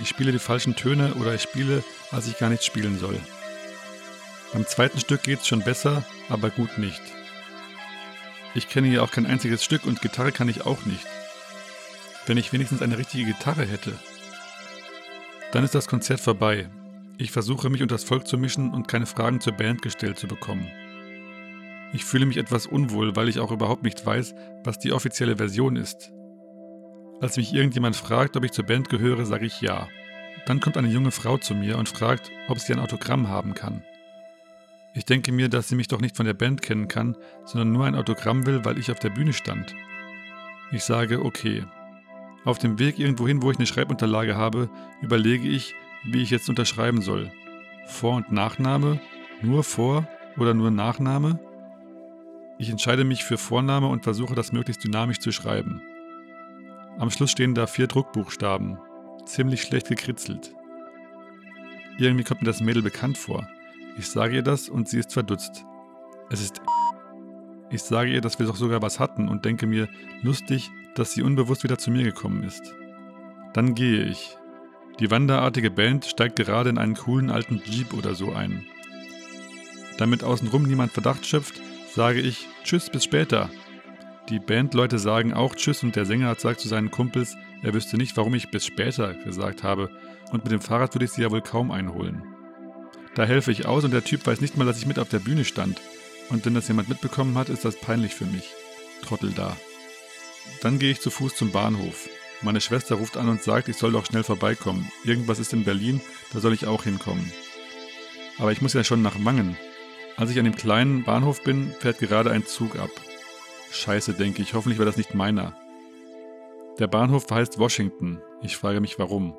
Ich 0.02 0.10
spiele 0.10 0.32
die 0.32 0.40
falschen 0.40 0.76
Töne 0.76 1.14
oder 1.16 1.34
ich 1.34 1.42
spiele, 1.42 1.84
als 2.12 2.28
ich 2.28 2.38
gar 2.38 2.50
nicht 2.50 2.64
spielen 2.64 3.00
soll. 3.00 3.20
Beim 4.54 4.66
zweiten 4.66 5.00
Stück 5.00 5.24
geht's 5.24 5.48
schon 5.48 5.62
besser, 5.62 6.04
aber 6.30 6.50
gut 6.50 6.78
nicht. 6.78 7.02
Ich 8.56 8.70
kenne 8.70 8.88
hier 8.88 9.04
auch 9.04 9.12
kein 9.12 9.26
einziges 9.26 9.64
Stück 9.64 9.86
und 9.86 10.02
Gitarre 10.02 10.32
kann 10.32 10.50
ich 10.50 10.66
auch 10.66 10.86
nicht. 10.86 11.06
Wenn 12.26 12.38
ich 12.38 12.54
wenigstens 12.54 12.82
eine 12.82 12.98
richtige 12.98 13.26
Gitarre 13.26 13.66
hätte. 13.66 13.94
Dann 15.52 15.64
ist 15.64 15.76
das 15.76 15.88
Konzert 15.88 16.20
vorbei 16.20 16.70
ich 17.20 17.32
versuche 17.32 17.70
mich 17.70 17.82
unter 17.82 17.96
das 17.96 18.04
Volk 18.04 18.28
zu 18.28 18.38
mischen 18.38 18.72
und 18.72 18.88
keine 18.88 19.08
Fragen 19.08 19.42
zur 19.42 19.54
Band 19.54 19.82
gestellt 19.82 20.20
zu 20.20 20.28
bekommen. 20.28 20.68
Ich 21.94 22.06
fühle 22.06 22.28
mich 22.28 22.38
etwas 22.38 22.68
unwohl, 22.68 23.16
weil 23.16 23.28
ich 23.28 23.40
auch 23.40 23.52
überhaupt 23.52 23.84
nicht 23.84 24.06
weiß, 24.06 24.36
was 24.64 24.78
die 24.78 24.92
offizielle 24.92 25.38
Version 25.38 25.78
ist. 25.78 26.12
Als 27.20 27.38
mich 27.38 27.54
irgendjemand 27.54 27.96
fragt, 27.96 28.38
ob 28.38 28.44
ich 28.44 28.52
zur 28.52 28.66
Band 28.66 28.90
gehöre, 28.90 29.26
sage 29.26 29.46
ich 29.46 29.62
ja. 29.62 29.88
Dann 30.46 30.60
kommt 30.60 30.78
eine 30.78 30.88
junge 30.88 31.12
Frau 31.12 31.38
zu 31.38 31.56
mir 31.56 31.78
und 31.78 31.90
fragt, 31.90 32.32
ob 32.48 32.60
sie 32.60 32.74
ein 32.74 32.80
Autogramm 32.80 33.28
haben 33.28 33.54
kann. 33.56 33.84
Ich 34.94 35.06
denke 35.06 35.32
mir, 35.32 35.50
dass 35.50 35.68
sie 35.68 35.76
mich 35.76 35.88
doch 35.88 36.00
nicht 36.00 36.16
von 36.16 36.26
der 36.26 36.34
Band 36.34 36.62
kennen 36.62 36.88
kann, 36.88 37.18
sondern 37.46 37.72
nur 37.72 37.86
ein 37.86 37.96
Autogramm 37.96 38.46
will, 38.46 38.66
weil 38.66 38.78
ich 38.78 38.92
auf 38.92 39.00
der 39.00 39.10
Bühne 39.10 39.34
stand. 39.34 39.76
Ich 40.72 40.84
sage, 40.84 41.24
okay. 41.24 41.66
Auf 42.46 42.60
dem 42.60 42.80
Weg 42.80 43.00
irgendwohin, 43.00 43.42
wo 43.42 43.52
ich 43.52 43.58
eine 43.58 43.68
Schreibunterlage 43.68 44.36
habe, 44.36 44.70
überlege 45.02 45.48
ich, 45.48 45.76
wie 46.04 46.22
ich 46.22 46.30
jetzt 46.30 46.50
unterschreiben 46.50 47.02
soll. 47.02 47.32
Vor- 47.88 48.16
und 48.16 48.32
Nachname? 48.32 49.00
Nur 49.42 49.64
Vor- 49.64 50.08
oder 50.38 50.54
nur 50.54 50.72
Nachname? 50.72 51.40
Ich 52.60 52.70
entscheide 52.70 53.04
mich 53.04 53.24
für 53.24 53.38
Vorname 53.38 53.88
und 53.88 54.04
versuche 54.04 54.36
das 54.36 54.52
möglichst 54.52 54.84
dynamisch 54.84 55.20
zu 55.20 55.32
schreiben. 55.32 55.82
Am 57.00 57.12
Schluss 57.12 57.32
stehen 57.32 57.54
da 57.54 57.68
vier 57.68 57.88
Druckbuchstaben. 57.88 58.78
Ziemlich 59.26 59.62
schlecht 59.62 59.88
gekritzelt. 59.88 60.54
Irgendwie 62.00 62.24
kommt 62.24 62.42
mir 62.42 62.48
das 62.48 62.62
Mädel 62.62 62.82
bekannt 62.82 63.18
vor. 63.18 63.48
Ich 63.98 64.08
sage 64.10 64.36
ihr 64.36 64.44
das 64.44 64.70
und 64.70 64.88
sie 64.88 65.00
ist 65.00 65.14
verdutzt. 65.14 65.66
Es 66.30 66.42
ist. 66.42 66.62
Ich 67.70 67.84
sage 67.84 68.12
ihr, 68.12 68.22
dass 68.22 68.40
wir 68.40 68.46
doch 68.46 68.56
sogar 68.56 68.82
was 68.82 68.98
hatten 68.98 69.28
und 69.28 69.44
denke 69.44 69.68
mir, 69.68 69.90
lustig, 70.22 70.72
dass 70.96 71.12
sie 71.12 71.22
unbewusst 71.22 71.66
wieder 71.66 71.78
zu 71.78 71.92
mir 71.92 72.04
gekommen 72.04 72.44
ist. 72.44 72.74
Dann 73.52 73.76
gehe 73.76 74.06
ich. 74.06 74.38
Die 75.02 75.12
wanderartige 75.12 75.70
Band 75.70 76.06
steigt 76.06 76.38
gerade 76.38 76.70
in 76.70 76.78
einen 76.78 76.96
coolen 76.96 77.30
alten 77.30 77.62
Jeep 77.66 77.94
oder 77.94 78.16
so 78.16 78.32
ein. 78.32 78.66
Damit 79.98 80.24
außenrum 80.24 80.64
niemand 80.64 80.94
Verdacht 80.94 81.26
schöpft, 81.26 81.60
sage 81.94 82.22
ich 82.22 82.48
Tschüss, 82.64 82.90
bis 82.90 83.04
später. 83.04 83.50
Die 84.30 84.40
Bandleute 84.40 85.00
sagen 85.00 85.34
auch 85.34 85.56
Tschüss 85.56 85.84
und 85.84 85.96
der 85.96 86.06
Sänger 86.06 86.36
sagt 86.36 86.60
zu 86.60 86.68
seinen 86.68 86.92
Kumpels, 86.92 87.38
er 87.64 87.74
wüsste 87.74 87.96
nicht, 87.96 88.18
warum 88.18 88.34
ich 88.34 88.52
bis 88.52 88.66
später 88.66 89.14
gesagt 89.14 89.64
habe 89.64 89.90
und 90.32 90.44
mit 90.44 90.52
dem 90.52 90.60
Fahrrad 90.60 90.94
würde 90.94 91.06
ich 91.06 91.12
sie 91.12 91.22
ja 91.22 91.32
wohl 91.32 91.42
kaum 91.42 91.72
einholen. 91.72 92.24
Da 93.16 93.24
helfe 93.24 93.52
ich 93.52 93.66
aus 93.66 93.86
und 93.86 93.92
der 93.92 94.04
Typ 94.04 94.28
weiß 94.28 94.42
nicht 94.42 94.58
mal, 94.58 94.66
dass 94.66 94.78
ich 94.78 94.86
mit 94.86 95.00
auf 95.00 95.10
der 95.10 95.20
Bühne 95.20 95.46
stand. 95.46 95.82
Und 96.30 96.46
wenn 96.46 96.54
das 96.54 96.68
jemand 96.68 96.90
mitbekommen 96.90 97.38
hat, 97.38 97.48
ist 97.48 97.64
das 97.64 97.80
peinlich 97.80 98.14
für 98.14 98.26
mich. 98.26 98.52
Trottel 99.02 99.32
da. 99.32 99.56
Dann 100.62 100.78
gehe 100.78 100.92
ich 100.92 101.02
zu 101.02 101.10
Fuß 101.10 101.36
zum 101.36 101.52
Bahnhof. 101.52 102.10
Meine 102.42 102.62
Schwester 102.62 102.96
ruft 102.96 103.18
an 103.18 103.30
und 103.30 103.42
sagt, 103.42 103.70
ich 103.70 103.78
soll 103.78 103.94
doch 103.94 104.06
schnell 104.06 104.24
vorbeikommen. 104.24 104.92
Irgendwas 105.04 105.40
ist 105.40 105.54
in 105.54 105.64
Berlin, 105.64 106.02
da 106.34 106.40
soll 106.40 106.54
ich 106.54 106.68
auch 106.68 106.84
hinkommen. 106.84 107.32
Aber 108.38 108.52
ich 108.52 108.62
muss 108.62 108.74
ja 108.74 108.84
schon 108.84 109.02
nach 109.02 109.16
Wangen. 109.24 109.58
Als 110.18 110.30
ich 110.32 110.38
an 110.38 110.46
dem 110.46 110.56
kleinen 110.56 111.04
Bahnhof 111.04 111.44
bin, 111.44 111.74
fährt 111.80 112.00
gerade 112.00 112.30
ein 112.32 112.46
Zug 112.46 112.78
ab. 112.78 112.92
Scheiße, 113.72 114.14
denke 114.14 114.42
ich, 114.42 114.54
hoffentlich 114.54 114.80
war 114.80 114.86
das 114.86 114.98
nicht 114.98 115.14
meiner. 115.14 115.56
Der 116.80 116.88
Bahnhof 116.88 117.26
heißt 117.30 117.58
Washington. 117.60 118.22
Ich 118.42 118.58
frage 118.58 118.82
mich 118.82 119.00
warum. 119.00 119.36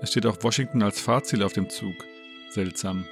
Es 0.00 0.10
steht 0.10 0.26
auch 0.26 0.42
Washington 0.42 0.82
als 0.82 1.00
Fahrziel 1.00 1.42
auf 1.42 1.52
dem 1.52 1.70
Zug. 1.70 1.94
Seltsam. 2.50 3.06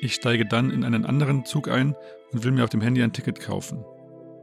Ich 0.00 0.14
steige 0.14 0.46
dann 0.46 0.70
in 0.70 0.84
einen 0.84 1.06
anderen 1.06 1.44
Zug 1.44 1.68
ein 1.68 1.94
und 2.32 2.42
will 2.42 2.52
mir 2.52 2.64
auf 2.64 2.70
dem 2.70 2.80
Handy 2.80 3.02
ein 3.02 3.12
Ticket 3.12 3.40
kaufen. 3.40 3.84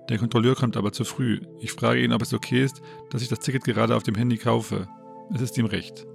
Der 0.08 0.18
Kontrolleur 0.18 0.56
kommt 0.56 0.78
aber 0.78 0.92
zu 0.92 1.04
früh. 1.04 1.42
Ich 1.60 1.74
frage 1.74 2.02
ihn, 2.02 2.14
ob 2.14 2.22
es 2.22 2.34
okay 2.34 2.64
ist, 2.64 2.82
dass 3.10 3.22
ich 3.22 3.28
das 3.28 3.40
Ticket 3.40 3.64
gerade 3.64 3.96
auf 3.96 4.04
dem 4.04 4.16
Handy 4.16 4.38
kaufe. 4.38 4.88
Es 5.34 5.42
ist 5.42 5.58
ihm 5.58 5.66
recht. 5.66 6.08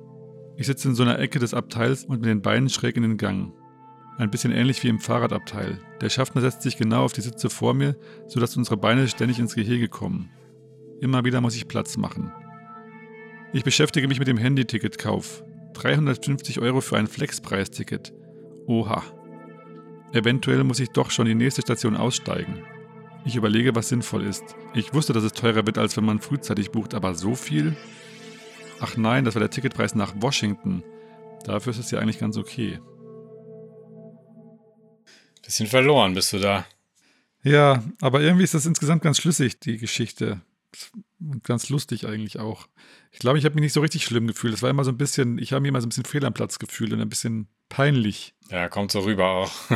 Ich 0.56 0.66
sitze 0.66 0.88
in 0.88 0.94
so 0.94 1.02
einer 1.02 1.18
Ecke 1.18 1.38
des 1.38 1.52
Abteils 1.52 2.04
und 2.04 2.20
mit 2.20 2.30
den 2.30 2.42
Beinen 2.42 2.68
schräg 2.68 2.96
in 2.96 3.02
den 3.02 3.16
Gang. 3.16 3.52
Ein 4.16 4.30
bisschen 4.30 4.52
ähnlich 4.52 4.82
wie 4.82 4.88
im 4.88 5.00
Fahrradabteil. 5.00 5.80
Der 6.00 6.08
Schaffner 6.08 6.40
setzt 6.40 6.62
sich 6.62 6.76
genau 6.76 7.04
auf 7.04 7.12
die 7.12 7.20
Sitze 7.20 7.50
vor 7.50 7.74
mir, 7.74 7.96
sodass 8.28 8.56
unsere 8.56 8.76
Beine 8.76 9.08
ständig 9.08 9.40
ins 9.40 9.56
Gehege 9.56 9.88
kommen. 9.88 10.30
Immer 11.00 11.24
wieder 11.24 11.40
muss 11.40 11.56
ich 11.56 11.66
Platz 11.66 11.96
machen. 11.96 12.32
Ich 13.52 13.64
beschäftige 13.64 14.06
mich 14.06 14.20
mit 14.20 14.28
dem 14.28 14.36
Handy-Ticketkauf. 14.36 15.42
350 15.74 16.60
Euro 16.60 16.80
für 16.80 16.96
ein 16.96 17.08
Flexpreisticket. 17.08 18.12
Oha. 18.66 19.02
Eventuell 20.12 20.62
muss 20.62 20.78
ich 20.78 20.90
doch 20.90 21.10
schon 21.10 21.26
die 21.26 21.34
nächste 21.34 21.62
Station 21.62 21.96
aussteigen. 21.96 22.62
Ich 23.24 23.34
überlege, 23.34 23.74
was 23.74 23.88
sinnvoll 23.88 24.24
ist. 24.24 24.44
Ich 24.74 24.94
wusste, 24.94 25.12
dass 25.12 25.24
es 25.24 25.32
teurer 25.32 25.66
wird, 25.66 25.78
als 25.78 25.96
wenn 25.96 26.04
man 26.04 26.20
frühzeitig 26.20 26.70
bucht, 26.70 26.94
aber 26.94 27.14
so 27.14 27.34
viel? 27.34 27.76
Ach 28.80 28.96
nein, 28.96 29.24
das 29.24 29.34
war 29.34 29.40
der 29.40 29.50
Ticketpreis 29.50 29.94
nach 29.94 30.14
Washington. 30.20 30.84
Dafür 31.44 31.72
ist 31.72 31.78
es 31.78 31.90
ja 31.90 31.98
eigentlich 31.98 32.18
ganz 32.20 32.36
okay. 32.36 32.78
Bisschen 35.44 35.66
verloren 35.66 36.14
bist 36.14 36.32
du 36.32 36.38
da. 36.38 36.66
Ja, 37.42 37.84
aber 38.00 38.22
irgendwie 38.22 38.44
ist 38.44 38.54
das 38.54 38.64
insgesamt 38.64 39.02
ganz 39.02 39.18
schlüssig, 39.18 39.60
die 39.60 39.76
Geschichte. 39.76 40.40
Und 41.20 41.44
ganz 41.44 41.68
lustig 41.68 42.06
eigentlich 42.06 42.38
auch. 42.40 42.66
Ich 43.12 43.18
glaube, 43.18 43.38
ich 43.38 43.44
habe 43.44 43.54
mich 43.54 43.62
nicht 43.62 43.74
so 43.74 43.80
richtig 43.80 44.04
schlimm 44.04 44.26
gefühlt. 44.26 44.54
Es 44.54 44.62
war 44.62 44.70
immer 44.70 44.84
so 44.84 44.90
ein 44.90 44.96
bisschen, 44.96 45.38
ich 45.38 45.52
habe 45.52 45.60
mich 45.60 45.68
immer 45.68 45.80
so 45.80 45.86
ein 45.86 45.90
bisschen 45.90 46.06
fehl 46.06 46.24
am 46.24 46.34
Platz 46.34 46.58
gefühlt 46.58 46.92
und 46.92 47.00
ein 47.00 47.08
bisschen 47.08 47.46
peinlich. 47.68 48.34
Ja, 48.50 48.68
kommt 48.68 48.90
so 48.90 49.00
rüber 49.00 49.28
auch. 49.28 49.52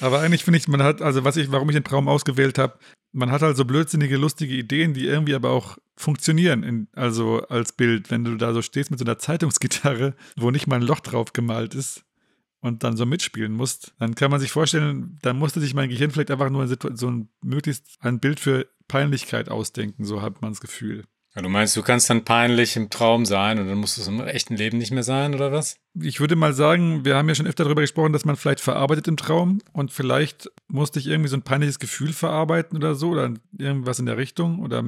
Aber 0.00 0.20
eigentlich 0.20 0.44
finde 0.44 0.58
ich, 0.58 0.66
man 0.66 0.82
hat, 0.82 1.02
also 1.02 1.24
was 1.24 1.36
ich, 1.36 1.52
warum 1.52 1.68
ich 1.68 1.76
den 1.76 1.84
Traum 1.84 2.08
ausgewählt 2.08 2.58
habe, 2.58 2.78
man 3.12 3.30
hat 3.30 3.42
halt 3.42 3.56
so 3.56 3.64
blödsinnige, 3.64 4.16
lustige 4.16 4.54
Ideen, 4.54 4.94
die 4.94 5.06
irgendwie 5.06 5.34
aber 5.34 5.50
auch 5.50 5.76
funktionieren, 5.96 6.62
in, 6.62 6.88
also 6.94 7.42
als 7.48 7.72
Bild, 7.72 8.10
wenn 8.10 8.24
du 8.24 8.36
da 8.36 8.54
so 8.54 8.62
stehst 8.62 8.90
mit 8.90 8.98
so 8.98 9.04
einer 9.04 9.18
Zeitungsgitarre, 9.18 10.14
wo 10.36 10.50
nicht 10.50 10.66
mal 10.66 10.76
ein 10.76 10.82
Loch 10.82 11.00
drauf 11.00 11.32
gemalt 11.32 11.74
ist 11.74 12.04
und 12.62 12.84
dann 12.84 12.96
so 12.96 13.04
mitspielen 13.04 13.52
musst, 13.52 13.92
dann 13.98 14.14
kann 14.14 14.30
man 14.30 14.40
sich 14.40 14.52
vorstellen, 14.52 15.18
dann 15.20 15.36
musste 15.38 15.60
sich 15.60 15.74
mein 15.74 15.90
Gehirn 15.90 16.10
vielleicht 16.10 16.30
einfach 16.30 16.48
nur 16.48 16.66
so 16.66 17.10
ein 17.10 17.28
möglichst 17.42 17.98
ein 18.00 18.20
Bild 18.20 18.40
für 18.40 18.66
Peinlichkeit 18.88 19.50
ausdenken, 19.50 20.04
so 20.04 20.22
hat 20.22 20.40
man 20.40 20.52
das 20.52 20.60
Gefühl. 20.60 21.04
Ja, 21.34 21.40
du 21.40 21.48
meinst, 21.48 21.74
du 21.76 21.82
kannst 21.82 22.10
dann 22.10 22.24
peinlich 22.24 22.76
im 22.76 22.90
Traum 22.90 23.24
sein 23.24 23.58
und 23.58 23.66
dann 23.66 23.78
musst 23.78 23.96
du 23.96 24.02
es 24.02 24.06
im 24.06 24.20
echten 24.20 24.54
Leben 24.54 24.76
nicht 24.76 24.92
mehr 24.92 25.02
sein, 25.02 25.34
oder 25.34 25.50
was? 25.50 25.78
Ich 25.98 26.20
würde 26.20 26.36
mal 26.36 26.52
sagen, 26.52 27.06
wir 27.06 27.16
haben 27.16 27.28
ja 27.28 27.34
schon 27.34 27.46
öfter 27.46 27.64
darüber 27.64 27.80
gesprochen, 27.80 28.12
dass 28.12 28.26
man 28.26 28.36
vielleicht 28.36 28.60
verarbeitet 28.60 29.08
im 29.08 29.16
Traum 29.16 29.60
und 29.72 29.90
vielleicht 29.90 30.50
musste 30.68 30.98
ich 30.98 31.06
irgendwie 31.06 31.30
so 31.30 31.36
ein 31.36 31.42
peinliches 31.42 31.78
Gefühl 31.78 32.12
verarbeiten 32.12 32.76
oder 32.76 32.94
so 32.94 33.10
oder 33.10 33.32
irgendwas 33.56 33.98
in 33.98 34.06
der 34.06 34.18
Richtung 34.18 34.60
oder 34.60 34.84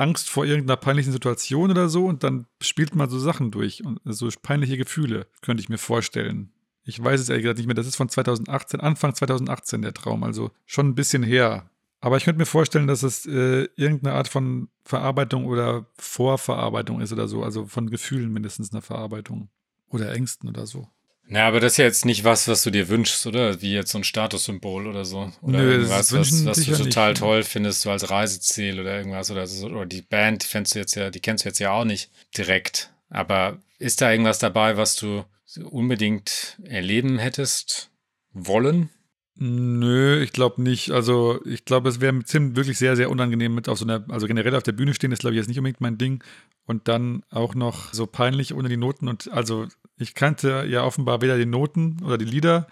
Angst 0.00 0.30
vor 0.30 0.46
irgendeiner 0.46 0.76
peinlichen 0.76 1.12
Situation 1.12 1.70
oder 1.70 1.88
so 1.88 2.06
und 2.06 2.24
dann 2.24 2.46
spielt 2.62 2.94
man 2.94 3.10
so 3.10 3.18
Sachen 3.18 3.50
durch 3.50 3.84
und 3.84 4.00
so 4.04 4.28
peinliche 4.42 4.76
Gefühle, 4.78 5.26
könnte 5.42 5.62
ich 5.62 5.68
mir 5.68 5.78
vorstellen. 5.78 6.52
Ich 6.84 7.02
weiß 7.02 7.20
es 7.20 7.28
ehrlich 7.28 7.44
gesagt 7.44 7.58
nicht 7.58 7.66
mehr, 7.66 7.74
das 7.74 7.86
ist 7.86 7.96
von 7.96 8.08
2018, 8.08 8.80
Anfang 8.80 9.14
2018 9.14 9.82
der 9.82 9.92
Traum, 9.92 10.24
also 10.24 10.50
schon 10.64 10.88
ein 10.88 10.94
bisschen 10.94 11.22
her. 11.22 11.70
Aber 12.00 12.16
ich 12.16 12.24
könnte 12.24 12.38
mir 12.38 12.46
vorstellen, 12.46 12.86
dass 12.86 13.02
es 13.02 13.26
äh, 13.26 13.68
irgendeine 13.76 14.14
Art 14.14 14.28
von 14.28 14.68
Verarbeitung 14.84 15.44
oder 15.44 15.86
Vorverarbeitung 15.98 17.02
ist 17.02 17.12
oder 17.12 17.28
so, 17.28 17.42
also 17.42 17.66
von 17.66 17.90
Gefühlen 17.90 18.32
mindestens 18.32 18.72
eine 18.72 18.80
Verarbeitung 18.80 19.50
oder 19.90 20.10
Ängsten 20.12 20.48
oder 20.48 20.66
so. 20.66 20.88
Na, 21.32 21.46
aber 21.46 21.60
das 21.60 21.74
ist 21.74 21.76
ja 21.78 21.84
jetzt 21.84 22.04
nicht 22.04 22.24
was, 22.24 22.48
was 22.48 22.64
du 22.64 22.70
dir 22.70 22.88
wünschst, 22.88 23.24
oder? 23.24 23.62
Wie 23.62 23.72
jetzt 23.72 23.92
so 23.92 23.98
ein 23.98 24.04
Statussymbol 24.04 24.88
oder 24.88 25.04
so. 25.04 25.30
Oder 25.42 25.58
Nö, 25.60 25.72
irgendwas, 25.74 26.12
was, 26.12 26.44
was 26.44 26.64
du 26.64 26.76
total 26.76 27.10
nicht. 27.10 27.20
toll 27.20 27.44
findest, 27.44 27.82
so 27.82 27.90
als 27.92 28.10
Reiseziel 28.10 28.80
oder 28.80 28.96
irgendwas. 28.96 29.30
Oder, 29.30 29.46
so, 29.46 29.68
oder 29.68 29.86
die 29.86 30.02
Band, 30.02 30.42
die 30.42 30.48
fändest 30.48 30.74
du 30.74 30.80
jetzt 30.80 30.96
ja, 30.96 31.08
die 31.10 31.20
kennst 31.20 31.44
du 31.44 31.48
jetzt 31.48 31.60
ja 31.60 31.70
auch 31.70 31.84
nicht 31.84 32.10
direkt. 32.36 32.92
Aber 33.10 33.58
ist 33.78 34.00
da 34.00 34.10
irgendwas 34.10 34.40
dabei, 34.40 34.76
was 34.76 34.96
du 34.96 35.24
unbedingt 35.70 36.58
erleben 36.64 37.20
hättest 37.20 37.90
wollen? 38.32 38.90
Nö, 39.36 40.20
ich 40.22 40.32
glaube 40.32 40.60
nicht. 40.60 40.90
Also 40.90 41.40
ich 41.46 41.64
glaube, 41.64 41.88
es 41.88 42.00
wäre 42.00 42.24
ziemlich 42.24 42.56
wirklich 42.56 42.76
sehr, 42.76 42.96
sehr 42.96 43.08
unangenehm 43.08 43.54
mit 43.54 43.68
auf 43.68 43.78
so 43.78 43.84
einer, 43.84 44.04
also 44.08 44.26
generell 44.26 44.54
auf 44.56 44.64
der 44.64 44.72
Bühne 44.72 44.94
stehen, 44.94 45.12
ist 45.12 45.20
glaube 45.20 45.34
ich 45.34 45.38
jetzt 45.38 45.48
nicht 45.48 45.58
unbedingt 45.58 45.80
mein 45.80 45.96
Ding. 45.96 46.24
Und 46.66 46.88
dann 46.88 47.22
auch 47.30 47.54
noch 47.54 47.94
so 47.94 48.06
peinlich 48.06 48.52
ohne 48.52 48.68
die 48.68 48.76
Noten. 48.76 49.08
Und 49.08 49.30
also 49.32 49.66
ich 50.00 50.14
kannte 50.14 50.66
ja 50.68 50.82
offenbar 50.82 51.20
weder 51.20 51.36
die 51.36 51.46
Noten 51.46 51.98
oder 52.02 52.18
die 52.18 52.24
Lieder, 52.24 52.66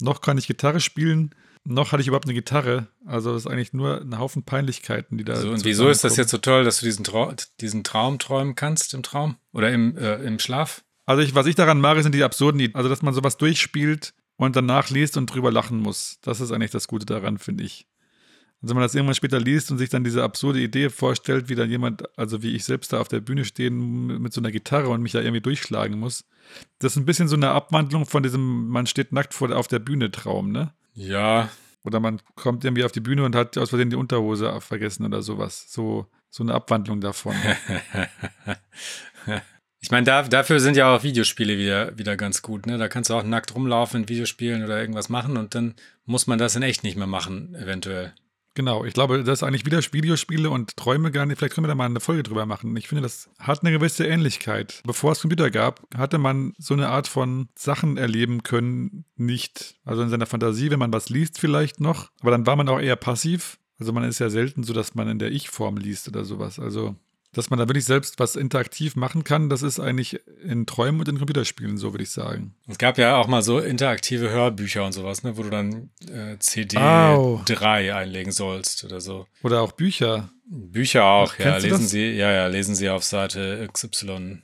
noch 0.00 0.20
kann 0.20 0.38
ich 0.38 0.46
Gitarre 0.46 0.80
spielen, 0.80 1.34
noch 1.64 1.92
hatte 1.92 2.00
ich 2.00 2.08
überhaupt 2.08 2.26
eine 2.26 2.34
Gitarre. 2.34 2.86
Also 3.04 3.34
es 3.34 3.44
ist 3.44 3.50
eigentlich 3.50 3.72
nur 3.72 4.00
ein 4.00 4.18
Haufen 4.18 4.44
Peinlichkeiten, 4.44 5.18
die 5.18 5.24
da. 5.24 5.36
So, 5.36 5.50
und 5.50 5.64
wieso 5.64 5.88
ist 5.88 6.04
das 6.04 6.16
jetzt 6.16 6.30
so 6.30 6.38
toll, 6.38 6.64
dass 6.64 6.80
du 6.80 6.86
diesen, 6.86 7.04
Trau 7.04 7.32
diesen 7.60 7.82
Traum 7.82 8.18
träumen 8.18 8.54
kannst 8.54 8.94
im 8.94 9.02
Traum? 9.02 9.36
Oder 9.52 9.72
im, 9.72 9.96
äh, 9.96 10.16
im 10.16 10.38
Schlaf? 10.38 10.84
Also 11.06 11.22
ich, 11.22 11.34
was 11.34 11.46
ich 11.46 11.54
daran 11.54 11.80
mag, 11.80 12.00
sind 12.02 12.14
die 12.14 12.22
absurden 12.22 12.60
Ideen. 12.60 12.74
Also 12.74 12.88
dass 12.88 13.02
man 13.02 13.14
sowas 13.14 13.36
durchspielt 13.36 14.14
und 14.36 14.54
danach 14.54 14.90
liest 14.90 15.16
und 15.16 15.26
drüber 15.26 15.50
lachen 15.50 15.80
muss. 15.80 16.18
Das 16.22 16.40
ist 16.40 16.52
eigentlich 16.52 16.70
das 16.70 16.88
Gute 16.88 17.06
daran, 17.06 17.38
finde 17.38 17.64
ich. 17.64 17.86
Also 18.62 18.70
wenn 18.70 18.76
man 18.76 18.84
das 18.84 18.94
irgendwann 18.94 19.14
später 19.14 19.38
liest 19.38 19.70
und 19.70 19.78
sich 19.78 19.90
dann 19.90 20.04
diese 20.04 20.22
absurde 20.22 20.60
Idee 20.60 20.88
vorstellt, 20.90 21.48
wie 21.48 21.54
dann 21.54 21.70
jemand, 21.70 22.04
also 22.18 22.42
wie 22.42 22.54
ich 22.54 22.64
selbst 22.64 22.92
da 22.92 23.00
auf 23.00 23.08
der 23.08 23.20
Bühne 23.20 23.44
stehen 23.44 24.20
mit 24.20 24.32
so 24.32 24.40
einer 24.40 24.50
Gitarre 24.50 24.88
und 24.88 25.02
mich 25.02 25.12
da 25.12 25.20
irgendwie 25.20 25.42
durchschlagen 25.42 25.98
muss. 25.98 26.24
Das 26.78 26.92
ist 26.92 26.96
ein 26.96 27.04
bisschen 27.04 27.28
so 27.28 27.36
eine 27.36 27.50
Abwandlung 27.50 28.06
von 28.06 28.22
diesem, 28.22 28.68
man 28.68 28.86
steht 28.86 29.12
nackt 29.12 29.34
vor, 29.34 29.54
auf 29.54 29.68
der 29.68 29.78
Bühne 29.78 30.10
Traum, 30.10 30.52
ne? 30.52 30.72
Ja. 30.94 31.50
Oder 31.84 32.00
man 32.00 32.20
kommt 32.34 32.64
irgendwie 32.64 32.84
auf 32.84 32.92
die 32.92 33.00
Bühne 33.00 33.24
und 33.24 33.36
hat 33.36 33.58
aus 33.58 33.68
Versehen 33.70 33.90
die 33.90 33.96
Unterhose 33.96 34.60
vergessen 34.60 35.04
oder 35.04 35.22
sowas. 35.22 35.66
So, 35.68 36.06
so 36.30 36.42
eine 36.42 36.54
Abwandlung 36.54 37.00
davon. 37.00 37.34
Ich 39.86 39.92
meine, 39.92 40.04
da, 40.04 40.22
dafür 40.22 40.58
sind 40.58 40.76
ja 40.76 40.92
auch 40.92 41.04
Videospiele 41.04 41.58
wieder, 41.58 41.96
wieder 41.96 42.16
ganz 42.16 42.42
gut. 42.42 42.66
Ne? 42.66 42.76
Da 42.76 42.88
kannst 42.88 43.08
du 43.08 43.14
auch 43.14 43.22
nackt 43.22 43.54
rumlaufen 43.54 44.02
in 44.02 44.08
Videospielen 44.08 44.64
oder 44.64 44.80
irgendwas 44.80 45.08
machen 45.08 45.36
und 45.36 45.54
dann 45.54 45.74
muss 46.04 46.26
man 46.26 46.40
das 46.40 46.56
in 46.56 46.62
echt 46.62 46.82
nicht 46.82 46.96
mehr 46.96 47.06
machen, 47.06 47.54
eventuell. 47.54 48.12
Genau, 48.56 48.86
ich 48.86 48.94
glaube, 48.94 49.22
das 49.22 49.40
ist 49.40 49.42
eigentlich 49.42 49.66
wieder 49.66 49.82
Videospiele 49.82 50.48
und 50.48 50.78
Träume 50.78 51.10
gar 51.10 51.26
nicht. 51.26 51.38
Vielleicht 51.38 51.54
können 51.54 51.66
wir 51.66 51.68
da 51.68 51.74
mal 51.74 51.84
eine 51.84 52.00
Folge 52.00 52.22
drüber 52.22 52.46
machen. 52.46 52.74
Ich 52.78 52.88
finde, 52.88 53.02
das 53.02 53.28
hat 53.38 53.60
eine 53.60 53.70
gewisse 53.70 54.06
Ähnlichkeit. 54.06 54.82
Bevor 54.86 55.12
es 55.12 55.20
Computer 55.20 55.50
gab, 55.50 55.82
hatte 55.94 56.16
man 56.16 56.54
so 56.56 56.72
eine 56.72 56.88
Art 56.88 57.06
von 57.06 57.50
Sachen 57.54 57.98
erleben 57.98 58.42
können, 58.44 59.04
nicht. 59.14 59.76
Also 59.84 60.00
in 60.00 60.08
seiner 60.08 60.24
Fantasie, 60.24 60.70
wenn 60.70 60.78
man 60.78 60.90
was 60.92 61.10
liest, 61.10 61.38
vielleicht 61.38 61.80
noch. 61.80 62.10
Aber 62.22 62.30
dann 62.30 62.46
war 62.46 62.56
man 62.56 62.70
auch 62.70 62.80
eher 62.80 62.96
passiv. 62.96 63.58
Also 63.78 63.92
man 63.92 64.04
ist 64.04 64.20
ja 64.20 64.30
selten 64.30 64.62
so, 64.62 64.72
dass 64.72 64.94
man 64.94 65.06
in 65.08 65.18
der 65.18 65.32
Ich-Form 65.32 65.76
liest 65.76 66.08
oder 66.08 66.24
sowas. 66.24 66.58
Also 66.58 66.96
dass 67.36 67.50
man 67.50 67.58
da 67.58 67.68
wirklich 67.68 67.84
selbst 67.84 68.18
was 68.18 68.34
interaktiv 68.34 68.96
machen 68.96 69.22
kann, 69.22 69.50
das 69.50 69.60
ist 69.60 69.78
eigentlich 69.78 70.20
in 70.42 70.64
Träumen 70.64 71.00
und 71.00 71.08
in 71.08 71.18
Computerspielen 71.18 71.76
so, 71.76 71.92
würde 71.92 72.04
ich 72.04 72.10
sagen. 72.10 72.54
Es 72.66 72.78
gab 72.78 72.96
ja 72.96 73.16
auch 73.16 73.26
mal 73.26 73.42
so 73.42 73.58
interaktive 73.58 74.30
Hörbücher 74.30 74.84
und 74.86 74.92
sowas, 74.92 75.22
ne, 75.22 75.36
wo 75.36 75.42
du 75.42 75.50
dann 75.50 75.90
äh, 76.10 76.38
CD 76.38 76.78
Au. 76.78 77.42
3 77.44 77.94
einlegen 77.94 78.32
sollst 78.32 78.84
oder 78.84 79.02
so. 79.02 79.26
Oder 79.42 79.60
auch 79.60 79.72
Bücher. 79.72 80.30
Bücher 80.46 81.04
auch, 81.04 81.34
Ach, 81.34 81.44
ja, 81.44 81.56
lesen? 81.58 81.86
Sie, 81.86 82.12
ja, 82.12 82.32
ja, 82.32 82.46
lesen 82.46 82.74
Sie 82.74 82.88
auf 82.88 83.04
Seite 83.04 83.68
XYZ 83.70 84.40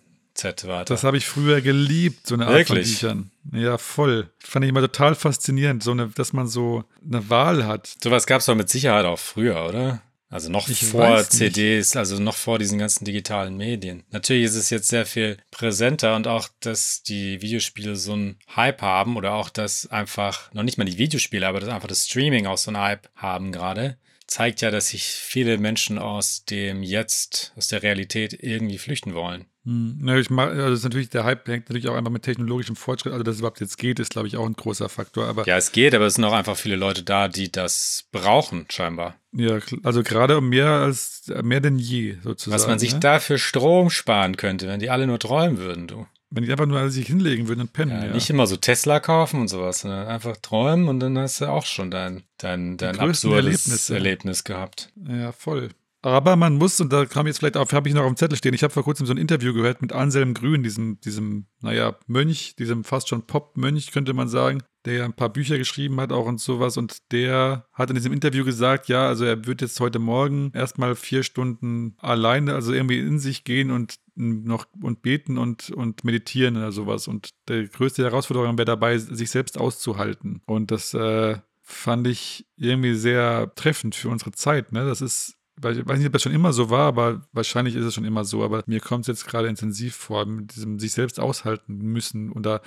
weiter. 0.66 0.84
Das 0.84 1.03
habe 1.03 1.16
ich 1.16 1.24
früher 1.24 1.62
geliebt, 1.62 2.26
so 2.26 2.34
eine 2.34 2.47
Art 2.47 2.68
Wirklich? 2.68 2.99
von 3.01 3.30
Büchern. 3.51 3.62
Ja, 3.62 3.78
voll. 3.78 4.28
Fand 4.38 4.66
ich 4.66 4.68
immer 4.68 4.82
total 4.82 5.14
faszinierend, 5.14 5.82
so 5.82 5.93
eine, 5.93 6.09
dass 6.09 6.34
man 6.34 6.47
so 6.47 6.84
eine 7.07 7.30
Wahl 7.30 7.64
hat. 7.64 7.97
Sowas 8.03 8.26
gab 8.26 8.40
es 8.40 8.47
doch 8.47 8.55
mit 8.55 8.68
Sicherheit 8.68 9.07
auch 9.07 9.18
früher, 9.18 9.64
oder? 9.66 10.03
Also 10.33 10.49
noch 10.49 10.66
Ich 10.68 10.83
vor. 10.83 11.22
CDs, 11.28 11.95
also 11.95 12.18
noch 12.18 12.37
vor 12.37 12.59
diesen 12.59 12.78
ganzen 12.78 13.05
digitalen 13.05 13.55
Medien. 13.55 14.03
Natürlich 14.11 14.45
ist 14.45 14.55
es 14.55 14.70
jetzt 14.70 14.89
sehr 14.89 15.05
viel 15.05 15.37
präsenter 15.51 16.16
und 16.16 16.26
auch, 16.26 16.49
dass 16.61 17.03
die 17.03 17.43
Videospiele 17.43 17.97
so 17.97 18.14
einen 18.14 18.39
Hype 18.57 18.80
haben 18.80 19.16
oder 19.16 19.35
auch, 19.35 19.51
dass 19.51 19.91
einfach, 19.91 20.51
noch 20.55 20.62
nicht 20.62 20.78
mal 20.78 20.85
die 20.85 20.97
Videospiele, 20.97 21.47
aber 21.47 21.61
dass 21.61 21.68
einfach 21.68 21.87
das 21.87 22.07
Streaming 22.07 22.47
auch 22.47 22.57
so 22.57 22.70
einen 22.70 22.80
Hype 22.80 23.11
haben 23.14 23.53
gerade, 23.53 23.99
zeigt 24.26 24.62
ja, 24.62 24.70
dass 24.70 24.89
sich 24.89 25.05
viele 25.05 25.59
Menschen 25.59 25.99
aus 25.99 26.47
dem 26.47 26.83
Jetzt, 26.83 27.53
aus 27.57 27.68
der 27.68 27.83
Realität 27.83 28.33
irgendwie 28.33 28.78
flüchten 28.78 29.12
wollen. 29.12 29.45
Hm, 29.65 29.99
ne, 30.01 30.19
ich 30.19 30.29
mag, 30.29 30.51
also 30.51 30.71
das 30.71 30.79
ist 30.81 30.85
natürlich, 30.85 31.09
der 31.11 31.25
Hype 31.25 31.47
hängt 31.47 31.69
natürlich 31.69 31.89
auch 31.89 31.95
einfach 31.95 32.11
mit 32.11 32.23
technologischem 32.23 32.75
Fortschritt. 32.75 33.13
Also, 33.13 33.23
dass 33.23 33.35
es 33.37 33.41
überhaupt 33.41 33.61
jetzt 33.61 33.79
geht, 33.79 34.01
ist, 34.01 34.11
glaube 34.11 34.27
ich, 34.27 34.37
auch 34.37 34.45
ein 34.47 34.55
großer 34.55 34.89
Faktor. 34.89 35.27
Aber 35.27 35.47
Ja, 35.47 35.57
es 35.57 35.71
geht, 35.71 35.95
aber 35.95 36.07
es 36.07 36.15
sind 36.15 36.25
auch 36.25 36.33
einfach 36.33 36.57
viele 36.57 36.77
Leute 36.77 37.05
da, 37.05 37.29
die 37.29 37.53
das 37.53 38.07
brauchen, 38.11 38.67
scheinbar. 38.71 39.15
ja, 39.33 39.59
also 39.85 40.03
gerade 40.03 40.41
mehr 40.41 40.69
als 40.69 41.31
mehr 41.43 41.61
denn 41.61 41.79
je, 41.79 42.17
sozusagen. 42.25 42.61
Was 42.61 42.67
man 42.67 42.79
sich 42.81 42.95
ne? 42.95 43.01
da 43.01 43.21
für 43.21 43.39
Strom 43.39 43.91
sparen 43.91 44.37
könnte, 44.37 44.67
wenn 44.67 44.81
die 44.81 44.91
alle 44.91 45.07
nur 45.07 45.19
träumen 45.21 45.59
würden, 45.59 45.87
du. 45.87 46.07
Wenn 46.35 46.45
die 46.45 46.51
einfach 46.51 46.67
nur 46.67 46.79
alle 46.79 46.89
sich 46.91 47.07
hinlegen 47.07 47.47
würden 47.47 47.61
und 47.61 47.73
pennen, 47.75 47.93
Ja, 47.93 48.07
ja. 48.07 48.15
Nicht 48.15 48.31
immer 48.31 48.47
so 48.47 48.57
Tesla 48.57 49.01
kaufen 49.01 49.43
und 49.43 49.49
sowas, 49.49 49.81
sondern 49.81 50.07
einfach 50.09 50.35
träumen 50.39 50.89
und 50.89 50.99
dann 50.99 51.19
hast 51.19 51.43
du 51.43 51.47
auch 51.47 51.67
schon 51.67 51.91
dein, 51.91 52.23
dein, 52.39 52.79
dein 52.79 52.99
absurdes 52.99 53.45
Erlebnisse. 53.45 53.95
Erlebnis 53.95 54.43
gehabt. 54.43 54.91
Ja, 55.07 55.31
voll. 55.33 55.69
Aber 56.03 56.35
man 56.35 56.57
muss, 56.57 56.81
und 56.81 56.93
da 56.93 57.07
kam 57.07 57.29
jetzt 57.29 57.39
vielleicht 57.39 57.57
auf, 57.57 57.73
habe 57.73 57.89
ich 57.89 57.95
noch 57.95 58.03
auf 58.03 58.09
dem 58.09 58.17
Zettel 58.17 58.37
stehen, 58.37 58.55
ich 58.55 58.65
habe 58.65 58.73
vor 58.73 58.83
kurzem 58.83 59.07
so 59.07 59.13
ein 59.13 59.19
Interview 59.19 59.55
gehört 59.55 59.83
mit 59.83 59.93
Anselm 59.93 60.35
Grün, 60.35 60.65
diesem, 60.65 61.01
diesem, 61.01 61.47
naja, 61.61 61.97
Mönch, 62.09 62.57
diesem 62.57 62.83
fast 62.83 63.09
schon 63.09 63.27
Pop-Mönch, 63.27 63.93
könnte 63.93 64.13
man 64.13 64.27
sagen, 64.27 64.65
der 64.85 64.95
ja 64.95 65.05
ein 65.05 65.13
paar 65.13 65.33
Bücher 65.33 65.59
geschrieben 65.59 66.01
hat 66.01 66.11
auch 66.11 66.27
und 66.27 66.41
sowas. 66.41 66.77
Und 66.77 67.13
der 67.13 67.67
hat 67.73 67.91
in 67.91 67.95
diesem 67.95 68.13
Interview 68.13 68.45
gesagt, 68.45 68.89
ja, 68.89 69.07
also 69.07 69.25
er 69.25 69.47
wird 69.47 69.61
jetzt 69.61 69.79
heute 69.79 70.01
Morgen 70.01 70.51
erstmal 70.55 70.97
vier 70.97 71.23
Stunden 71.23 71.95
alleine, 71.99 72.55
also 72.55 72.73
irgendwie 72.73 72.99
in 72.99 73.21
sich 73.21 73.45
gehen 73.45 73.71
und 73.71 73.95
noch 74.17 74.67
und 74.81 75.03
beten 75.03 75.39
und, 75.39 75.71
und 75.71 76.03
meditieren 76.03 76.57
oder 76.57 76.73
sowas. 76.73 77.07
Und 77.07 77.31
die 77.49 77.69
größte 77.69 78.03
Herausforderung 78.03 78.59
wäre 78.59 78.67
dabei, 78.67 78.99
sich 78.99 79.31
selbst 79.31 79.57
auszuhalten. 79.57 80.43
Und 80.47 80.73
das 80.73 80.95
äh, 80.95 81.39
fand 81.61 82.09
ich 82.09 82.47
irgendwie 82.57 82.95
sehr 82.95 83.53
treffend 83.55 83.95
für 83.95 84.09
unsere 84.09 84.33
Zeit. 84.33 84.73
Ne? 84.73 84.85
Das 84.85 85.01
ist 85.01 85.37
ich 85.71 85.87
weiß 85.87 85.99
nicht, 85.99 86.07
ob 86.07 86.13
das 86.13 86.23
schon 86.23 86.33
immer 86.33 86.53
so 86.53 86.71
war, 86.71 86.89
aber 86.89 87.23
wahrscheinlich 87.33 87.77
ist 87.77 87.85
es 87.85 87.95
schon 87.95 88.05
immer 88.05 88.25
so. 88.25 88.43
Aber 88.43 88.63
mir 88.67 88.81
kommt 88.81 89.03
es 89.03 89.09
jetzt 89.09 89.27
gerade 89.27 89.49
intensiv 89.49 89.95
vor, 89.95 90.27
mit 90.27 90.55
diesem 90.55 90.79
sich 90.79 90.93
selbst 90.93 91.21
aushalten 91.21 91.79
müssen. 91.79 92.31
Und 92.31 92.45
da, 92.45 92.61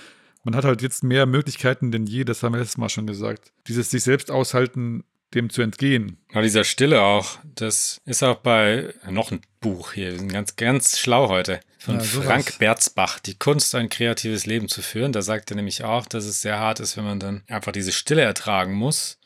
man 0.43 0.55
hat 0.55 0.65
halt 0.65 0.81
jetzt 0.81 1.03
mehr 1.03 1.25
Möglichkeiten 1.25 1.91
denn 1.91 2.05
je, 2.05 2.23
das 2.23 2.43
haben 2.43 2.53
wir 2.53 2.59
letztes 2.59 2.77
Mal 2.77 2.89
schon 2.89 3.07
gesagt. 3.07 3.51
Dieses 3.67 3.91
sich 3.91 4.03
selbst 4.03 4.31
aushalten, 4.31 5.03
dem 5.33 5.49
zu 5.49 5.61
entgehen. 5.61 6.17
Ja, 6.33 6.41
dieser 6.41 6.63
Stille 6.63 7.01
auch, 7.01 7.39
das 7.43 7.99
ist 8.05 8.23
auch 8.23 8.37
bei 8.37 8.93
noch 9.09 9.31
ein 9.31 9.41
Buch 9.59 9.91
hier, 9.93 10.11
wir 10.11 10.19
sind 10.19 10.31
ganz, 10.31 10.55
ganz 10.55 10.97
schlau 10.97 11.29
heute. 11.29 11.59
Von 11.79 11.95
Ja. 11.95 12.01
Frank 12.01 12.57
Berzbach, 12.57 13.19
Die 13.19 13.35
Kunst, 13.37 13.75
ein 13.75 13.89
kreatives 13.89 14.47
Leben 14.47 14.67
zu 14.67 14.81
führen. 14.81 15.11
Da 15.11 15.21
sagt 15.21 15.51
er 15.51 15.55
nämlich 15.55 15.83
auch, 15.83 16.07
dass 16.07 16.25
es 16.25 16.41
sehr 16.41 16.57
hart 16.59 16.79
ist, 16.79 16.97
wenn 16.97 17.03
man 17.03 17.19
dann 17.19 17.43
einfach 17.47 17.71
diese 17.71 17.91
Stille 17.91 18.23
ertragen 18.23 18.73
muss. 18.73 19.19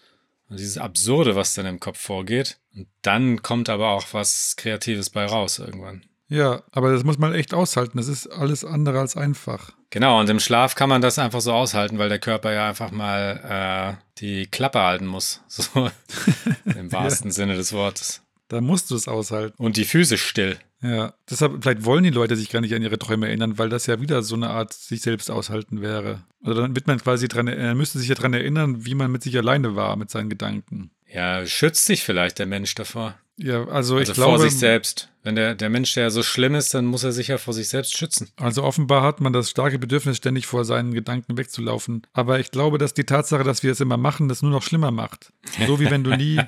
Und 0.50 0.60
dieses 0.60 0.78
Absurde, 0.78 1.36
was 1.36 1.54
dann 1.54 1.66
im 1.66 1.80
Kopf 1.80 2.00
vorgeht. 2.00 2.59
Und 2.76 2.88
dann 3.02 3.42
kommt 3.42 3.70
aber 3.70 3.90
auch 3.90 4.08
was 4.14 4.56
Kreatives 4.56 5.10
bei 5.10 5.26
raus 5.26 5.60
irgendwann. 5.60 6.04
Ja, 6.28 6.62
aber 6.72 6.92
das 6.92 7.04
muss 7.04 7.18
man 7.18 7.34
echt 7.34 7.54
aushalten. 7.54 7.98
Das 7.98 8.08
ist 8.08 8.28
alles 8.28 8.64
andere 8.64 9.00
als 9.00 9.18
einfach. 9.18 9.72
Genau, 9.90 10.20
und 10.20 10.30
im 10.30 10.40
Schlaf 10.40 10.76
kann 10.76 10.90
man 10.90 11.02
das 11.02 11.18
einfach 11.18 11.42
so 11.42 11.52
aushalten, 11.52 11.98
weil 11.98 12.10
der 12.10 12.20
Körper 12.20 12.54
ja 12.54 12.70
einfach 12.70 12.92
mal 12.92 13.98
äh, 13.98 14.04
die 14.20 14.46
Klappe 14.46 14.80
halten 14.80 15.08
muss. 15.08 15.42
So 15.50 15.90
im 16.66 16.92
wahrsten 16.92 17.32
Sinne 17.32 17.56
des 17.56 17.74
Wortes. 17.74 18.22
Da 18.48 18.62
musst 18.62 18.92
du 18.92 18.96
es 18.96 19.08
aushalten. 19.08 19.56
Und 19.62 19.78
die 19.78 19.86
Füße 19.86 20.18
still. 20.18 20.58
Ja, 20.82 21.14
deshalb, 21.30 21.62
vielleicht 21.62 21.84
wollen 21.84 22.04
die 22.04 22.10
Leute 22.10 22.36
sich 22.36 22.50
gar 22.50 22.62
nicht 22.62 22.74
an 22.74 22.82
ihre 22.82 22.98
Träume 22.98 23.28
erinnern, 23.28 23.58
weil 23.58 23.70
das 23.70 23.86
ja 23.86 24.00
wieder 24.00 24.24
so 24.24 24.36
eine 24.36 24.50
Art 24.50 24.72
sich 24.72 25.02
selbst 25.02 25.30
aushalten 25.30 25.82
wäre. 25.82 26.24
Also 26.42 26.62
dann 26.62 26.74
wird 26.76 26.88
man 26.88 27.00
quasi 27.00 27.28
dran, 27.28 27.48
er 27.48 27.76
müsste 27.76 28.00
sich 28.00 28.08
ja 28.08 28.16
dran 28.16 28.34
erinnern, 28.34 28.86
wie 28.86 28.96
man 28.96 29.12
mit 29.12 29.24
sich 29.24 29.38
alleine 29.38 29.76
war, 29.76 29.98
mit 29.98 30.10
seinen 30.10 30.30
Gedanken. 30.30 30.92
Ja, 31.14 31.46
schützt 31.46 31.86
sich 31.86 32.04
vielleicht 32.04 32.40
der 32.40 32.46
Mensch 32.46 32.76
davor. 32.76 33.18
Ja, 33.42 33.62
also, 33.68 33.96
Also 33.96 34.00
ich 34.00 34.14
glaube, 34.14 34.38
vor 34.38 34.40
sich 34.40 34.58
selbst. 34.58 35.10
Wenn 35.24 35.36
der, 35.36 35.56
der 35.56 35.70
Mensch, 35.70 35.94
der 35.94 36.12
so 36.12 36.24
schlimm 36.24 36.56
ist, 36.56 36.74
dann 36.74 36.86
muss 36.86 37.04
er 37.04 37.12
sich 37.12 37.30
ja 37.30 37.38
vor 37.38 37.54
sich 37.54 37.70
selbst 37.70 37.98
schützen. 37.98 38.30
also 38.38 38.64
offenbar 38.64 39.04
hat 39.04 39.22
man 39.22 39.34
das 39.34 39.50
starke 39.50 39.80
Bedürfnis, 39.80 40.18
ständig 40.18 40.46
vor 40.46 40.66
seinen 40.66 40.94
Gedanken 40.94 41.38
wegzulaufen. 41.38 42.06
Aber 42.14 42.40
ich 42.40 42.52
glaube, 42.52 42.78
dass 42.78 42.94
die 42.94 43.06
Tatsache, 43.06 43.44
dass 43.44 43.64
wir 43.64 43.72
es 43.72 43.80
immer 43.80 43.98
machen, 43.98 44.28
das 44.28 44.42
nur 44.42 44.52
noch 44.52 44.64
schlimmer 44.64 44.92
macht. 44.92 45.32
So 45.68 45.80
wie 45.80 45.90
wenn 45.90 46.04
du 46.04 46.16
nie, 46.16 46.40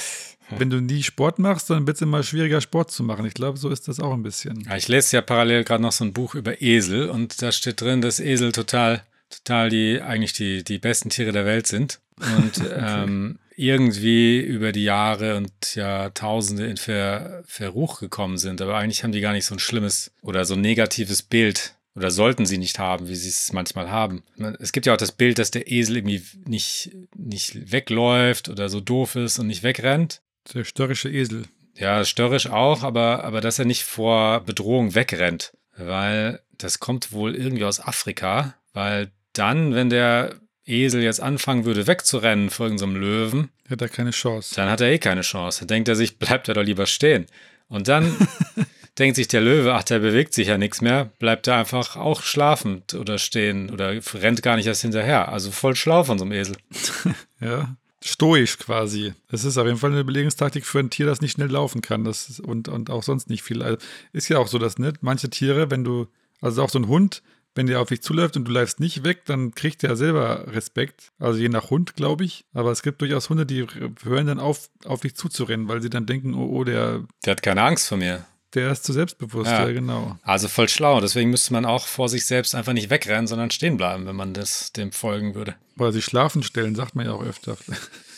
wenn 0.58 0.70
du 0.70 0.80
nie 0.80 1.02
Sport 1.02 1.38
machst, 1.38 1.70
dann 1.70 1.86
wird 1.86 1.96
es 1.96 2.02
immer 2.02 2.22
schwieriger, 2.22 2.60
Sport 2.60 2.90
zu 2.90 3.02
machen. 3.02 3.24
Ich 3.24 3.34
glaube, 3.34 3.58
so 3.58 3.68
ist 3.68 3.86
das 3.86 4.00
auch 4.00 4.12
ein 4.12 4.22
bisschen. 4.22 4.62
Ja, 4.68 4.76
ich 4.76 4.88
lese 4.88 5.16
ja 5.16 5.22
parallel 5.22 5.64
gerade 5.64 5.82
noch 5.82 5.92
so 5.92 6.04
ein 6.04 6.12
Buch 6.12 6.34
über 6.34 6.60
Esel 6.60 7.08
und 7.08 7.40
da 7.42 7.52
steht 7.52 7.80
drin, 7.80 8.00
dass 8.00 8.18
Esel 8.20 8.52
total, 8.52 9.04
total 9.30 9.68
die, 9.68 10.00
eigentlich 10.00 10.32
die, 10.32 10.64
die 10.64 10.78
besten 10.78 11.10
Tiere 11.10 11.32
der 11.32 11.44
Welt 11.44 11.66
sind. 11.66 12.00
Und 12.18 12.62
ähm, 12.76 13.38
irgendwie 13.56 14.40
über 14.40 14.72
die 14.72 14.84
Jahre 14.84 15.36
und 15.36 15.74
Jahrtausende 15.74 16.66
in 16.66 16.76
Ver, 16.76 17.42
Verruch 17.46 18.00
gekommen 18.00 18.38
sind. 18.38 18.60
Aber 18.60 18.76
eigentlich 18.76 19.02
haben 19.02 19.12
die 19.12 19.20
gar 19.20 19.32
nicht 19.32 19.46
so 19.46 19.54
ein 19.54 19.58
schlimmes 19.58 20.12
oder 20.22 20.44
so 20.44 20.54
ein 20.54 20.60
negatives 20.60 21.22
Bild. 21.22 21.74
Oder 21.94 22.10
sollten 22.10 22.46
sie 22.46 22.56
nicht 22.56 22.78
haben, 22.78 23.08
wie 23.08 23.14
sie 23.14 23.28
es 23.28 23.52
manchmal 23.52 23.90
haben. 23.90 24.22
Es 24.60 24.72
gibt 24.72 24.86
ja 24.86 24.94
auch 24.94 24.98
das 24.98 25.12
Bild, 25.12 25.38
dass 25.38 25.50
der 25.50 25.70
Esel 25.70 25.98
irgendwie 25.98 26.22
nicht, 26.46 26.90
nicht 27.14 27.70
wegläuft 27.70 28.48
oder 28.48 28.70
so 28.70 28.80
doof 28.80 29.16
ist 29.16 29.38
und 29.38 29.46
nicht 29.46 29.62
wegrennt. 29.62 30.22
Der 30.54 30.64
störrische 30.64 31.10
Esel. 31.10 31.44
Ja, 31.76 32.04
störrisch 32.04 32.46
auch, 32.46 32.82
aber, 32.82 33.24
aber 33.24 33.40
dass 33.40 33.58
er 33.58 33.66
nicht 33.66 33.84
vor 33.84 34.40
Bedrohung 34.40 34.94
wegrennt. 34.94 35.52
Weil 35.76 36.40
das 36.56 36.80
kommt 36.80 37.12
wohl 37.12 37.34
irgendwie 37.34 37.64
aus 37.64 37.80
Afrika. 37.80 38.54
Weil 38.72 39.10
dann, 39.34 39.74
wenn 39.74 39.90
der 39.90 40.36
Esel 40.66 41.02
jetzt 41.02 41.20
anfangen 41.20 41.64
würde, 41.64 41.86
wegzurennen 41.86 42.50
vor 42.50 42.66
irgendeinem 42.66 42.96
Löwen, 42.96 43.50
Hat 43.68 43.82
er 43.82 43.88
keine 43.88 44.10
Chance. 44.10 44.54
dann 44.54 44.68
hat 44.70 44.80
er 44.80 44.90
eh 44.90 44.98
keine 44.98 45.22
Chance. 45.22 45.60
Dann 45.60 45.68
denkt 45.68 45.88
er 45.88 45.96
sich, 45.96 46.18
bleibt 46.18 46.48
er 46.48 46.54
doch 46.54 46.62
lieber 46.62 46.86
stehen. 46.86 47.26
Und 47.68 47.88
dann 47.88 48.14
denkt 48.98 49.16
sich 49.16 49.28
der 49.28 49.40
Löwe, 49.40 49.74
ach, 49.74 49.82
der 49.82 49.98
bewegt 49.98 50.34
sich 50.34 50.48
ja 50.48 50.58
nichts 50.58 50.80
mehr, 50.80 51.06
bleibt 51.18 51.46
er 51.46 51.56
einfach 51.56 51.96
auch 51.96 52.22
schlafend 52.22 52.94
oder 52.94 53.18
stehen 53.18 53.70
oder 53.70 53.94
rennt 54.14 54.42
gar 54.42 54.56
nicht 54.56 54.66
erst 54.66 54.82
hinterher. 54.82 55.30
Also 55.30 55.50
voll 55.50 55.74
schlau 55.74 56.04
von 56.04 56.18
so 56.18 56.24
einem 56.24 56.32
Esel. 56.32 56.56
Ja. 57.40 57.74
Stoisch 58.04 58.58
quasi. 58.58 59.14
Das 59.30 59.44
ist 59.44 59.58
auf 59.58 59.66
jeden 59.66 59.78
Fall 59.78 59.90
eine 59.90 60.00
Überlegungstaktik 60.00 60.64
für 60.66 60.78
ein 60.80 60.90
Tier, 60.90 61.06
das 61.06 61.20
nicht 61.20 61.32
schnell 61.32 61.50
laufen 61.50 61.82
kann. 61.82 62.04
Das 62.04 62.38
und, 62.40 62.68
und 62.68 62.90
auch 62.90 63.02
sonst 63.02 63.30
nicht 63.30 63.42
viel. 63.42 63.62
Also 63.62 63.78
ist 64.12 64.28
ja 64.28 64.38
auch 64.38 64.48
so, 64.48 64.58
dass 64.58 64.78
ne, 64.78 64.92
manche 65.00 65.30
Tiere, 65.30 65.70
wenn 65.70 65.82
du, 65.84 66.06
also 66.40 66.62
auch 66.62 66.70
so 66.70 66.78
ein 66.80 66.88
Hund, 66.88 67.22
wenn 67.54 67.66
der 67.66 67.80
auf 67.80 67.88
dich 67.88 68.02
zuläuft 68.02 68.36
und 68.36 68.46
du 68.46 68.52
läufst 68.52 68.80
nicht 68.80 69.04
weg, 69.04 69.24
dann 69.26 69.54
kriegt 69.54 69.82
der 69.82 69.96
selber 69.96 70.46
Respekt. 70.52 71.12
Also 71.18 71.38
je 71.38 71.48
nach 71.48 71.70
Hund, 71.70 71.96
glaube 71.96 72.24
ich. 72.24 72.44
Aber 72.54 72.70
es 72.70 72.82
gibt 72.82 73.00
durchaus 73.00 73.28
Hunde, 73.30 73.44
die 73.46 73.66
hören 74.04 74.26
dann 74.26 74.40
auf, 74.40 74.70
auf 74.84 75.00
dich 75.00 75.14
zuzurennen, 75.16 75.68
weil 75.68 75.82
sie 75.82 75.90
dann 75.90 76.06
denken, 76.06 76.34
oh, 76.34 76.48
oh, 76.50 76.64
der, 76.64 77.04
Der 77.24 77.32
hat 77.32 77.42
keine 77.42 77.62
Angst 77.62 77.88
vor 77.88 77.98
mir. 77.98 78.24
der 78.54 78.70
ist 78.72 78.84
zu 78.84 78.92
selbstbewusst. 78.92 79.50
Ja. 79.50 79.66
Ja, 79.66 79.72
genau. 79.72 80.18
Also 80.22 80.48
voll 80.48 80.68
schlau. 80.68 81.00
Deswegen 81.00 81.30
müsste 81.30 81.52
man 81.52 81.64
auch 81.64 81.86
vor 81.86 82.08
sich 82.08 82.24
selbst 82.26 82.54
einfach 82.54 82.72
nicht 82.72 82.90
wegrennen, 82.90 83.26
sondern 83.26 83.50
stehen 83.50 83.76
bleiben, 83.76 84.06
wenn 84.06 84.16
man 84.16 84.32
das 84.34 84.72
dem 84.72 84.92
folgen 84.92 85.34
würde. 85.34 85.54
Oder 85.78 85.92
sich 85.92 86.04
schlafen 86.04 86.42
stellen, 86.42 86.74
sagt 86.74 86.94
man 86.94 87.06
ja 87.06 87.12
auch 87.12 87.22
öfter. 87.22 87.56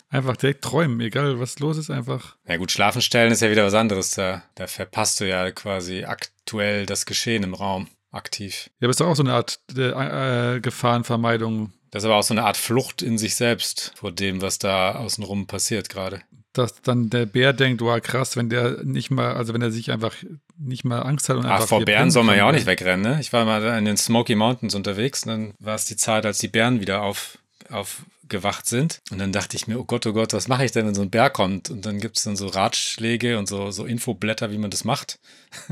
Einfach 0.09 0.37
direkt 0.37 0.63
träumen, 0.63 1.01
egal 1.01 1.39
was 1.39 1.59
los 1.59 1.77
ist, 1.77 1.89
einfach. 1.89 2.35
Na 2.45 2.55
gut, 2.57 2.71
schlafen 2.71 3.01
stellen 3.01 3.31
ist 3.33 3.41
ja 3.41 3.49
wieder 3.49 3.65
was 3.65 3.73
anderes. 3.73 4.11
Da, 4.11 4.43
da 4.53 4.67
verpasst 4.67 5.19
du 5.19 5.27
ja 5.27 5.49
quasi 5.51 6.03
aktuell 6.05 6.85
das 6.85 7.05
Geschehen 7.07 7.43
im 7.43 7.53
Raum 7.55 7.87
aktiv. 8.15 8.69
Ja, 8.79 8.85
aber 8.85 8.91
ist 8.91 8.99
doch 8.99 9.07
auch 9.07 9.15
so 9.15 9.23
eine 9.23 9.33
Art 9.33 9.59
äh, 9.75 10.55
äh, 10.55 10.59
Gefahrenvermeidung. 10.59 11.73
Das 11.91 12.03
ist 12.03 12.05
aber 12.05 12.15
auch 12.15 12.23
so 12.23 12.33
eine 12.33 12.43
Art 12.43 12.57
Flucht 12.57 13.01
in 13.01 13.17
sich 13.17 13.35
selbst 13.35 13.93
vor 13.95 14.11
dem, 14.11 14.41
was 14.41 14.59
da 14.59 14.95
außenrum 14.95 15.47
passiert 15.47 15.89
gerade. 15.89 16.21
dass 16.53 16.81
dann 16.81 17.09
der 17.09 17.25
Bär 17.25 17.53
denkt, 17.53 17.81
wow, 17.81 18.01
krass, 18.01 18.37
wenn 18.37 18.49
der 18.49 18.83
nicht 18.83 19.11
mal, 19.11 19.33
also 19.35 19.53
wenn 19.53 19.61
er 19.61 19.71
sich 19.71 19.91
einfach 19.91 20.15
nicht 20.57 20.85
mal 20.85 21.01
Angst 21.01 21.27
hat 21.29 21.37
und 21.37 21.45
Ach, 21.45 21.67
vor 21.67 21.83
Bären 21.83 22.11
soll 22.11 22.23
man 22.23 22.37
ja 22.37 22.47
auch 22.47 22.53
nicht 22.53 22.65
wegrennen, 22.65 23.01
ne? 23.01 23.19
Ich 23.19 23.33
war 23.33 23.43
mal 23.45 23.77
in 23.77 23.85
den 23.85 23.97
Smoky 23.97 24.35
Mountains 24.35 24.73
unterwegs 24.75 25.23
und 25.23 25.29
dann 25.29 25.53
war 25.59 25.75
es 25.75 25.85
die 25.85 25.97
Zeit, 25.97 26.25
als 26.25 26.37
die 26.39 26.47
Bären 26.47 26.79
wieder 26.79 27.01
auf, 27.01 27.37
aufgewacht 27.69 28.67
sind. 28.67 29.01
Und 29.11 29.19
dann 29.19 29.31
dachte 29.33 29.57
ich 29.57 29.67
mir, 29.67 29.79
oh 29.79 29.83
Gott, 29.83 30.05
oh 30.05 30.13
Gott, 30.13 30.33
was 30.33 30.47
mache 30.47 30.63
ich 30.65 30.71
denn, 30.71 30.87
wenn 30.87 30.95
so 30.95 31.01
ein 31.01 31.09
Bär 31.09 31.29
kommt? 31.29 31.69
Und 31.69 31.85
dann 31.85 31.99
gibt 31.99 32.17
es 32.17 32.23
dann 32.23 32.35
so 32.37 32.47
Ratschläge 32.47 33.37
und 33.37 33.47
so, 33.47 33.71
so 33.71 33.85
Infoblätter, 33.85 34.51
wie 34.51 34.57
man 34.57 34.71
das 34.71 34.85
macht. 34.85 35.19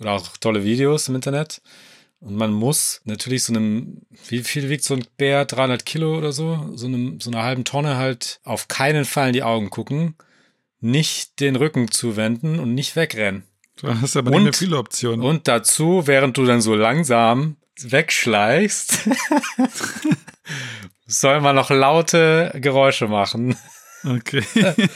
Oder 0.00 0.12
auch 0.12 0.36
tolle 0.38 0.64
Videos 0.64 1.08
im 1.08 1.14
Internet. 1.14 1.60
Und 2.20 2.36
man 2.36 2.52
muss 2.52 3.00
natürlich 3.04 3.44
so 3.44 3.52
einem, 3.52 4.02
wie 4.28 4.42
viel 4.42 4.68
wiegt 4.70 4.84
so 4.84 4.94
ein 4.94 5.04
Bär? 5.16 5.44
300 5.44 5.84
Kilo 5.84 6.16
oder 6.16 6.32
so? 6.32 6.70
So, 6.74 6.86
einem, 6.86 7.20
so 7.20 7.30
einer 7.30 7.42
halben 7.42 7.64
Tonne 7.64 7.96
halt 7.96 8.40
auf 8.44 8.68
keinen 8.68 9.04
Fall 9.04 9.28
in 9.28 9.32
die 9.34 9.42
Augen 9.42 9.70
gucken, 9.70 10.14
nicht 10.80 11.40
den 11.40 11.56
Rücken 11.56 11.90
zuwenden 11.90 12.58
und 12.58 12.74
nicht 12.74 12.96
wegrennen. 12.96 13.44
Du 13.80 13.88
hast 13.88 14.16
aber 14.16 14.30
Und- 14.30 14.36
nicht 14.36 14.44
mehr 14.44 14.52
viele 14.54 14.78
Optionen. 14.78 15.24
Und 15.24 15.46
dazu, 15.48 16.06
während 16.06 16.36
du 16.38 16.46
dann 16.46 16.62
so 16.62 16.74
langsam 16.74 17.56
wegschleichst, 17.80 19.00
soll 21.06 21.40
man 21.40 21.56
noch 21.56 21.70
laute 21.70 22.52
Geräusche 22.60 23.08
machen. 23.08 23.56
Okay. 24.04 24.42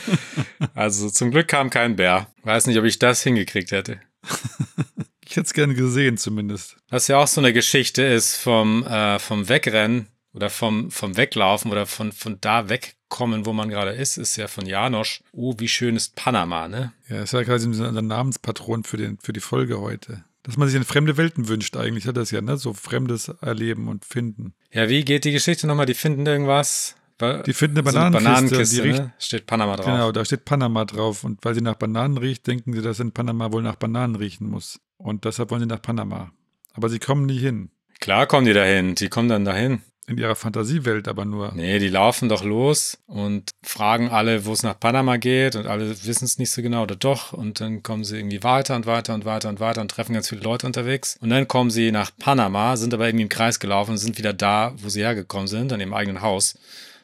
Also 0.73 1.09
zum 1.09 1.31
Glück 1.31 1.47
kam 1.47 1.69
kein 1.69 1.95
Bär. 1.95 2.27
Weiß 2.43 2.65
nicht, 2.67 2.77
ob 2.79 2.85
ich 2.85 2.97
das 2.97 3.21
hingekriegt 3.23 3.71
hätte. 3.71 3.99
Ich 5.31 5.37
hätte 5.37 5.45
es 5.45 5.53
gerne 5.53 5.75
gesehen, 5.75 6.17
zumindest. 6.17 6.75
Was 6.89 7.07
ja 7.07 7.17
auch 7.17 7.27
so 7.27 7.39
eine 7.39 7.53
Geschichte 7.53 8.03
ist 8.03 8.35
vom, 8.35 8.85
äh, 8.85 9.17
vom 9.17 9.47
Wegrennen 9.47 10.07
oder 10.33 10.49
vom, 10.49 10.91
vom 10.91 11.15
Weglaufen 11.15 11.71
oder 11.71 11.85
von, 11.85 12.11
von 12.11 12.37
da 12.41 12.67
wegkommen, 12.67 13.45
wo 13.45 13.53
man 13.53 13.69
gerade 13.69 13.91
ist, 13.91 14.17
ist 14.17 14.35
ja 14.35 14.49
von 14.49 14.65
Janosch. 14.65 15.21
Oh, 15.31 15.55
wie 15.57 15.69
schön 15.69 15.95
ist 15.95 16.17
Panama, 16.17 16.67
ne? 16.67 16.91
Ja, 17.07 17.21
ist 17.21 17.31
ja 17.31 17.45
quasi 17.45 17.65
unser 17.65 17.89
Namenspatron 17.93 18.83
für, 18.83 18.97
den, 18.97 19.19
für 19.19 19.31
die 19.31 19.39
Folge 19.39 19.79
heute. 19.79 20.25
Dass 20.43 20.57
man 20.57 20.67
sich 20.67 20.75
in 20.75 20.83
fremde 20.83 21.15
Welten 21.15 21.47
wünscht, 21.47 21.77
eigentlich 21.77 22.07
hat 22.07 22.17
das 22.17 22.31
ja, 22.31 22.41
ne? 22.41 22.57
So 22.57 22.73
fremdes 22.73 23.29
Erleben 23.29 23.87
und 23.87 24.03
Finden. 24.03 24.53
Ja, 24.73 24.89
wie 24.89 25.05
geht 25.05 25.23
die 25.23 25.31
Geschichte 25.31 25.65
nochmal? 25.65 25.85
Die 25.85 25.93
finden 25.93 26.25
irgendwas. 26.25 26.97
Die 27.45 27.53
finden 27.53 27.79
eine 27.79 27.89
so 27.91 27.97
Bananenkiste, 27.97 28.75
die 28.75 28.81
riecht- 28.89 28.99
ne? 28.99 29.13
Steht 29.19 29.45
Panama 29.45 29.75
drauf. 29.75 29.85
Genau, 29.85 30.11
da 30.11 30.25
steht 30.25 30.45
Panama 30.45 30.85
drauf. 30.85 31.23
Und 31.23 31.43
weil 31.43 31.53
sie 31.55 31.61
nach 31.61 31.75
Bananen 31.75 32.17
riecht, 32.17 32.47
denken 32.47 32.73
sie, 32.73 32.81
dass 32.81 32.99
in 32.99 33.11
Panama 33.11 33.51
wohl 33.51 33.63
nach 33.63 33.75
Bananen 33.75 34.15
riechen 34.15 34.49
muss. 34.49 34.79
Und 34.97 35.25
deshalb 35.25 35.51
wollen 35.51 35.61
sie 35.61 35.67
nach 35.67 35.81
Panama. 35.81 36.31
Aber 36.73 36.89
sie 36.89 36.99
kommen 36.99 37.25
nie 37.25 37.39
hin. 37.39 37.69
Klar 37.99 38.27
kommen 38.27 38.45
die 38.45 38.53
dahin. 38.53 38.95
Die 38.95 39.09
kommen 39.09 39.29
dann 39.29 39.45
dahin. 39.45 39.81
In 40.07 40.17
ihrer 40.17 40.35
Fantasiewelt 40.35 41.07
aber 41.07 41.23
nur. 41.25 41.53
Nee, 41.53 41.79
die 41.79 41.87
laufen 41.87 42.27
doch 42.27 42.43
los 42.43 42.97
und 43.05 43.51
fragen 43.63 44.09
alle, 44.09 44.45
wo 44.45 44.51
es 44.51 44.63
nach 44.63 44.77
Panama 44.77 45.15
geht 45.17 45.55
und 45.55 45.67
alle 45.67 45.89
wissen 46.05 46.25
es 46.25 46.37
nicht 46.37 46.49
so 46.49 46.61
genau 46.61 46.83
oder 46.83 46.95
doch. 46.95 47.31
Und 47.33 47.61
dann 47.61 47.81
kommen 47.83 48.03
sie 48.03 48.17
irgendwie 48.17 48.43
weiter 48.43 48.75
und 48.75 48.87
weiter 48.87 49.13
und 49.13 49.23
weiter 49.25 49.47
und 49.47 49.59
weiter 49.61 49.79
und 49.79 49.91
treffen 49.91 50.13
ganz 50.13 50.27
viele 50.27 50.41
Leute 50.41 50.65
unterwegs. 50.65 51.17
Und 51.21 51.29
dann 51.29 51.47
kommen 51.47 51.69
sie 51.69 51.91
nach 51.91 52.11
Panama, 52.17 52.75
sind 52.75 52.93
aber 52.93 53.07
irgendwie 53.07 53.23
im 53.23 53.29
Kreis 53.29 53.59
gelaufen 53.59 53.91
und 53.91 53.97
sind 53.99 54.17
wieder 54.17 54.33
da, 54.33 54.73
wo 54.77 54.89
sie 54.89 55.01
hergekommen 55.01 55.47
sind, 55.47 55.71
an 55.71 55.79
ihrem 55.79 55.93
eigenen 55.93 56.21
Haus, 56.21 56.57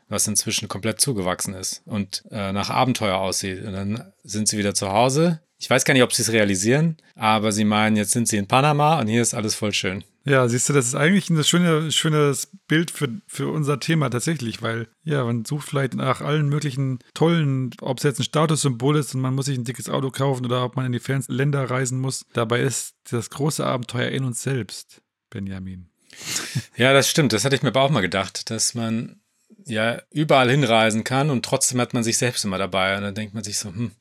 was 0.09 0.27
inzwischen 0.27 0.67
komplett 0.67 1.01
zugewachsen 1.01 1.53
ist 1.53 1.81
und 1.85 2.23
äh, 2.31 2.51
nach 2.51 2.69
Abenteuer 2.69 3.17
aussieht. 3.17 3.63
Und 3.63 3.73
dann 3.73 4.13
sind 4.23 4.47
sie 4.47 4.57
wieder 4.57 4.73
zu 4.73 4.91
Hause. 4.91 5.41
Ich 5.59 5.69
weiß 5.69 5.85
gar 5.85 5.93
nicht, 5.93 6.03
ob 6.03 6.13
sie 6.13 6.21
es 6.21 6.31
realisieren, 6.31 6.97
aber 7.15 7.51
sie 7.51 7.65
meinen, 7.65 7.95
jetzt 7.95 8.11
sind 8.11 8.27
sie 8.27 8.37
in 8.37 8.47
Panama 8.47 8.99
und 8.99 9.07
hier 9.07 9.21
ist 9.21 9.33
alles 9.33 9.55
voll 9.55 9.73
schön. 9.73 10.03
Ja, 10.23 10.47
siehst 10.49 10.67
du, 10.67 10.73
das 10.73 10.87
ist 10.87 10.95
eigentlich 10.95 11.29
ein 11.29 11.41
schöne, 11.41 11.89
schönes 11.89 12.49
Bild 12.67 12.91
für, 12.91 13.07
für 13.27 13.47
unser 13.47 13.79
Thema 13.79 14.09
tatsächlich, 14.09 14.61
weil, 14.61 14.89
ja, 15.05 15.23
man 15.23 15.45
sucht 15.45 15.69
vielleicht 15.69 15.93
nach 15.95 16.19
allen 16.19 16.49
möglichen 16.49 16.99
tollen, 17.13 17.71
ob 17.79 17.97
es 17.97 18.03
jetzt 18.03 18.19
ein 18.19 18.23
Statussymbol 18.23 18.97
ist 18.97 19.15
und 19.15 19.21
man 19.21 19.33
muss 19.33 19.45
sich 19.45 19.57
ein 19.57 19.63
dickes 19.63 19.89
Auto 19.89 20.11
kaufen 20.11 20.45
oder 20.45 20.65
ob 20.65 20.75
man 20.75 20.85
in 20.85 20.91
die 20.91 20.99
fernen 20.99 21.23
Länder 21.29 21.69
reisen 21.69 21.99
muss. 21.99 22.25
Dabei 22.33 22.59
ist 22.59 22.95
das 23.09 23.29
große 23.29 23.65
Abenteuer 23.65 24.09
in 24.09 24.25
uns 24.25 24.43
selbst, 24.43 25.01
Benjamin. 25.29 25.89
Ja, 26.75 26.91
das 26.91 27.09
stimmt. 27.09 27.31
Das 27.31 27.45
hatte 27.45 27.55
ich 27.55 27.63
mir 27.63 27.69
aber 27.69 27.81
auch 27.81 27.89
mal 27.89 28.01
gedacht, 28.01 28.49
dass 28.49 28.73
man 28.73 29.21
ja 29.67 30.01
überall 30.11 30.49
hinreisen 30.49 31.03
kann 31.03 31.29
und 31.29 31.43
trotzdem 31.45 31.79
hat 31.79 31.93
man 31.93 32.03
sich 32.03 32.17
selbst 32.17 32.45
immer 32.45 32.57
dabei. 32.57 32.95
Und 32.95 33.03
dann 33.03 33.15
denkt 33.15 33.33
man 33.33 33.43
sich 33.43 33.57
so, 33.57 33.69
hm, 33.69 33.91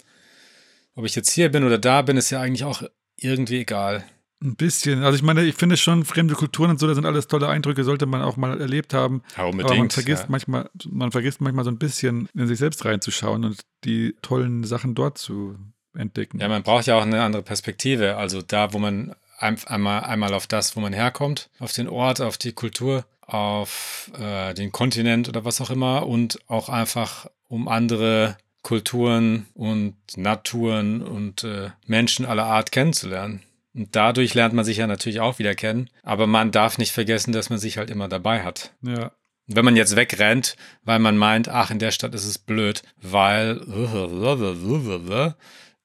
ob 0.94 1.04
ich 1.04 1.14
jetzt 1.14 1.30
hier 1.30 1.50
bin 1.50 1.64
oder 1.64 1.78
da 1.78 2.02
bin, 2.02 2.16
ist 2.16 2.30
ja 2.30 2.40
eigentlich 2.40 2.64
auch 2.64 2.82
irgendwie 3.16 3.60
egal. 3.60 4.04
Ein 4.42 4.56
bisschen. 4.56 5.02
Also 5.02 5.16
ich 5.16 5.22
meine, 5.22 5.44
ich 5.44 5.54
finde 5.54 5.76
schon, 5.78 6.04
fremde 6.04 6.34
Kulturen 6.34 6.70
und 6.70 6.78
so, 6.78 6.86
das 6.86 6.96
sind 6.96 7.06
alles 7.06 7.26
tolle 7.26 7.48
Eindrücke, 7.48 7.84
sollte 7.84 8.04
man 8.04 8.20
auch 8.20 8.36
mal 8.36 8.60
erlebt 8.60 8.92
haben. 8.92 9.22
Ja, 9.36 9.44
Aber 9.44 9.52
man 9.52 9.64
unbedingt. 9.64 9.92
vergisst 9.94 10.24
ja. 10.24 10.28
manchmal, 10.28 10.68
man 10.90 11.10
vergisst 11.10 11.40
manchmal 11.40 11.64
so 11.64 11.70
ein 11.70 11.78
bisschen 11.78 12.28
in 12.34 12.46
sich 12.46 12.58
selbst 12.58 12.84
reinzuschauen 12.84 13.44
und 13.44 13.60
die 13.84 14.14
tollen 14.20 14.64
Sachen 14.64 14.94
dort 14.94 15.16
zu 15.16 15.56
entdecken. 15.96 16.38
ja, 16.38 16.48
man 16.48 16.62
braucht 16.62 16.86
ja 16.86 16.96
auch 16.98 17.02
eine 17.02 17.22
andere 17.22 17.42
Perspektive. 17.42 18.16
Also 18.18 18.42
da, 18.42 18.74
wo 18.74 18.78
man 18.78 19.14
ein, 19.38 19.58
einmal, 19.66 20.04
einmal 20.04 20.34
auf 20.34 20.46
das, 20.46 20.76
wo 20.76 20.80
man 20.80 20.92
herkommt, 20.92 21.48
auf 21.58 21.72
den 21.72 21.88
Ort, 21.88 22.20
auf 22.20 22.36
die 22.36 22.52
Kultur, 22.52 23.06
auf 23.26 24.10
äh, 24.18 24.54
den 24.54 24.72
Kontinent 24.72 25.28
oder 25.28 25.44
was 25.44 25.60
auch 25.60 25.70
immer 25.70 26.06
und 26.06 26.38
auch 26.48 26.68
einfach 26.68 27.26
um 27.48 27.68
andere 27.68 28.36
Kulturen 28.62 29.46
und 29.54 29.94
Naturen 30.16 31.02
und 31.02 31.44
äh, 31.44 31.70
Menschen 31.86 32.26
aller 32.26 32.46
Art 32.46 32.72
kennenzulernen. 32.72 33.42
Und 33.74 33.94
dadurch 33.94 34.34
lernt 34.34 34.54
man 34.54 34.64
sich 34.64 34.78
ja 34.78 34.86
natürlich 34.86 35.20
auch 35.20 35.38
wieder 35.38 35.54
kennen. 35.54 35.90
Aber 36.02 36.26
man 36.26 36.50
darf 36.50 36.78
nicht 36.78 36.92
vergessen, 36.92 37.32
dass 37.32 37.50
man 37.50 37.58
sich 37.58 37.78
halt 37.78 37.90
immer 37.90 38.08
dabei 38.08 38.42
hat. 38.42 38.72
ja. 38.82 39.12
Wenn 39.48 39.64
man 39.64 39.76
jetzt 39.76 39.94
wegrennt, 39.94 40.56
weil 40.82 40.98
man 40.98 41.16
meint, 41.16 41.48
ach, 41.48 41.70
in 41.70 41.78
der 41.78 41.92
Stadt 41.92 42.16
ist 42.16 42.24
es 42.24 42.36
blöd, 42.36 42.82
weil 43.00 43.60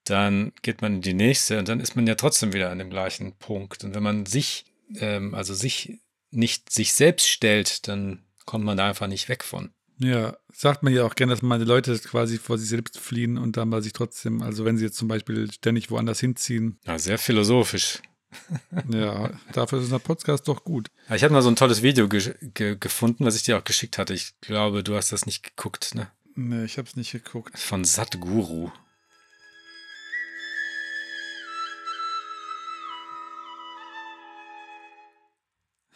dann 0.02 0.52
geht 0.62 0.82
man 0.82 0.96
in 0.96 1.00
die 1.02 1.14
nächste 1.14 1.60
und 1.60 1.68
dann 1.68 1.78
ist 1.78 1.94
man 1.94 2.08
ja 2.08 2.16
trotzdem 2.16 2.52
wieder 2.52 2.70
an 2.70 2.78
dem 2.78 2.90
gleichen 2.90 3.34
Punkt. 3.34 3.84
Und 3.84 3.94
wenn 3.94 4.02
man 4.02 4.26
sich, 4.26 4.64
ähm, 4.98 5.32
also 5.36 5.54
sich 5.54 6.00
nicht 6.32 6.72
sich 6.72 6.92
selbst 6.94 7.28
stellt, 7.28 7.88
dann 7.88 8.22
kommt 8.44 8.64
man 8.64 8.76
da 8.76 8.88
einfach 8.88 9.06
nicht 9.06 9.28
weg 9.28 9.44
von. 9.44 9.70
Ja, 9.98 10.36
sagt 10.52 10.82
man 10.82 10.92
ja 10.92 11.04
auch 11.04 11.14
gerne, 11.14 11.32
dass 11.32 11.42
man 11.42 11.60
die 11.60 11.66
Leute 11.66 11.96
quasi 11.98 12.38
vor 12.38 12.58
sich 12.58 12.68
selbst 12.68 12.98
fliehen 12.98 13.38
und 13.38 13.56
dann 13.56 13.68
mal 13.68 13.82
sich 13.82 13.92
trotzdem, 13.92 14.42
also 14.42 14.64
wenn 14.64 14.76
sie 14.76 14.84
jetzt 14.84 14.96
zum 14.96 15.08
Beispiel 15.08 15.50
ständig 15.52 15.90
woanders 15.90 16.18
hinziehen, 16.20 16.78
Ja, 16.84 16.98
sehr 16.98 17.18
philosophisch. 17.18 18.00
ja, 18.90 19.30
dafür 19.52 19.78
ist 19.78 19.84
unser 19.84 19.98
Podcast 19.98 20.48
doch 20.48 20.64
gut. 20.64 20.88
Ich 21.14 21.22
hatte 21.22 21.32
mal 21.32 21.42
so 21.42 21.50
ein 21.50 21.56
tolles 21.56 21.82
Video 21.82 22.08
ge 22.08 22.34
ge 22.54 22.76
gefunden, 22.80 23.24
was 23.24 23.36
ich 23.36 23.42
dir 23.42 23.58
auch 23.58 23.64
geschickt 23.64 23.98
hatte. 23.98 24.14
Ich 24.14 24.32
glaube, 24.40 24.82
du 24.82 24.96
hast 24.96 25.12
das 25.12 25.26
nicht 25.26 25.42
geguckt, 25.42 25.94
ne? 25.94 26.10
Nee, 26.34 26.64
ich 26.64 26.78
hab's 26.78 26.96
nicht 26.96 27.12
geguckt. 27.12 27.58
Von 27.58 27.84
Satguru. 27.84 28.70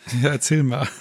Ja, 0.23 0.31
erzähl 0.31 0.63
mal. 0.63 0.89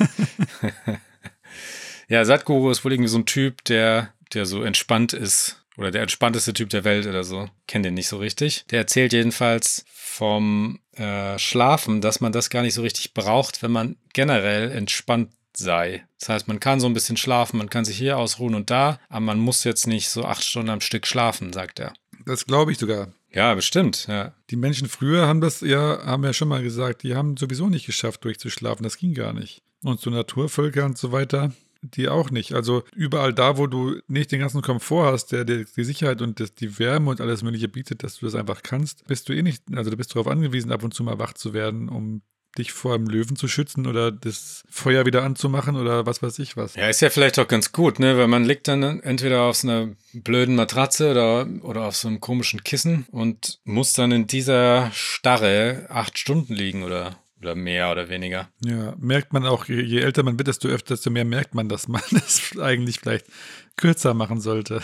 Ja, 2.08 2.24
Satguru 2.24 2.70
ist 2.70 2.86
wohl 2.86 2.94
irgendwie 2.94 3.10
so 3.10 3.18
ein 3.18 3.26
Typ, 3.26 3.64
der, 3.64 4.14
der 4.34 4.46
so 4.46 4.62
entspannt 4.62 5.14
ist. 5.14 5.66
Oder 5.78 5.92
der 5.92 6.04
entspannteste 6.04 6.54
Typ 6.54 6.70
der 6.70 6.84
Welt 6.84 7.06
oder 7.06 7.24
so. 7.24 7.50
Kenn 7.68 7.84
den 7.84 7.96
nicht 7.96 8.08
so 8.08 8.18
richtig. 8.18 8.66
Der 8.70 8.80
erzählt 8.80 9.12
jedenfalls 9.12 9.86
vom 9.92 10.80
äh, 10.94 11.38
Schlafen, 11.38 12.00
dass 12.00 12.22
man 12.22 12.32
das 12.32 12.50
gar 12.50 12.62
nicht 12.62 12.74
so 12.74 12.82
richtig 12.82 13.14
braucht, 13.14 13.62
wenn 13.62 13.72
man 13.72 13.98
generell 14.14 14.72
entspannt 14.72 15.32
sei. 15.54 16.06
Das 16.20 16.30
heißt, 16.30 16.48
man 16.48 16.62
kann 16.62 16.80
so 16.80 16.88
ein 16.88 16.94
bisschen 16.94 17.18
schlafen, 17.18 17.58
man 17.58 17.70
kann 17.70 17.84
sich 17.84 17.98
hier 17.98 18.18
ausruhen 18.18 18.56
und 18.56 18.70
da, 18.70 19.00
aber 19.10 19.22
man 19.22 19.40
muss 19.40 19.64
jetzt 19.64 19.88
nicht 19.88 20.10
so 20.10 20.24
acht 20.24 20.44
Stunden 20.44 20.70
am 20.70 20.82
Stück 20.82 21.08
schlafen, 21.08 21.52
sagt 21.52 21.80
er. 21.80 21.94
Das 22.26 22.46
glaube 22.46 22.72
ich 22.72 22.78
sogar. 22.78 23.10
Ja, 23.36 23.54
bestimmt, 23.54 24.08
ja. 24.08 24.34
Die 24.50 24.56
Menschen 24.56 24.88
früher 24.88 25.28
haben 25.28 25.42
das 25.42 25.60
ja, 25.60 26.06
haben 26.06 26.24
ja 26.24 26.32
schon 26.32 26.48
mal 26.48 26.64
gesagt, 26.64 27.04
die 27.04 27.16
haben 27.16 27.36
sowieso 27.36 27.68
nicht 27.68 27.86
geschafft, 27.86 28.24
durchzuschlafen. 28.24 28.84
Das 28.84 28.98
ging 28.98 29.14
gar 29.14 29.34
nicht. 29.34 29.62
Und 29.84 30.00
so 30.00 30.10
Naturvölker 30.10 30.86
und 30.86 30.98
so 30.98 31.12
weiter, 31.12 31.52
die 31.82 32.08
auch 32.08 32.32
nicht. 32.32 32.54
Also 32.54 32.84
überall 32.96 33.34
da, 33.34 33.58
wo 33.58 33.68
du 33.68 34.00
nicht 34.08 34.32
den 34.32 34.40
ganzen 34.40 34.62
Komfort 34.62 35.12
hast, 35.12 35.34
der 35.34 35.44
dir 35.44 35.66
die 35.66 35.84
Sicherheit 35.84 36.22
und 36.22 36.40
das, 36.40 36.56
die 36.56 36.80
Wärme 36.80 37.10
und 37.12 37.20
alles 37.20 37.44
Mögliche 37.44 37.68
bietet, 37.68 38.04
dass 38.04 38.20
du 38.20 38.26
das 38.26 38.36
einfach 38.36 38.64
kannst, 38.64 39.06
bist 39.06 39.28
du 39.28 39.34
eh 39.34 39.44
nicht, 39.44 39.64
also 39.76 39.92
du 39.92 39.98
bist 39.98 40.16
darauf 40.16 40.28
angewiesen, 40.28 40.72
ab 40.72 40.84
und 40.84 40.94
zu 40.94 41.04
mal 41.04 41.20
wach 41.20 41.34
zu 41.34 41.54
werden, 41.54 41.90
um 41.90 42.22
dich 42.58 42.72
vor 42.72 42.96
einem 42.96 43.08
Löwen 43.08 43.36
zu 43.36 43.48
schützen 43.48 43.88
oder 43.88 44.12
das 44.12 44.64
Feuer 44.70 45.06
wieder 45.06 45.24
anzumachen 45.24 45.76
oder 45.76 46.06
was 46.06 46.22
weiß 46.22 46.40
ich 46.40 46.58
was. 46.58 46.76
Ja, 46.76 46.90
ist 46.90 47.02
ja 47.02 47.10
vielleicht 47.10 47.40
auch 47.40 47.48
ganz 47.48 47.72
gut, 47.72 48.00
ne? 48.00 48.18
Weil 48.18 48.28
man 48.28 48.46
liegt 48.46 48.68
dann 48.68 49.02
entweder 49.02 49.44
auf 49.44 49.58
so 49.58 49.68
einer 49.68 49.90
blöden 50.14 50.56
Matratze 50.56 51.12
oder, 51.12 51.48
oder 51.62 51.84
auf 51.84 51.96
so 51.96 52.08
einem 52.08 52.20
komischen 52.20 52.64
Kissen 52.64 53.06
und 53.12 53.60
muss 53.64 53.94
dann 53.94 54.12
in 54.12 54.28
dieser 54.28 54.92
Starre 54.94 55.88
acht 55.90 56.18
Stunden 56.18 56.54
liegen 56.54 56.84
oder, 56.84 57.18
oder 57.42 57.56
mehr 57.56 57.92
oder 57.92 58.10
weniger. 58.10 58.50
Ja, 58.64 58.96
merkt 58.98 59.34
man 59.34 59.46
auch, 59.46 59.66
je, 59.66 59.82
je 59.82 60.00
älter 60.00 60.24
man 60.24 60.38
wird, 60.38 60.48
desto 60.48 60.68
öfter, 60.68 60.96
desto 60.96 61.10
mehr 61.10 61.26
merkt 61.26 61.56
man, 61.56 61.70
dass 61.70 61.88
man 61.88 62.02
das 62.12 62.58
eigentlich 62.60 63.00
vielleicht 63.00 63.28
kürzer 63.76 64.14
machen 64.14 64.40
sollte. 64.40 64.82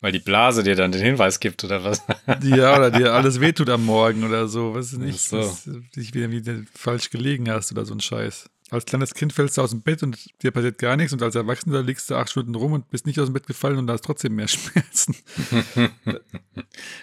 Weil 0.00 0.12
die 0.12 0.18
Blase 0.18 0.62
dir 0.62 0.76
dann 0.76 0.92
den 0.92 1.00
Hinweis 1.00 1.40
gibt, 1.40 1.64
oder 1.64 1.82
was? 1.82 2.02
Ja, 2.42 2.76
oder 2.76 2.90
dir 2.90 3.14
alles 3.14 3.40
wehtut 3.40 3.70
am 3.70 3.84
Morgen 3.86 4.24
oder 4.24 4.46
so. 4.46 4.74
Was 4.74 4.92
nicht, 4.92 5.18
Ach 5.18 5.28
so. 5.30 5.38
was 5.38 5.68
dich 5.96 6.12
wieder, 6.14 6.30
wieder 6.30 6.60
falsch 6.74 7.10
gelegen 7.10 7.50
hast 7.50 7.72
oder 7.72 7.84
so 7.86 7.94
ein 7.94 8.00
Scheiß. 8.00 8.50
Als 8.70 8.84
kleines 8.84 9.14
Kind 9.14 9.32
fällst 9.32 9.56
du 9.56 9.62
aus 9.62 9.70
dem 9.70 9.82
Bett 9.82 10.02
und 10.02 10.18
dir 10.42 10.50
passiert 10.50 10.78
gar 10.78 10.96
nichts 10.96 11.12
und 11.12 11.22
als 11.22 11.36
Erwachsener 11.36 11.82
liegst 11.82 12.10
du 12.10 12.16
acht 12.16 12.30
Stunden 12.30 12.54
rum 12.56 12.72
und 12.72 12.90
bist 12.90 13.06
nicht 13.06 13.18
aus 13.20 13.28
dem 13.28 13.32
Bett 13.34 13.46
gefallen 13.46 13.78
und 13.78 13.88
hast 13.88 14.04
trotzdem 14.04 14.34
mehr 14.34 14.48
Schmerzen. 14.48 15.14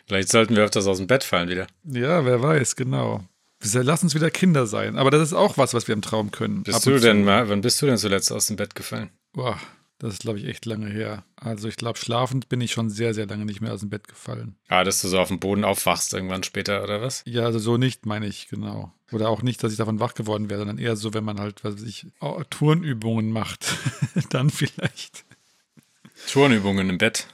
Vielleicht 0.06 0.30
sollten 0.30 0.56
wir 0.56 0.64
öfters 0.64 0.88
aus 0.88 0.98
dem 0.98 1.08
Bett 1.08 1.24
fallen 1.24 1.50
wieder. 1.50 1.68
Ja, 1.86 2.26
wer 2.26 2.42
weiß, 2.42 2.76
genau. 2.76 3.24
Lass 3.64 4.04
uns 4.04 4.14
wieder 4.14 4.30
Kinder 4.30 4.68
sein. 4.68 4.98
Aber 4.98 5.10
das 5.10 5.22
ist 5.22 5.34
auch 5.34 5.58
was, 5.58 5.74
was 5.74 5.88
wir 5.88 5.94
im 5.94 6.02
Traum 6.02 6.32
können. 6.32 6.64
Bist 6.64 6.86
du 6.86 7.00
denn 7.00 7.24
mal, 7.24 7.48
wann 7.48 7.62
bist 7.62 7.82
du 7.82 7.86
denn 7.86 7.98
zuletzt 7.98 8.30
aus 8.34 8.48
dem 8.48 8.58
Bett 8.58 8.76
gefallen? 8.76 9.10
Boah, 9.32 9.58
das 10.00 10.14
ist, 10.16 10.22
glaube 10.22 10.40
ich, 10.40 10.46
echt 10.46 10.66
lange 10.66 10.88
her. 10.90 11.24
Also 11.36 11.68
ich 11.68 11.76
glaube, 11.78 11.98
schlafend 11.98 12.50
bin 12.50 12.60
ich 12.62 12.72
schon 12.74 12.90
sehr, 12.90 13.14
sehr 13.14 13.26
lange 13.26 13.46
nicht 13.46 13.62
mehr 13.62 13.74
aus 13.74 13.80
dem 13.82 13.90
Bett 13.90 14.08
gefallen. 14.08 14.56
Ah, 14.68 14.84
dass 14.84 15.02
du 15.02 15.08
so 15.08 15.20
auf 15.20 15.30
dem 15.30 15.40
Boden 15.40 15.64
aufwachst 15.64 16.14
irgendwann 16.14 16.44
später, 16.44 16.84
oder 16.84 17.02
was? 17.02 17.24
Ja, 17.26 17.44
also 17.44 17.60
so 17.60 17.78
nicht, 17.78 18.06
meine 18.06 18.28
ich, 18.28 18.48
genau. 18.50 18.92
Oder 19.12 19.30
auch 19.30 19.42
nicht, 19.44 19.64
dass 19.64 19.72
ich 19.72 19.78
davon 19.78 20.00
wach 20.00 20.14
geworden 20.16 20.50
wäre, 20.50 20.60
sondern 20.60 20.78
eher 20.80 20.96
so, 20.96 21.14
wenn 21.14 21.24
man 21.24 21.40
halt, 21.40 21.64
was 21.64 21.76
weiß 21.76 21.84
ich, 21.84 22.08
oh, 22.20 22.42
Turnübungen 22.50 23.32
macht. 23.32 23.66
Dann 24.32 24.50
vielleicht. 24.50 25.24
Turnübungen 26.32 26.90
im 26.90 26.98
Bett. 26.98 27.28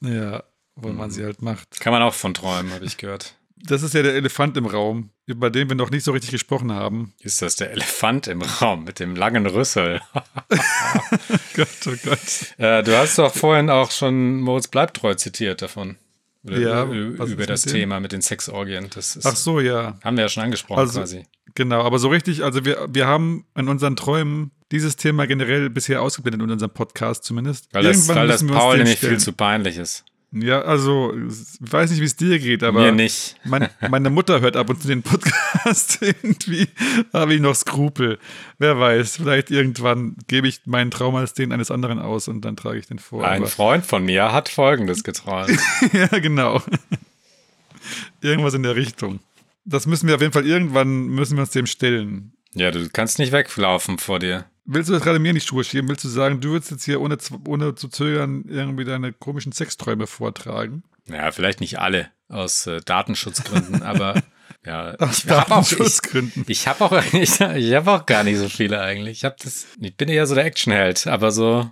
Ja, 0.00 0.44
wo 0.74 0.88
Mhm. 0.88 0.96
man 0.96 1.10
sie 1.10 1.24
halt 1.24 1.42
macht. 1.42 1.80
Kann 1.80 1.92
man 1.92 2.02
auch 2.02 2.14
von 2.14 2.34
träumen, 2.34 2.72
habe 2.72 2.84
ich 2.84 2.96
gehört. 2.98 3.34
Das 3.56 3.82
ist 3.82 3.94
ja 3.94 4.02
der 4.02 4.14
Elefant 4.14 4.56
im 4.58 4.66
Raum, 4.66 5.10
über 5.26 5.50
den 5.50 5.68
wir 5.68 5.76
noch 5.76 5.90
nicht 5.90 6.04
so 6.04 6.12
richtig 6.12 6.30
gesprochen 6.30 6.72
haben. 6.72 7.12
Ist 7.20 7.42
das 7.42 7.56
der 7.56 7.72
Elefant 7.72 8.28
im 8.28 8.42
Raum 8.42 8.84
mit 8.84 9.00
dem 9.00 9.16
langen 9.16 9.46
Rüssel? 9.46 10.00
Gott, 11.54 11.68
oh 11.86 11.94
Gott. 12.04 12.54
äh, 12.58 12.82
du 12.82 12.96
hast 12.96 13.18
doch 13.18 13.34
vorhin 13.34 13.68
auch 13.68 13.90
schon 13.90 14.40
Moritz 14.40 14.68
Bleibtreu 14.68 15.14
zitiert 15.14 15.62
davon. 15.62 15.96
Oder 16.44 16.58
Ja, 16.58 16.84
über 16.84 17.46
das 17.46 17.66
mit? 17.66 17.74
Thema 17.74 17.98
mit 17.98 18.12
den 18.12 18.22
Sexorgien. 18.22 18.88
Das 18.94 19.16
ist, 19.16 19.26
Ach 19.26 19.34
so, 19.34 19.58
ja. 19.58 19.98
haben 20.04 20.16
wir 20.16 20.22
ja 20.24 20.28
schon 20.28 20.44
angesprochen 20.44 20.78
Also, 20.78 21.00
quasi. 21.00 21.26
Genau, 21.54 21.82
aber 21.82 21.98
so 21.98 22.08
richtig, 22.08 22.44
also 22.44 22.64
wir, 22.64 22.86
wir 22.92 23.06
haben 23.06 23.46
in 23.56 23.68
unseren 23.68 23.96
Träumen 23.96 24.52
dieses 24.70 24.96
Thema 24.96 25.26
generell 25.26 25.70
bisher 25.70 26.02
ausgeblendet 26.02 26.46
in 26.46 26.52
unserem 26.52 26.72
Podcast 26.72 27.24
zumindest. 27.24 27.68
Weil 27.72 27.82
das, 27.82 27.96
Irgendwann 27.96 28.16
weil 28.16 28.28
das 28.28 28.46
Paul 28.46 28.76
nämlich 28.78 28.98
viel 29.00 29.18
zu 29.18 29.32
peinlich 29.32 29.76
ist. 29.76 30.04
Ja, 30.32 30.62
also, 30.62 31.14
ich 31.14 31.72
weiß 31.72 31.90
nicht, 31.90 32.00
wie 32.00 32.04
es 32.04 32.16
dir 32.16 32.38
geht, 32.38 32.62
aber 32.62 32.80
Mir 32.80 32.92
nicht. 32.92 33.36
Mein, 33.44 33.68
meine 33.88 34.10
Mutter 34.10 34.40
hört 34.40 34.56
ab 34.56 34.68
und 34.68 34.82
zu 34.82 34.88
den 34.88 35.02
Podcast. 35.02 35.98
Irgendwie 36.02 36.68
habe 37.12 37.34
ich 37.34 37.40
noch 37.40 37.54
Skrupel. 37.54 38.18
Wer 38.58 38.78
weiß, 38.78 39.16
vielleicht 39.16 39.50
irgendwann 39.50 40.16
gebe 40.26 40.48
ich 40.48 40.60
meinen 40.66 40.90
Traum 40.90 41.14
als 41.14 41.32
den 41.32 41.52
eines 41.52 41.70
anderen 41.70 42.00
aus 42.00 42.28
und 42.28 42.44
dann 42.44 42.56
trage 42.56 42.78
ich 42.78 42.86
den 42.86 42.98
vor. 42.98 43.26
Ein 43.26 43.42
Aber, 43.42 43.50
Freund 43.50 43.86
von 43.86 44.04
mir 44.04 44.32
hat 44.32 44.48
Folgendes 44.48 45.04
geträumt. 45.04 45.58
ja, 45.92 46.06
genau. 46.18 46.60
Irgendwas 48.20 48.54
in 48.54 48.62
der 48.62 48.76
Richtung. 48.76 49.20
Das 49.64 49.86
müssen 49.86 50.08
wir 50.08 50.16
auf 50.16 50.20
jeden 50.20 50.32
Fall 50.32 50.46
irgendwann, 50.46 51.06
müssen 51.06 51.36
wir 51.36 51.42
uns 51.42 51.50
dem 51.50 51.66
stellen. 51.66 52.32
ja, 52.54 52.70
du 52.70 52.88
kannst 52.90 53.18
nicht 53.18 53.32
weglaufen 53.32 53.98
vor 53.98 54.18
dir. 54.18 54.44
Willst 54.66 54.88
du 54.88 54.92
das 54.94 55.02
gerade 55.02 55.18
mir 55.18 55.28
in 55.30 55.34
die 55.36 55.40
Schuhe 55.40 55.64
schieben? 55.64 55.88
Willst 55.88 56.04
du 56.04 56.08
sagen, 56.08 56.40
du 56.40 56.50
würdest 56.50 56.70
jetzt 56.72 56.84
hier 56.84 57.00
ohne, 57.00 57.18
zu- 57.18 57.40
ohne 57.46 57.74
zu 57.74 57.88
zögern 57.88 58.44
irgendwie 58.48 58.84
deine 58.84 59.12
komischen 59.12 59.52
Sexträume 59.52 60.06
vortragen? 60.06 60.82
Ja, 61.08 61.30
vielleicht 61.30 61.60
nicht 61.60 61.78
alle 61.78 62.10
aus 62.28 62.66
äh, 62.66 62.80
Datenschutzgründen, 62.84 63.82
aber 63.84 64.22
ja, 64.64 64.94
Aus 64.96 65.22
ich 65.24 65.30
habe 65.30 65.42
auch, 65.54 65.62
ich, 65.62 65.68
Datenschutzgründen. 65.68 66.44
ich 66.48 66.66
hab 66.66 66.80
auch, 66.80 66.92
ich, 67.12 67.40
ich 67.40 67.74
hab 67.74 67.86
auch 67.86 68.04
gar 68.06 68.24
nicht 68.24 68.38
so 68.38 68.48
viele 68.48 68.80
eigentlich. 68.80 69.18
Ich, 69.18 69.24
hab 69.24 69.36
das, 69.38 69.66
ich 69.80 69.96
bin 69.96 70.08
eher 70.08 70.26
so 70.26 70.34
der 70.34 70.44
Actionheld, 70.44 71.06
aber 71.06 71.30
so, 71.30 71.70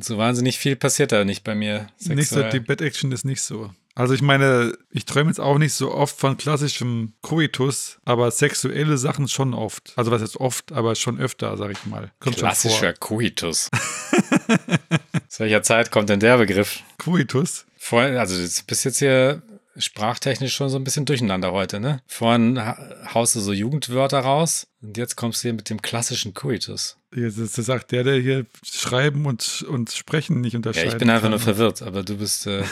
so 0.00 0.18
wahnsinnig 0.18 0.58
viel 0.58 0.76
passiert 0.76 1.12
da 1.12 1.24
nicht 1.24 1.44
bei 1.44 1.54
mir. 1.54 1.88
Nicht 1.98 2.28
so, 2.28 2.36
sexuell. 2.36 2.50
die 2.50 2.60
Bed-Action 2.60 3.12
ist 3.12 3.24
nicht 3.24 3.42
so. 3.42 3.70
Also 3.96 4.12
ich 4.12 4.22
meine, 4.22 4.76
ich 4.90 5.04
träume 5.04 5.30
jetzt 5.30 5.38
auch 5.38 5.56
nicht 5.56 5.72
so 5.72 5.94
oft 5.94 6.18
von 6.18 6.36
klassischem 6.36 7.12
Koitus, 7.22 7.98
aber 8.04 8.30
sexuelle 8.32 8.98
Sachen 8.98 9.28
schon 9.28 9.54
oft. 9.54 9.92
Also 9.96 10.10
was 10.10 10.20
jetzt 10.20 10.36
oft, 10.38 10.72
aber 10.72 10.96
schon 10.96 11.20
öfter, 11.20 11.56
sag 11.56 11.70
ich 11.70 11.86
mal. 11.86 12.10
Kommt 12.18 12.36
Klassischer 12.36 12.94
vor. 12.98 13.18
Koitus. 13.18 13.70
Aus 15.28 15.38
welcher 15.38 15.62
Zeit 15.62 15.92
kommt 15.92 16.08
denn 16.08 16.18
der 16.18 16.38
Begriff? 16.38 16.80
Koitus? 16.98 17.66
Vorhin, 17.76 18.16
also 18.16 18.36
du 18.36 18.66
bist 18.66 18.84
jetzt 18.84 18.98
hier 18.98 19.42
sprachtechnisch 19.76 20.54
schon 20.54 20.68
so 20.68 20.76
ein 20.76 20.84
bisschen 20.84 21.04
durcheinander 21.04 21.52
heute, 21.52 21.80
ne? 21.80 22.00
Vorhin 22.06 22.60
ha- 22.60 22.78
haust 23.12 23.34
du 23.34 23.40
so 23.40 23.52
Jugendwörter 23.52 24.20
raus 24.20 24.66
und 24.82 24.96
jetzt 24.96 25.16
kommst 25.16 25.42
du 25.42 25.48
hier 25.48 25.54
mit 25.54 25.70
dem 25.70 25.82
klassischen 25.82 26.34
Koitus. 26.34 26.96
Jetzt 27.14 27.38
ist- 27.38 27.58
das 27.58 27.66
sagt 27.66 27.92
der, 27.92 28.04
der 28.04 28.20
hier 28.20 28.46
schreiben 28.64 29.26
und, 29.26 29.64
und 29.68 29.90
sprechen 29.92 30.40
nicht 30.40 30.52
Ja, 30.54 30.58
unterscheiden 30.58 30.90
ich 30.92 30.98
bin 30.98 31.10
einfach 31.10 31.22
kann. 31.22 31.30
nur 31.32 31.40
verwirrt, 31.40 31.82
aber 31.82 32.02
du 32.02 32.16
bist, 32.18 32.46
äh, 32.46 32.62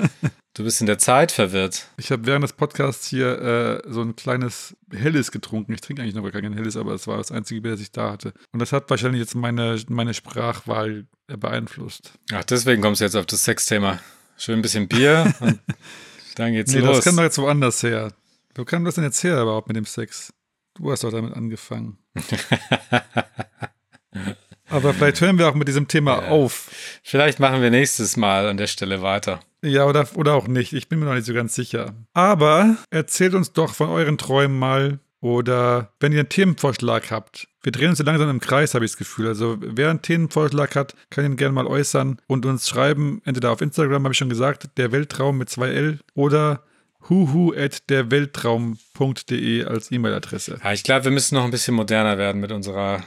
du 0.54 0.64
bist 0.64 0.80
in 0.80 0.86
der 0.86 0.98
Zeit 0.98 1.32
verwirrt. 1.32 1.88
Ich 1.98 2.10
habe 2.10 2.26
während 2.26 2.42
des 2.44 2.52
Podcasts 2.52 3.06
hier 3.08 3.82
äh, 3.86 3.90
so 3.92 4.02
ein 4.02 4.16
kleines 4.16 4.76
Helles 4.92 5.30
getrunken. 5.32 5.72
Ich 5.74 5.80
trinke 5.82 6.02
eigentlich 6.02 6.14
noch 6.14 6.30
gar 6.30 6.42
kein 6.42 6.52
Helles, 6.54 6.76
aber 6.76 6.94
es 6.94 7.06
war 7.06 7.18
das 7.18 7.32
einzige 7.32 7.60
Bier, 7.60 7.72
das 7.72 7.80
ich 7.80 7.92
da 7.92 8.12
hatte. 8.12 8.32
Und 8.52 8.60
das 8.60 8.72
hat 8.72 8.88
wahrscheinlich 8.90 9.20
jetzt 9.20 9.34
meine, 9.34 9.78
meine 9.88 10.14
Sprachwahl 10.14 11.06
beeinflusst. 11.26 12.12
Ach, 12.32 12.44
deswegen 12.44 12.82
kommst 12.82 13.00
du 13.00 13.04
jetzt 13.04 13.16
auf 13.16 13.26
das 13.26 13.44
Sexthema. 13.44 13.98
Schön 14.38 14.58
ein 14.58 14.62
bisschen 14.62 14.86
Bier 14.88 15.34
und 15.40 15.58
dann 16.36 16.52
geht's 16.52 16.72
Nee, 16.72 16.80
los. 16.80 16.96
das 16.96 17.04
kann 17.04 17.16
doch 17.16 17.22
jetzt 17.24 17.38
woanders 17.38 17.82
her. 17.82 18.12
Wo 18.54 18.64
kam 18.64 18.84
das 18.84 18.94
denn 18.94 19.04
jetzt 19.04 19.22
her 19.24 19.42
überhaupt 19.42 19.68
mit 19.68 19.76
dem 19.76 19.84
Sex? 19.84 20.32
Du 20.74 20.90
hast 20.90 21.04
doch 21.04 21.10
damit 21.10 21.34
angefangen. 21.34 21.98
Aber 24.68 24.92
vielleicht 24.94 25.20
hören 25.20 25.38
wir 25.38 25.48
auch 25.48 25.54
mit 25.54 25.68
diesem 25.68 25.86
Thema 25.86 26.22
Ja. 26.22 26.28
auf. 26.28 26.70
Vielleicht 27.04 27.38
machen 27.38 27.62
wir 27.62 27.70
nächstes 27.70 28.16
Mal 28.16 28.48
an 28.48 28.56
der 28.56 28.66
Stelle 28.66 29.00
weiter. 29.00 29.40
Ja, 29.62 29.84
oder, 29.84 30.08
oder 30.14 30.34
auch 30.34 30.48
nicht. 30.48 30.72
Ich 30.72 30.88
bin 30.88 30.98
mir 30.98 31.04
noch 31.06 31.14
nicht 31.14 31.26
so 31.26 31.34
ganz 31.34 31.54
sicher. 31.54 31.94
Aber 32.14 32.76
erzählt 32.90 33.34
uns 33.34 33.52
doch 33.52 33.74
von 33.74 33.88
euren 33.90 34.18
Träumen 34.18 34.58
mal. 34.58 34.98
Oder 35.20 35.92
wenn 36.00 36.12
ihr 36.12 36.20
einen 36.20 36.28
Themenvorschlag 36.28 37.10
habt. 37.10 37.48
Wir 37.66 37.72
drehen 37.72 37.88
uns 37.88 37.98
so 37.98 38.04
langsam 38.04 38.30
im 38.30 38.38
Kreis, 38.38 38.74
habe 38.74 38.84
ich 38.84 38.92
das 38.92 38.96
Gefühl. 38.96 39.26
Also 39.26 39.56
wer 39.58 39.90
einen 39.90 40.00
Themenvorschlag 40.00 40.76
hat, 40.76 40.94
kann 41.10 41.24
ihn 41.24 41.34
gerne 41.34 41.52
mal 41.52 41.66
äußern 41.66 42.20
und 42.28 42.46
uns 42.46 42.68
schreiben. 42.68 43.20
Entweder 43.24 43.50
auf 43.50 43.60
Instagram, 43.60 44.04
habe 44.04 44.12
ich 44.12 44.18
schon 44.18 44.28
gesagt, 44.28 44.68
der 44.76 44.92
Weltraum 44.92 45.36
mit 45.36 45.48
2L 45.48 45.98
oder 46.14 46.62
huhu 47.08 47.52
at 47.52 47.90
derweltraum.de 47.90 49.64
als 49.64 49.90
E-Mail-Adresse. 49.90 50.60
Ja, 50.62 50.72
ich 50.74 50.84
glaube, 50.84 51.06
wir 51.06 51.10
müssen 51.10 51.34
noch 51.34 51.42
ein 51.42 51.50
bisschen 51.50 51.74
moderner 51.74 52.18
werden 52.18 52.40
mit 52.40 52.52
unserer 52.52 53.02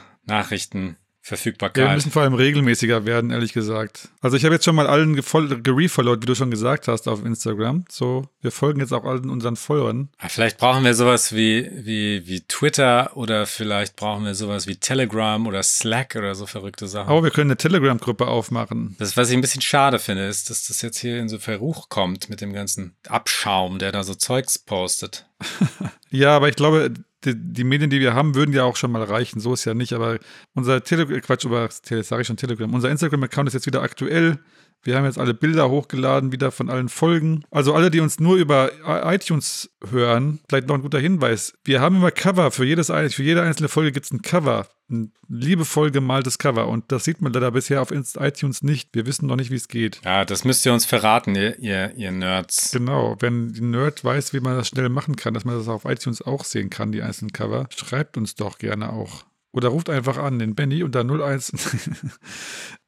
Nachrichtenverfügbarkeit. 1.20 1.82
Ja, 1.84 1.90
wir 1.90 1.94
müssen 1.94 2.10
vor 2.10 2.22
allem 2.22 2.34
regelmäßiger 2.34 3.04
werden, 3.04 3.30
ehrlich 3.30 3.52
gesagt. 3.52 4.08
Also 4.20 4.36
ich 4.36 4.44
habe 4.44 4.54
jetzt 4.54 4.64
schon 4.64 4.74
mal 4.74 4.86
allen 4.86 5.14
gerefollowt, 5.14 6.22
wie 6.22 6.26
du 6.26 6.34
schon 6.34 6.50
gesagt 6.50 6.88
hast, 6.88 7.08
auf 7.08 7.24
Instagram. 7.24 7.84
So, 7.88 8.28
wir 8.40 8.50
folgen 8.50 8.80
jetzt 8.80 8.92
auch 8.92 9.04
allen 9.04 9.30
unseren 9.30 9.56
Followern. 9.56 10.08
Ah, 10.18 10.28
Vielleicht 10.28 10.58
brauchen 10.58 10.84
wir 10.84 10.94
sowas 10.94 11.34
wie, 11.34 11.70
wie, 11.72 12.26
wie 12.26 12.40
Twitter 12.42 13.16
oder 13.16 13.46
vielleicht 13.46 13.96
brauchen 13.96 14.24
wir 14.24 14.34
sowas 14.34 14.66
wie 14.66 14.76
Telegram 14.76 15.46
oder 15.46 15.62
Slack 15.62 16.16
oder 16.16 16.34
so 16.34 16.46
verrückte 16.46 16.88
Sachen. 16.88 17.08
Aber 17.10 17.22
wir 17.22 17.30
können 17.30 17.50
eine 17.50 17.56
Telegram-Gruppe 17.56 18.26
aufmachen. 18.26 18.96
Das, 18.98 19.16
was 19.16 19.30
ich 19.30 19.36
ein 19.36 19.40
bisschen 19.40 19.62
schade 19.62 19.98
finde, 19.98 20.26
ist, 20.26 20.50
dass 20.50 20.66
das 20.66 20.82
jetzt 20.82 20.98
hier 20.98 21.18
in 21.18 21.28
so 21.28 21.38
Verruch 21.38 21.88
kommt 21.88 22.28
mit 22.30 22.40
dem 22.40 22.52
ganzen 22.52 22.96
Abschaum, 23.08 23.78
der 23.78 23.92
da 23.92 24.02
so 24.02 24.14
Zeugs 24.14 24.58
postet. 24.58 25.26
Ja, 26.12 26.34
aber 26.34 26.48
ich 26.48 26.56
glaube, 26.56 26.92
die, 27.24 27.34
die 27.36 27.64
Medien, 27.64 27.90
die 27.90 28.00
wir 28.00 28.14
haben, 28.14 28.34
würden 28.34 28.54
ja 28.54 28.64
auch 28.64 28.76
schon 28.76 28.92
mal 28.92 29.02
reichen. 29.02 29.40
So 29.40 29.52
ist 29.52 29.64
ja 29.64 29.74
nicht. 29.74 29.92
Aber 29.92 30.18
unser 30.54 30.82
Telegram, 30.82 31.20
Quatsch, 31.20 31.44
über, 31.44 31.68
sage 31.70 32.22
ich 32.22 32.26
schon 32.26 32.36
Telegram, 32.36 32.72
unser 32.72 32.90
Instagram-Account 32.90 33.48
ist 33.48 33.54
jetzt 33.54 33.66
wieder 33.66 33.82
aktuell. 33.82 34.38
Wir 34.82 34.96
haben 34.96 35.04
jetzt 35.04 35.18
alle 35.18 35.34
Bilder 35.34 35.68
hochgeladen, 35.68 36.32
wieder 36.32 36.50
von 36.50 36.70
allen 36.70 36.88
Folgen. 36.88 37.44
Also 37.50 37.74
alle, 37.74 37.90
die 37.90 38.00
uns 38.00 38.18
nur 38.18 38.36
über 38.36 38.70
iTunes 38.86 39.70
hören, 39.90 40.40
vielleicht 40.48 40.68
noch 40.68 40.76
ein 40.76 40.82
guter 40.82 40.98
Hinweis. 40.98 41.54
Wir 41.64 41.80
haben 41.80 41.96
immer 41.96 42.10
Cover. 42.10 42.50
Für, 42.50 42.64
jedes, 42.64 42.86
für 42.86 43.22
jede 43.22 43.42
einzelne 43.42 43.68
Folge 43.68 43.92
gibt 43.92 44.06
es 44.06 44.12
ein 44.12 44.22
Cover. 44.22 44.66
Ein 44.90 45.12
liebevoll 45.28 45.90
gemaltes 45.90 46.38
Cover. 46.38 46.68
Und 46.68 46.90
das 46.90 47.04
sieht 47.04 47.20
man 47.20 47.32
leider 47.32 47.50
bisher 47.50 47.82
auf 47.82 47.90
iTunes 47.92 48.62
nicht. 48.62 48.90
Wir 48.94 49.06
wissen 49.06 49.26
noch 49.26 49.36
nicht, 49.36 49.50
wie 49.50 49.56
es 49.56 49.68
geht. 49.68 50.00
Ja, 50.04 50.24
das 50.24 50.44
müsst 50.44 50.64
ihr 50.64 50.72
uns 50.72 50.86
verraten, 50.86 51.34
ihr, 51.34 51.58
ihr, 51.58 51.94
ihr 51.96 52.10
Nerds. 52.10 52.70
Genau, 52.72 53.16
wenn 53.20 53.52
die 53.52 53.60
Nerd 53.60 54.02
weiß, 54.02 54.32
wie 54.32 54.40
man 54.40 54.56
das 54.56 54.68
schnell 54.68 54.88
machen 54.88 55.16
kann, 55.16 55.34
dass 55.34 55.44
man 55.44 55.56
das 55.56 55.68
auf 55.68 55.84
iTunes 55.84 56.22
auch 56.22 56.44
sehen 56.44 56.70
kann, 56.70 56.90
die 56.90 57.02
einzelnen 57.02 57.32
Cover, 57.32 57.68
schreibt 57.76 58.16
uns 58.16 58.34
doch 58.34 58.58
gerne 58.58 58.92
auch. 58.92 59.24
Oder 59.52 59.68
ruft 59.68 59.90
einfach 59.90 60.16
an, 60.16 60.38
den 60.38 60.54
Benny 60.54 60.82
unter 60.82 61.00
01. 61.00 61.52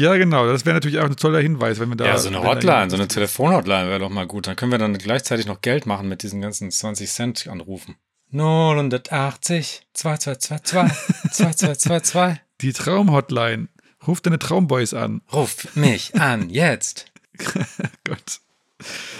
ja, 0.00 0.16
genau, 0.16 0.46
das 0.46 0.64
wäre 0.64 0.74
natürlich 0.74 0.98
auch 0.98 1.04
ein 1.04 1.16
toller 1.16 1.40
Hinweis, 1.40 1.78
wenn 1.78 1.88
wir 1.90 1.96
da. 1.96 2.06
Ja, 2.06 2.18
so 2.18 2.28
eine 2.28 2.42
Hotline, 2.42 2.90
so 2.90 2.96
eine 2.96 3.06
Telefonhotline 3.06 3.88
wäre 3.88 3.98
doch 3.98 4.08
mal 4.08 4.26
gut. 4.26 4.46
Dann 4.46 4.56
können 4.56 4.72
wir 4.72 4.78
dann 4.78 4.96
gleichzeitig 4.96 5.46
noch 5.46 5.60
Geld 5.60 5.86
machen 5.86 6.08
mit 6.08 6.22
diesen 6.22 6.40
ganzen 6.40 6.70
20 6.70 7.10
Cent 7.10 7.48
Anrufen. 7.48 7.96
080 8.32 9.82
2222 9.92 11.32
2222. 11.32 12.42
Die 12.60 12.72
Traumhotline. 12.72 13.68
Ruf 14.06 14.20
deine 14.20 14.38
Traumboys 14.38 14.94
an. 14.94 15.20
Ruf 15.32 15.74
mich 15.76 16.14
an, 16.14 16.48
jetzt. 16.48 17.12
Gott. 18.04 18.40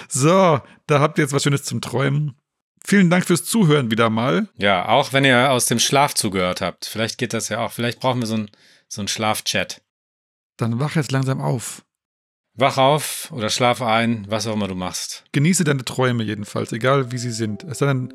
So, 0.07 0.61
da 0.87 0.99
habt 0.99 1.19
ihr 1.19 1.23
jetzt 1.23 1.33
was 1.33 1.43
Schönes 1.43 1.63
zum 1.63 1.81
Träumen. 1.81 2.35
Vielen 2.83 3.11
Dank 3.11 3.25
fürs 3.25 3.43
Zuhören 3.43 3.91
wieder 3.91 4.09
mal. 4.09 4.47
Ja, 4.57 4.87
auch 4.87 5.13
wenn 5.13 5.23
ihr 5.23 5.51
aus 5.51 5.67
dem 5.67 5.77
Schlaf 5.77 6.15
zugehört 6.15 6.61
habt. 6.61 6.85
Vielleicht 6.85 7.19
geht 7.19 7.33
das 7.33 7.49
ja 7.49 7.59
auch. 7.59 7.71
Vielleicht 7.71 7.99
brauchen 7.99 8.21
wir 8.21 8.27
so 8.27 8.33
einen 8.33 8.49
so 8.91 9.01
einen 9.01 9.07
Schlafchat. 9.07 9.81
Dann 10.57 10.79
wach 10.79 10.95
jetzt 10.95 11.11
langsam 11.11 11.41
auf. 11.41 11.83
Wach 12.55 12.77
auf 12.77 13.31
oder 13.31 13.49
schlaf 13.49 13.81
ein, 13.81 14.25
was 14.29 14.45
auch 14.45 14.53
immer 14.53 14.67
du 14.67 14.75
machst. 14.75 15.23
Genieße 15.31 15.63
deine 15.63 15.85
Träume 15.85 16.23
jedenfalls, 16.23 16.71
egal 16.73 17.11
wie 17.11 17.17
sie 17.17 17.31
sind. 17.31 17.63
Es 17.63 17.79
sei 17.79 17.87
denn, 17.87 18.13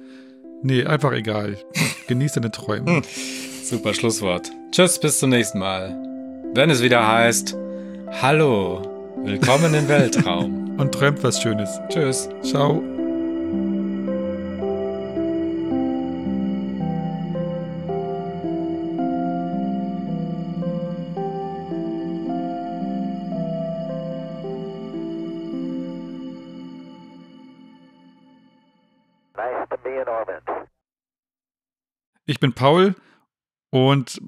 nee, 0.63 0.85
einfach 0.85 1.13
egal. 1.13 1.59
Genieße 2.07 2.41
deine 2.41 2.53
Träume. 2.53 3.03
Super 3.65 3.95
Schlusswort. 3.95 4.51
Tschüss, 4.71 5.01
bis 5.01 5.19
zum 5.19 5.31
nächsten 5.31 5.59
Mal. 5.59 5.97
Wenn 6.55 6.71
es 6.71 6.83
wieder 6.83 7.07
heißt, 7.07 7.57
Hallo, 8.21 8.83
willkommen 9.25 9.75
im 9.75 9.89
Weltraum. 9.89 10.79
Und 10.79 10.93
träumt 10.93 11.23
was 11.25 11.41
Schönes. 11.43 11.81
Tschüss. 11.89 12.29
Ciao. 12.43 12.96
Ich 32.27 32.41
bin 32.41 32.53
Paul 32.53 32.95
und 33.71 34.21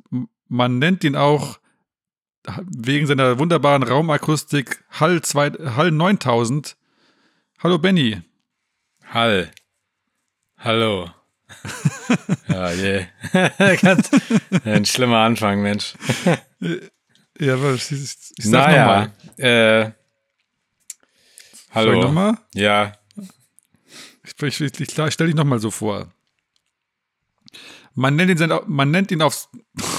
man 0.48 0.78
nennt 0.78 1.04
ihn 1.04 1.16
auch 1.16 1.58
wegen 2.70 3.06
seiner 3.06 3.38
wunderbaren 3.38 3.82
Raumakustik 3.82 4.84
Hall, 4.90 5.20
2, 5.20 5.50
Hall 5.76 5.90
9000. 5.90 6.76
Hallo 7.62 7.78
Benny. 7.78 8.22
Hall. 9.12 9.50
Hallo. 10.58 11.10
ja, 12.48 12.72
je. 12.72 13.06
Ganz, 13.82 14.10
ein 14.64 14.84
schlimmer 14.84 15.18
Anfang, 15.18 15.60
Mensch. 15.62 15.94
Ja, 17.38 17.54
aber 17.54 17.74
ich, 17.74 17.90
ich, 17.90 18.16
ich 18.36 18.44
sag 18.44 18.68
naja, 18.68 18.84
nochmal. 18.86 19.12
äh, 19.38 19.82
Soll 19.82 19.92
ich 21.68 21.74
hallo. 21.74 22.02
nochmal? 22.02 22.38
Ja, 22.54 22.92
Ich, 24.24 24.42
ich, 24.42 24.60
ich, 24.60 24.80
ich 24.80 25.12
stelle 25.12 25.28
dich 25.28 25.36
nochmal 25.36 25.58
so 25.58 25.70
vor. 25.70 26.12
Man 27.98 28.14
nennt 28.14 28.30
ihn, 28.30 28.38
sein, 28.38 28.52
man 28.68 28.92
nennt 28.92 29.10
ihn 29.10 29.20
aufs. 29.22 29.48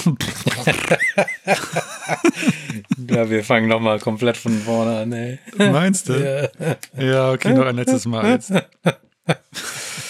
ja, 3.10 3.28
wir 3.28 3.44
fangen 3.44 3.68
nochmal 3.68 4.00
komplett 4.00 4.38
von 4.38 4.58
vorne 4.58 5.00
an, 5.00 5.12
ey. 5.12 5.38
Meinst 5.58 6.08
du? 6.08 6.14
Ja. 6.14 6.48
Ja, 6.96 7.30
okay, 7.32 7.52
noch 7.52 7.66
ein 7.66 7.76
letztes 7.76 8.06
Mal 8.06 8.30
jetzt. 8.30 8.54